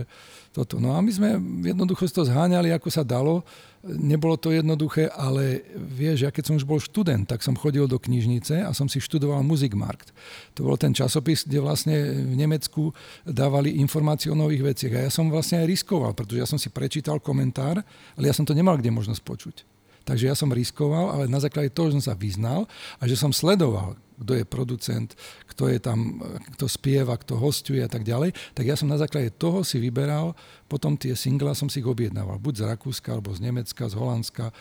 [0.50, 0.82] toto.
[0.82, 1.38] No a my sme
[1.70, 3.46] jednoducho to zháňali, ako sa dalo.
[3.84, 8.00] Nebolo to jednoduché, ale vieš, ja keď som už bol študent, tak som chodil do
[8.00, 10.16] knižnice a som si študoval Musikmarkt.
[10.56, 12.96] To bol ten časopis, kde vlastne v Nemecku
[13.28, 14.92] dávali informácie o nových veciach.
[14.96, 17.84] A ja som vlastne aj riskoval, pretože ja som si prečítal komentár,
[18.16, 19.56] ale ja som to nemal kde možnosť počuť.
[20.04, 22.68] Takže ja som riskoval, ale na základe toho, že som sa vyznal
[23.00, 25.10] a že som sledoval, kto je producent,
[25.50, 26.22] kto je tam,
[26.54, 30.38] kto spieva, kto hostuje a tak ďalej, tak ja som na základe toho si vyberal,
[30.70, 34.54] potom tie singla som si ich objednával, buď z Rakúska, alebo z Nemecka, z Holandska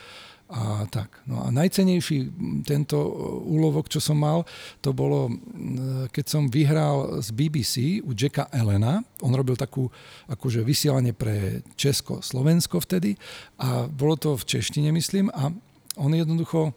[0.53, 1.23] a tak.
[1.25, 2.29] No a najcenejší
[2.67, 2.99] tento
[3.47, 4.45] úlovok, čo som mal,
[4.85, 5.31] to bolo,
[6.13, 7.73] keď som vyhral z BBC
[8.05, 9.01] u Jacka Elena.
[9.25, 9.89] On robil takú
[10.29, 13.17] akože vysielanie pre Česko, Slovensko vtedy
[13.57, 15.49] a bolo to v češtine, myslím, a
[15.97, 16.75] on jednoducho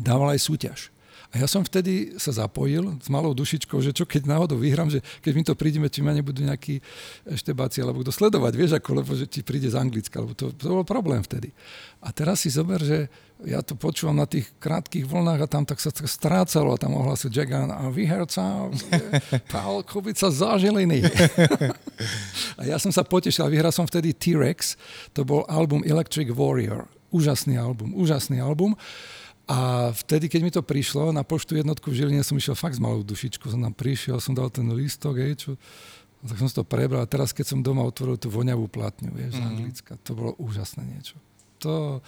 [0.00, 0.88] dával aj súťaž.
[1.28, 5.04] A ja som vtedy sa zapojil s malou dušičkou, že čo keď náhodou vyhrám, že
[5.20, 6.80] keď mi to prídeme, či ma nebudú nejakí
[7.28, 10.72] eštebáci alebo kto sledovať, vieš ako, lebo že ti príde z Anglicka, lebo to, to
[10.72, 11.52] bol problém vtedy.
[12.00, 13.12] A teraz si zober, že
[13.46, 17.30] ja to počúvam na tých krátkých vlnách a tam tak sa strácalo a tam ohlasil
[17.30, 18.66] Jagan a vyherca
[19.52, 21.06] Pál Kubica zaželený.
[22.58, 24.74] a ja som sa potešil a vyhral som vtedy T-Rex,
[25.14, 26.90] to bol album Electric Warrior.
[27.14, 28.74] Úžasný album, úžasný album.
[29.48, 32.84] A vtedy, keď mi to prišlo na poštu jednotku v Žiline, som išiel fakt s
[32.84, 35.50] malou dušičkou, som tam prišiel, som dal ten lístok, hej, čo,
[36.20, 37.00] tak som si to prebral.
[37.00, 39.48] A teraz, keď som doma otvoril tú voňavú platňu, vieš, mm.
[39.48, 41.16] anglická, to bolo úžasné niečo.
[41.64, 42.04] To,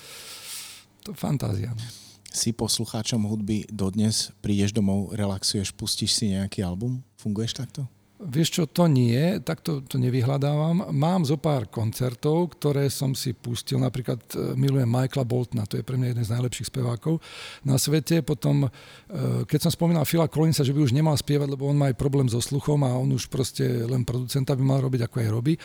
[1.00, 1.72] to fantázia.
[1.72, 1.80] No.
[2.28, 7.00] Si poslucháčom hudby dodnes, prídeš domov, relaxuješ, pustíš si nejaký album?
[7.18, 7.88] Funguješ takto?
[8.20, 10.92] Vieš čo, to nie, takto to nevyhľadávam.
[10.92, 15.86] Mám zo pár koncertov, ktoré som si pustil, napríklad e, milujem Michaela Boltona, to je
[15.88, 17.16] pre mňa jeden z najlepších spevákov
[17.64, 18.20] na svete.
[18.20, 21.88] Potom, e, keď som spomínal Phila Collinsa, že by už nemal spievať, lebo on má
[21.88, 25.28] aj problém so sluchom a on už proste len producenta by mal robiť, ako aj
[25.32, 25.56] robí,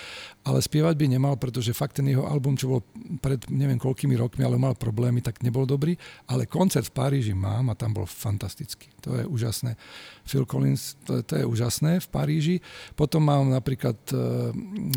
[0.47, 2.81] ale spievať by nemal, pretože fakt ten jeho album, čo bol
[3.19, 5.99] pred neviem koľkými rokmi, ale mal problémy, tak nebol dobrý,
[6.31, 8.95] ale koncert v Paríži mám a tam bol fantastický.
[9.03, 9.75] To je úžasné.
[10.25, 12.55] Phil Collins, to, to je úžasné v Paríži.
[12.97, 14.49] Potom mám napríklad uh,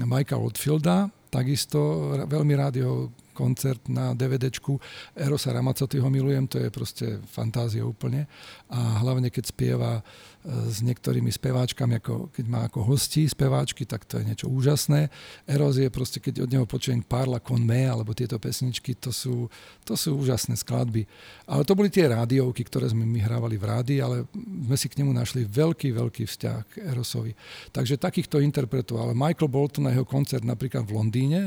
[0.09, 1.79] Mikea Oldfielda, takisto
[2.25, 4.81] veľmi rád jeho koncert na DVDčku.
[5.15, 8.27] Erosa Ramacotyho milujem, to je proste fantázia úplne.
[8.67, 10.03] A hlavne keď spieva
[10.49, 15.13] s niektorými speváčkami, ako keď má ako hostí speváčky, tak to je niečo úžasné.
[15.45, 19.53] Eros je proste, keď od neho počujem Parla con me, alebo tieto pesničky, to sú,
[19.85, 21.05] to sú úžasné skladby.
[21.45, 25.05] Ale to boli tie rádiovky, ktoré sme my hrávali v rádii, ale sme si k
[25.05, 27.37] nemu našli veľký, veľký vzťah k Erosovi.
[27.69, 31.43] Takže takýchto interpretov, ale Michael Bolton na jeho koncert napríklad v Londýne,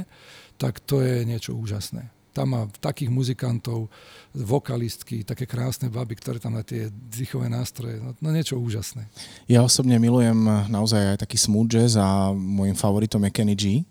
[0.61, 2.20] tak to je niečo úžasné.
[2.31, 3.91] Tam má takých muzikantov,
[4.31, 9.03] vokalistky, také krásne baby, ktoré tam na tie dzychové nástroje, no, no niečo úžasné.
[9.51, 13.83] Ja osobne milujem naozaj aj taký smooth jazz a môjim favoritom je Kenny G.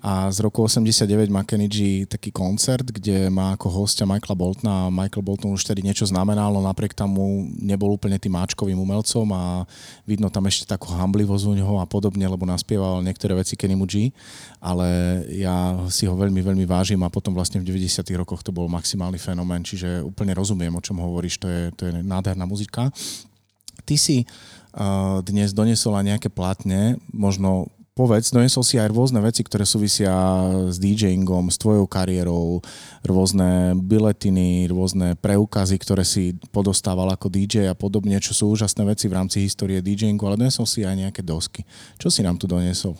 [0.00, 4.92] A z roku 89 má Kennedy taký koncert, kde má ako hostia Michaela Boltona a
[4.92, 9.68] Michael Bolton už tedy niečo znamenal, no napriek tomu nebol úplne tým máčkovým umelcom a
[10.08, 14.08] vidno tam ešte takú hamblivosť u neho a podobne, lebo naspieval niektoré veci Kenny G,
[14.64, 14.88] ale
[15.36, 19.20] ja si ho veľmi, veľmi vážim a potom vlastne v 90 rokoch to bol maximálny
[19.20, 22.88] fenomén, čiže úplne rozumiem, o čom hovoríš, to je, to je nádherná muzika.
[23.84, 27.68] Ty si uh, dnes donesol aj nejaké platne, možno
[28.00, 30.10] povedz, donesol si aj rôzne veci, ktoré súvisia
[30.72, 32.64] s DJingom, s tvojou kariérou,
[33.04, 39.06] rôzne biletiny, rôzne preukazy, ktoré si podostával ako DJ a podobne, čo sú úžasné veci
[39.06, 41.68] v rámci histórie DJingu, ale donesol si aj nejaké dosky.
[42.00, 42.96] Čo si nám tu donesol?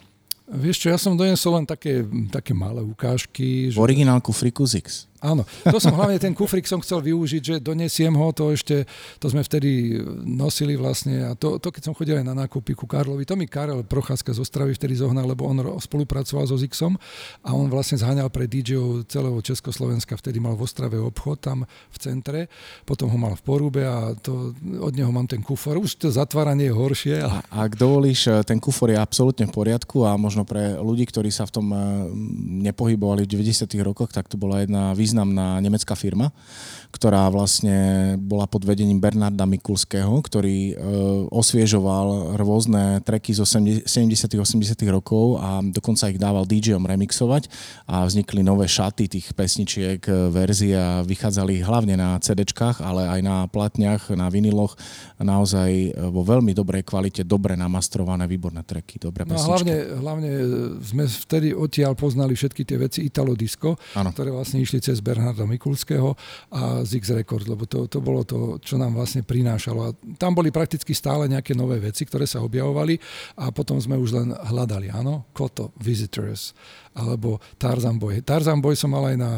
[0.50, 3.70] Vieš čo, ja som donesol len také, také malé ukážky.
[3.70, 3.78] Že...
[3.78, 5.09] Originálku Freakuzix.
[5.20, 8.88] Áno, to som hlavne ten kufrik som chcel využiť, že donesiem ho, to ešte,
[9.20, 12.88] to sme vtedy nosili vlastne a to, to keď som chodil aj na nákupy ku
[12.88, 16.96] Karlovi, to mi Karel Procházka z Ostravy vtedy zohnal, lebo on spolupracoval so Zixom
[17.44, 18.80] a on vlastne zháňal pre DJ
[19.12, 22.40] celého Československa, vtedy mal v Ostrave obchod tam v centre,
[22.88, 26.72] potom ho mal v Porúbe a to, od neho mám ten kufor, už to zatváranie
[26.72, 27.14] je horšie.
[27.20, 27.44] A...
[27.68, 31.52] Ak dovolíš, ten kufor je absolútne v poriadku a možno pre ľudí, ktorí sa v
[31.52, 31.78] tom eh,
[32.72, 36.30] nepohybovali v 90 rokoch, tak to bola jedna významná nemecká firma,
[36.90, 40.84] ktorá vlastne bola pod vedením Bernarda Mikulského, ktorý e,
[41.30, 47.46] osviežoval rôzne treky zo 70 80 rokov a dokonca ich dával DJom remixovať
[47.86, 53.20] a vznikli nové šaty tých pesničiek, e, verzie a vychádzali hlavne na CDčkách, ale aj
[53.22, 54.74] na platniach, na viniloch
[55.22, 60.30] naozaj e, vo veľmi dobrej kvalite, dobre namastrované, výborné treky, dobré no hlavne, hlavne
[60.82, 64.10] sme vtedy odtiaľ poznali všetky tie veci Italo Disco, ano.
[64.10, 66.14] ktoré vlastne išli cez Bernarda Mikulského
[66.52, 69.80] a z X Record, lebo to, to bolo to, čo nám vlastne prinášalo.
[69.84, 72.96] A tam boli prakticky stále nejaké nové veci, ktoré sa objavovali
[73.40, 76.52] a potom sme už len hľadali, áno, Koto, Visitors,
[76.94, 78.20] alebo Tarzan Boy.
[78.20, 79.32] Tarzan Boy som mal aj na,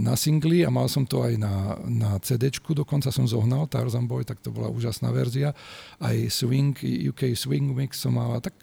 [0.00, 4.24] na singli a mal som to aj na, na CD, dokonca som zohnal Tarzan Boy,
[4.24, 5.52] tak to bola úžasná verzia.
[6.00, 8.56] Aj Swing, UK Swing Mix som mal, tak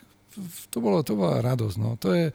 [0.69, 1.77] to, bolo, to bola radosť.
[1.79, 1.95] No.
[2.01, 2.31] To je,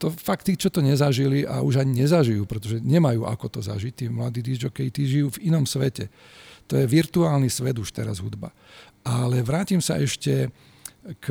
[0.00, 3.92] to fakt tí, čo to nezažili a už ani nezažijú, pretože nemajú ako to zažiť,
[3.92, 6.08] tí mladí DJoky, tí žijú v inom svete.
[6.72, 8.48] To je virtuálny svet už teraz hudba.
[9.04, 10.48] Ale vrátim sa ešte
[11.20, 11.26] k,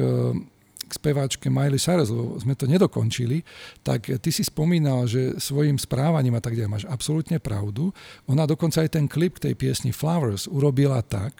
[0.85, 3.41] k speváčke Miley Cyrus, lebo sme to nedokončili,
[3.81, 7.89] tak ty si spomínal, že svojim správaním a tak ďalej máš absolútne pravdu.
[8.29, 11.33] Ona dokonca aj ten klip k tej piesni Flowers urobila tak,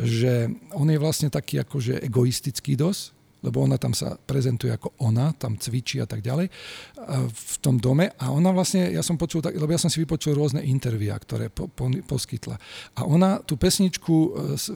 [0.00, 5.34] že on je vlastne taký akože egoistický dosť, lebo ona tam sa prezentuje ako ona,
[5.34, 6.48] tam cvičí a tak ďalej
[7.28, 8.14] v tom dome.
[8.16, 11.66] A ona vlastne, ja som počul, lebo ja som si vypočul rôzne intervia, ktoré po,
[11.66, 12.56] po, poskytla.
[12.94, 14.28] A ona tú pesničku e,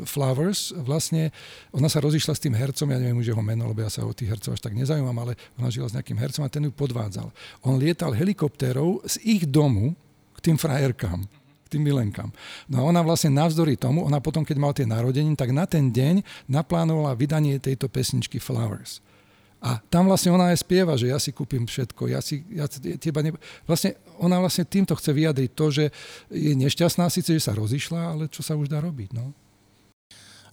[0.05, 1.31] Flowers vlastne,
[1.71, 4.13] ona sa rozišla s tým hercom, ja neviem už jeho meno, lebo ja sa o
[4.13, 7.31] tých hercov až tak nezaujímam, ale ona žila s nejakým hercom a ten ju podvádzal.
[7.63, 9.95] On lietal helikoptérov z ich domu
[10.35, 12.31] k tým frajerkám tým milenkám.
[12.71, 15.91] No a ona vlastne navzdory tomu, ona potom, keď mal tie narodeniny, tak na ten
[15.91, 19.05] deň naplánovala vydanie tejto pesničky Flowers.
[19.67, 22.69] A tam vlastne ona aj spieva, že ja si kúpim všetko, ja si, ja
[23.01, 23.33] teba ne...
[23.65, 25.85] Vlastne ona vlastne týmto chce vyjadriť to, že
[26.29, 29.33] je nešťastná síce, že sa rozišla, ale čo sa už dá robiť, no.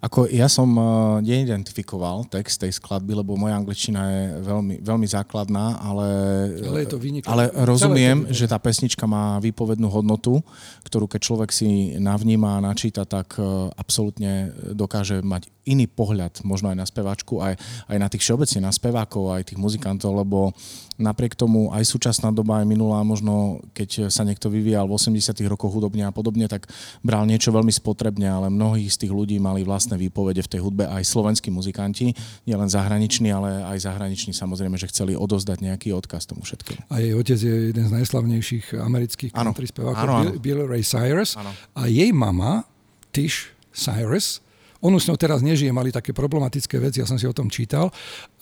[0.03, 5.79] Ako ja som uh, neidentifikoval text tej skladby, lebo moja angličtina je veľmi, veľmi základná,
[5.79, 6.07] ale,
[6.59, 10.43] ale, je to ale rozumiem, to že tá pesnička má výpovednú hodnotu,
[10.83, 16.69] ktorú keď človek si navníma a načíta, tak uh, absolútne dokáže mať iný pohľad možno
[16.71, 17.55] aj na speváčku, aj,
[17.87, 20.51] aj na tých všeobecne, na spevákov, aj tých muzikantov, lebo
[20.99, 25.73] napriek tomu aj súčasná doba, aj minulá, možno keď sa niekto vyvíjal v 80 rokoch
[25.73, 26.69] hudobne a podobne, tak
[27.01, 30.85] bral niečo veľmi spotrebne, ale mnohí z tých ľudí mali vlastné výpovede v tej hudbe,
[30.85, 32.13] aj slovenskí muzikanti,
[32.45, 36.91] nielen zahraniční, ale aj zahraniční samozrejme, že chceli odozdať nejaký odkaz tomu všetkému.
[36.93, 41.39] A jej otec je jeden z najslavnejších amerických country spevákov, Bill, Bill Ray Cyrus.
[41.39, 41.55] Ano.
[41.73, 42.67] A jej mama,
[43.09, 44.42] Tish Cyrus,
[44.83, 47.47] On už s ňou teraz nežije, mali také problematické veci, ja som si o tom
[47.47, 47.87] čítal.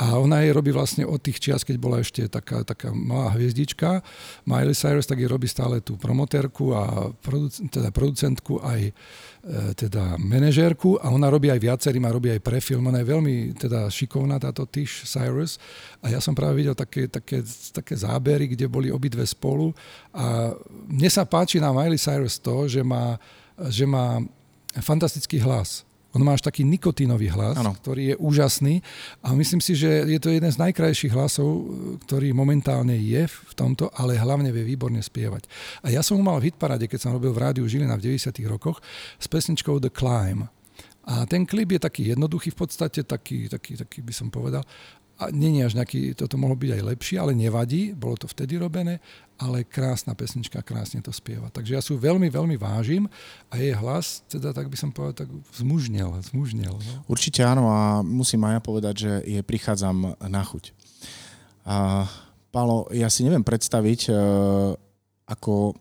[0.01, 4.01] A ona jej robí vlastne od tých čias, keď bola ešte taká, taká malá hviezdička,
[4.49, 8.89] Miley Cyrus, tak jej robí stále tú promotérku a produc- teda producentku aj
[9.41, 12.93] E, teda manažérku a ona robí aj viacerým a robí aj pre film.
[12.93, 15.57] Ona je veľmi teda šikovná táto Tish Cyrus
[15.97, 17.41] a ja som práve videl také, také,
[17.73, 19.73] také zábery, kde boli obidve spolu
[20.13, 20.53] a
[20.85, 23.17] mne sa páči na Miley Cyrus to, že má,
[23.65, 24.21] že má
[24.77, 27.71] fantastický hlas on má až taký nikotínový hlas, ano.
[27.71, 28.83] ktorý je úžasný
[29.23, 31.71] a myslím si, že je to jeden z najkrajších hlasov,
[32.07, 35.47] ktorý momentálne je v tomto, ale hlavne vie výborne spievať.
[35.83, 38.27] A ja som ho mal v hitparade, keď som robil v rádiu Žilina v 90.
[38.47, 38.83] rokoch
[39.17, 40.51] s pesničkou The Climb.
[41.01, 44.61] A ten klip je taký jednoduchý v podstate, taký, taký, taký by som povedal,
[45.21, 48.97] a je až nejaký, toto mohlo byť aj lepšie, ale nevadí, bolo to vtedy robené,
[49.37, 51.53] ale krásna pesnička, krásne to spieva.
[51.53, 53.05] Takže ja sú veľmi, veľmi vážim
[53.53, 56.73] a jej hlas, teda tak by som povedal, tak zmužnel, zmužnel.
[56.73, 56.93] No.
[57.05, 60.73] Určite áno a musím aj ja povedať, že je prichádzam na chuť.
[61.69, 62.09] A,
[62.51, 64.13] Pálo, ja si neviem predstaviť, e,
[65.23, 65.71] ako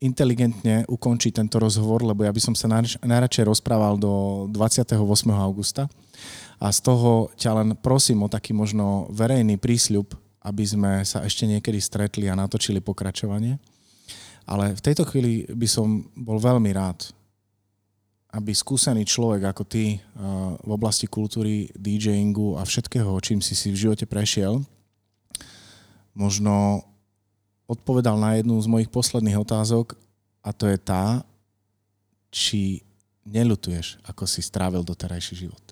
[0.00, 2.68] inteligentne ukončiť tento rozhovor, lebo ja by som sa
[3.04, 5.00] najradšej rozprával do 28.
[5.32, 5.88] augusta
[6.64, 11.44] a z toho ťa len prosím o taký možno verejný prísľub, aby sme sa ešte
[11.44, 13.60] niekedy stretli a natočili pokračovanie.
[14.48, 17.12] Ale v tejto chvíli by som bol veľmi rád,
[18.32, 20.00] aby skúsený človek ako ty eh,
[20.56, 24.64] v oblasti kultúry, DJingu a všetkého, čím si si v živote prešiel,
[26.16, 26.80] možno
[27.68, 30.00] odpovedal na jednu z mojich posledných otázok
[30.40, 31.24] a to je tá,
[32.32, 32.84] či
[33.24, 35.63] nelutuješ, ako si strávil doterajší život.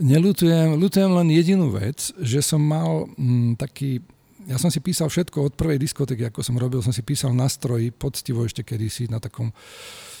[0.00, 4.00] Nelutujem, lutujem len jedinú vec, že som mal mm, taký
[4.48, 7.46] ja som si písal všetko od prvej diskotéky, ako som robil, som si písal na
[7.46, 9.52] stroji, poctivo ešte kedysi, na takom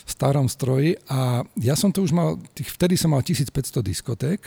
[0.04, 4.44] starom stroji a ja som to už mal, tých, vtedy som mal 1500 diskoték,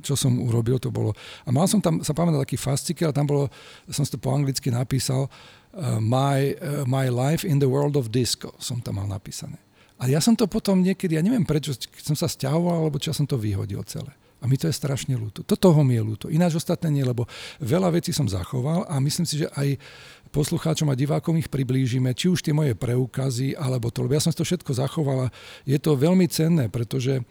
[0.00, 1.12] čo som urobil, to bolo,
[1.44, 3.52] a mal som tam, sa pamätám, taký fascikel, tam bolo,
[3.90, 8.08] som si to po anglicky napísal, uh, my, uh, my life in the world of
[8.08, 9.58] disco, som tam mal napísané.
[10.00, 13.12] A ja som to potom niekedy, ja neviem prečo, keď som sa stiahoval, alebo čo
[13.12, 14.10] som to vyhodil celé.
[14.44, 15.40] A mi to je strašne ľúto.
[15.40, 16.26] To toho mi je ľúto.
[16.28, 17.24] Ináč ostatné nie, lebo
[17.64, 19.80] veľa vecí som zachoval a myslím si, že aj
[20.28, 24.28] poslucháčom a divákom ich priblížime, či už tie moje preukazy, alebo to, lebo ja som
[24.28, 25.32] si to všetko zachoval a
[25.64, 27.24] je to veľmi cenné, pretože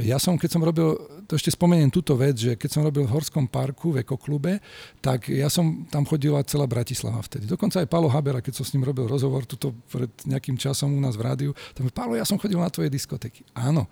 [0.00, 0.96] ja som, keď som robil,
[1.28, 4.56] to ešte spomeniem túto vec, že keď som robil v Horskom parku v ekoklube,
[5.04, 7.44] tak ja som tam chodila celá Bratislava vtedy.
[7.44, 11.00] Dokonca aj Palo Habera, keď som s ním robil rozhovor tuto pred nejakým časom u
[11.04, 13.44] nás v rádiu, tam Palo, ja som chodil na tvoje diskotéky.
[13.52, 13.84] Áno,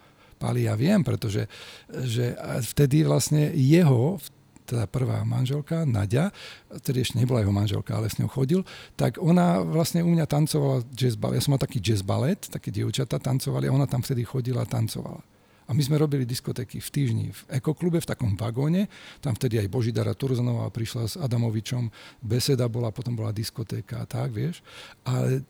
[0.42, 1.46] Pali, ja viem, pretože
[1.86, 2.34] že
[2.74, 4.18] vtedy vlastne jeho,
[4.66, 6.34] teda prvá manželka, Nadia,
[6.82, 8.66] tedy ešte nebola jeho manželka, ale s ňou chodil,
[8.98, 11.38] tak ona vlastne u mňa tancovala jazz ballet.
[11.38, 14.70] Ja som mal taký jazz ballet, také dievčatá tancovali a ona tam vtedy chodila a
[14.70, 15.22] tancovala.
[15.70, 18.90] A my sme robili diskotéky v týždni v ekoklube, v takom vagóne.
[19.22, 21.86] Tam vtedy aj Božidara Turzanová prišla s Adamovičom,
[22.18, 24.58] beseda bola, potom bola diskotéka a tak, vieš.
[25.06, 25.46] Ale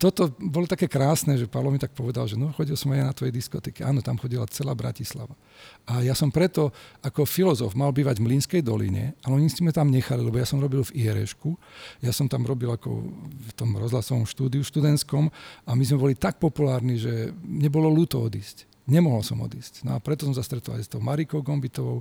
[0.00, 3.12] toto bolo také krásne, že Paolo mi tak povedal, že no chodil som aj na
[3.12, 3.84] tvojej diskotéke.
[3.84, 5.36] Áno, tam chodila celá Bratislava.
[5.84, 6.72] A ja som preto
[7.04, 10.48] ako filozof mal bývať v Mlínskej doline, ale oni si ma tam nechali, lebo ja
[10.48, 11.52] som robil v IRŠku.
[12.00, 15.28] Ja som tam robil ako v tom rozhlasovom štúdiu študentskom
[15.68, 18.64] a my sme boli tak populárni, že nebolo ľúto odísť.
[18.88, 19.84] Nemohol som odísť.
[19.84, 22.00] No a preto som sa aj s tou Marikou Gombitovou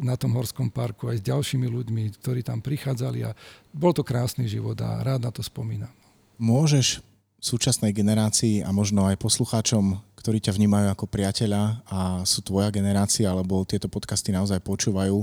[0.00, 3.36] na tom Horskom parku, aj s ďalšími ľuďmi, ktorí tam prichádzali a
[3.68, 5.92] bol to krásny život a rád na to spomínam.
[6.40, 7.13] Môžeš
[7.44, 13.28] súčasnej generácii a možno aj poslucháčom, ktorí ťa vnímajú ako priateľa a sú tvoja generácia,
[13.28, 15.20] alebo tieto podcasty naozaj počúvajú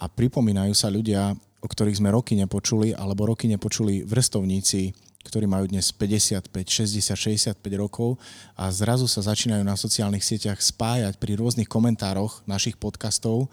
[0.00, 5.68] a pripomínajú sa ľudia, o ktorých sme roky nepočuli, alebo roky nepočuli vrstovníci, ktorí majú
[5.68, 8.16] dnes 55, 60, 65 rokov
[8.56, 13.52] a zrazu sa začínajú na sociálnych sieťach spájať pri rôznych komentároch našich podcastov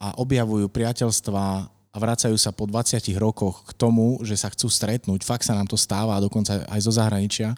[0.00, 5.22] a objavujú priateľstva a vracajú sa po 20 rokoch k tomu, že sa chcú stretnúť.
[5.22, 7.54] Fakt sa nám to stáva, dokonca aj zo zahraničia.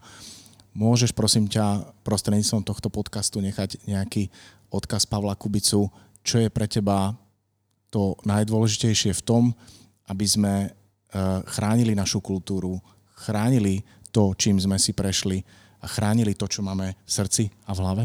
[0.77, 4.29] Môžeš, prosím ťa, prostredníctvom tohto podcastu nechať nejaký
[4.69, 5.89] odkaz Pavla Kubicu,
[6.21, 7.17] čo je pre teba
[7.89, 9.43] to najdôležitejšie v tom,
[10.13, 10.71] aby sme eh,
[11.49, 12.77] chránili našu kultúru,
[13.17, 13.81] chránili
[14.13, 15.41] to, čím sme si prešli
[15.81, 18.05] a chránili to, čo máme v srdci a v hlave?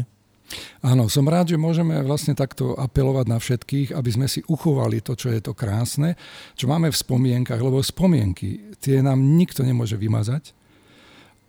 [0.82, 5.14] Áno, som rád, že môžeme vlastne takto apelovať na všetkých, aby sme si uchovali to,
[5.14, 6.18] čo je to krásne,
[6.58, 10.52] čo máme v spomienkach, lebo spomienky, tie nám nikto nemôže vymazať.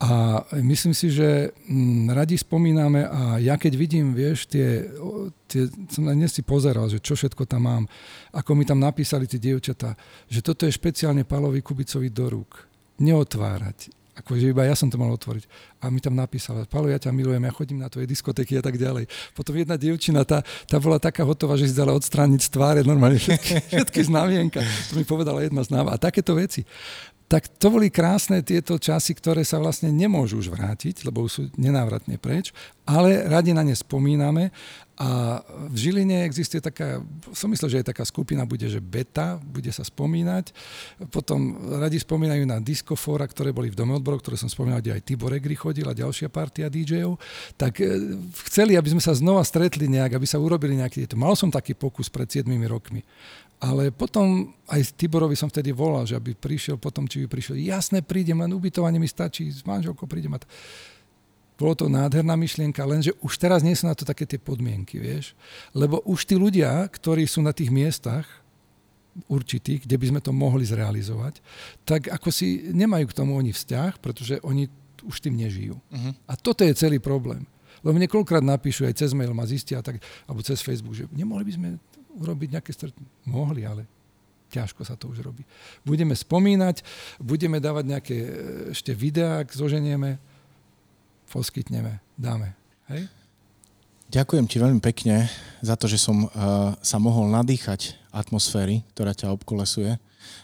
[0.04, 4.84] A myslím si, že mm, radi spomíname a ja keď vidím, vieš, tie,
[5.48, 7.84] tie som dnes si pozeral, že čo všetko tam mám,
[8.36, 9.96] ako mi tam napísali tie dievčatá,
[10.28, 12.68] že toto je špeciálne Palovi Kubicovi do rúk.
[13.00, 15.50] Neotvárať, Akože iba ja som to mal otvoriť.
[15.82, 18.78] A mi tam napísala, Palo, ja ťa milujem, ja chodím na tvoje diskotéky a tak
[18.78, 19.10] ďalej.
[19.34, 23.18] Potom jedna dievčina, tá, tá bola taká hotová, že si dala odstrániť z tváre normálne
[23.18, 24.62] všetky, všetky znamienka.
[24.62, 25.98] To mi povedala jedna známa.
[25.98, 26.62] A takéto veci
[27.34, 32.22] tak to boli krásne tieto časy, ktoré sa vlastne nemôžu už vrátiť, lebo sú nenávratne
[32.22, 32.54] preč,
[32.86, 34.54] ale radi na ne spomíname
[34.94, 35.42] a
[35.74, 37.02] v Žiline existuje taká,
[37.34, 40.54] som myslel, že je taká skupina, bude, že beta, bude sa spomínať.
[41.10, 45.02] Potom radi spomínajú na diskofóra, ktoré boli v Dome odborov, ktoré som spomínal, kde aj
[45.02, 47.18] Tibor Egri chodil a ďalšia partia DJov.
[47.58, 47.90] Tak e,
[48.46, 51.10] chceli, aby sme sa znova stretli nejak, aby sa urobili nejaký...
[51.18, 53.02] Mal som taký pokus pred 7 rokmi.
[53.64, 57.58] Ale potom aj Tiborovi som vtedy volal, že aby prišiel potom, či by prišiel.
[57.58, 60.36] Jasné, prídem, len ubytovanie mi stačí, s manželkou prídem.
[60.36, 60.46] A t-
[61.54, 65.38] bolo to nádherná myšlienka, lenže už teraz nie sú na to také tie podmienky, vieš.
[65.72, 68.26] Lebo už tí ľudia, ktorí sú na tých miestach,
[69.30, 71.38] určitých, kde by sme to mohli zrealizovať,
[71.86, 74.66] tak ako si nemajú k tomu oni vzťah, pretože oni
[75.06, 75.78] už tým nežijú.
[75.78, 76.14] Uh-huh.
[76.26, 77.46] A toto je celý problém.
[77.84, 81.46] Lebo mne koľkrát napíšu, aj cez mail ma zistia, tak, alebo cez Facebook, že nemohli
[81.46, 81.70] by sme
[82.16, 83.12] urobiť nejaké stretnutie?
[83.28, 83.84] Mohli, ale
[84.54, 85.44] ťažko sa to už robí.
[85.84, 86.86] Budeme spomínať,
[87.20, 88.30] budeme dávať nejaké e,
[88.72, 90.22] ešte videá, ak zoženieme,
[91.34, 92.54] poskytneme, dáme.
[92.94, 93.10] Hej?
[94.14, 95.26] Ďakujem ti veľmi pekne
[95.66, 99.98] za to, že som uh, sa mohol nadýchať atmosféry, ktorá ťa obkolesuje.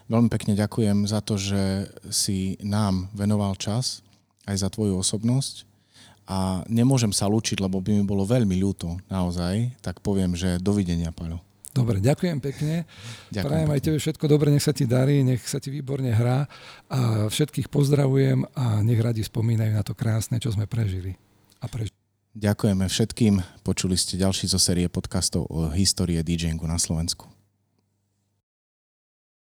[0.09, 4.01] Veľmi pekne ďakujem za to, že si nám venoval čas,
[4.49, 5.69] aj za tvoju osobnosť.
[6.25, 9.69] A nemôžem sa lúčiť, lebo by mi bolo veľmi ľúto, naozaj.
[9.85, 11.37] Tak poviem, že dovidenia, Paľo.
[11.69, 12.89] Dobre, ďakujem pekne.
[13.29, 16.49] Ďakujem Prajem aj tebe všetko dobre, nech sa ti darí, nech sa ti výborne hrá
[16.89, 21.13] a všetkých pozdravujem a nech radi spomínajú na to krásne, čo sme prežili.
[21.61, 21.93] A prežili.
[22.33, 23.41] Ďakujeme všetkým.
[23.61, 27.38] Počuli ste ďalší zo série podcastov o histórie DJingu na Slovensku.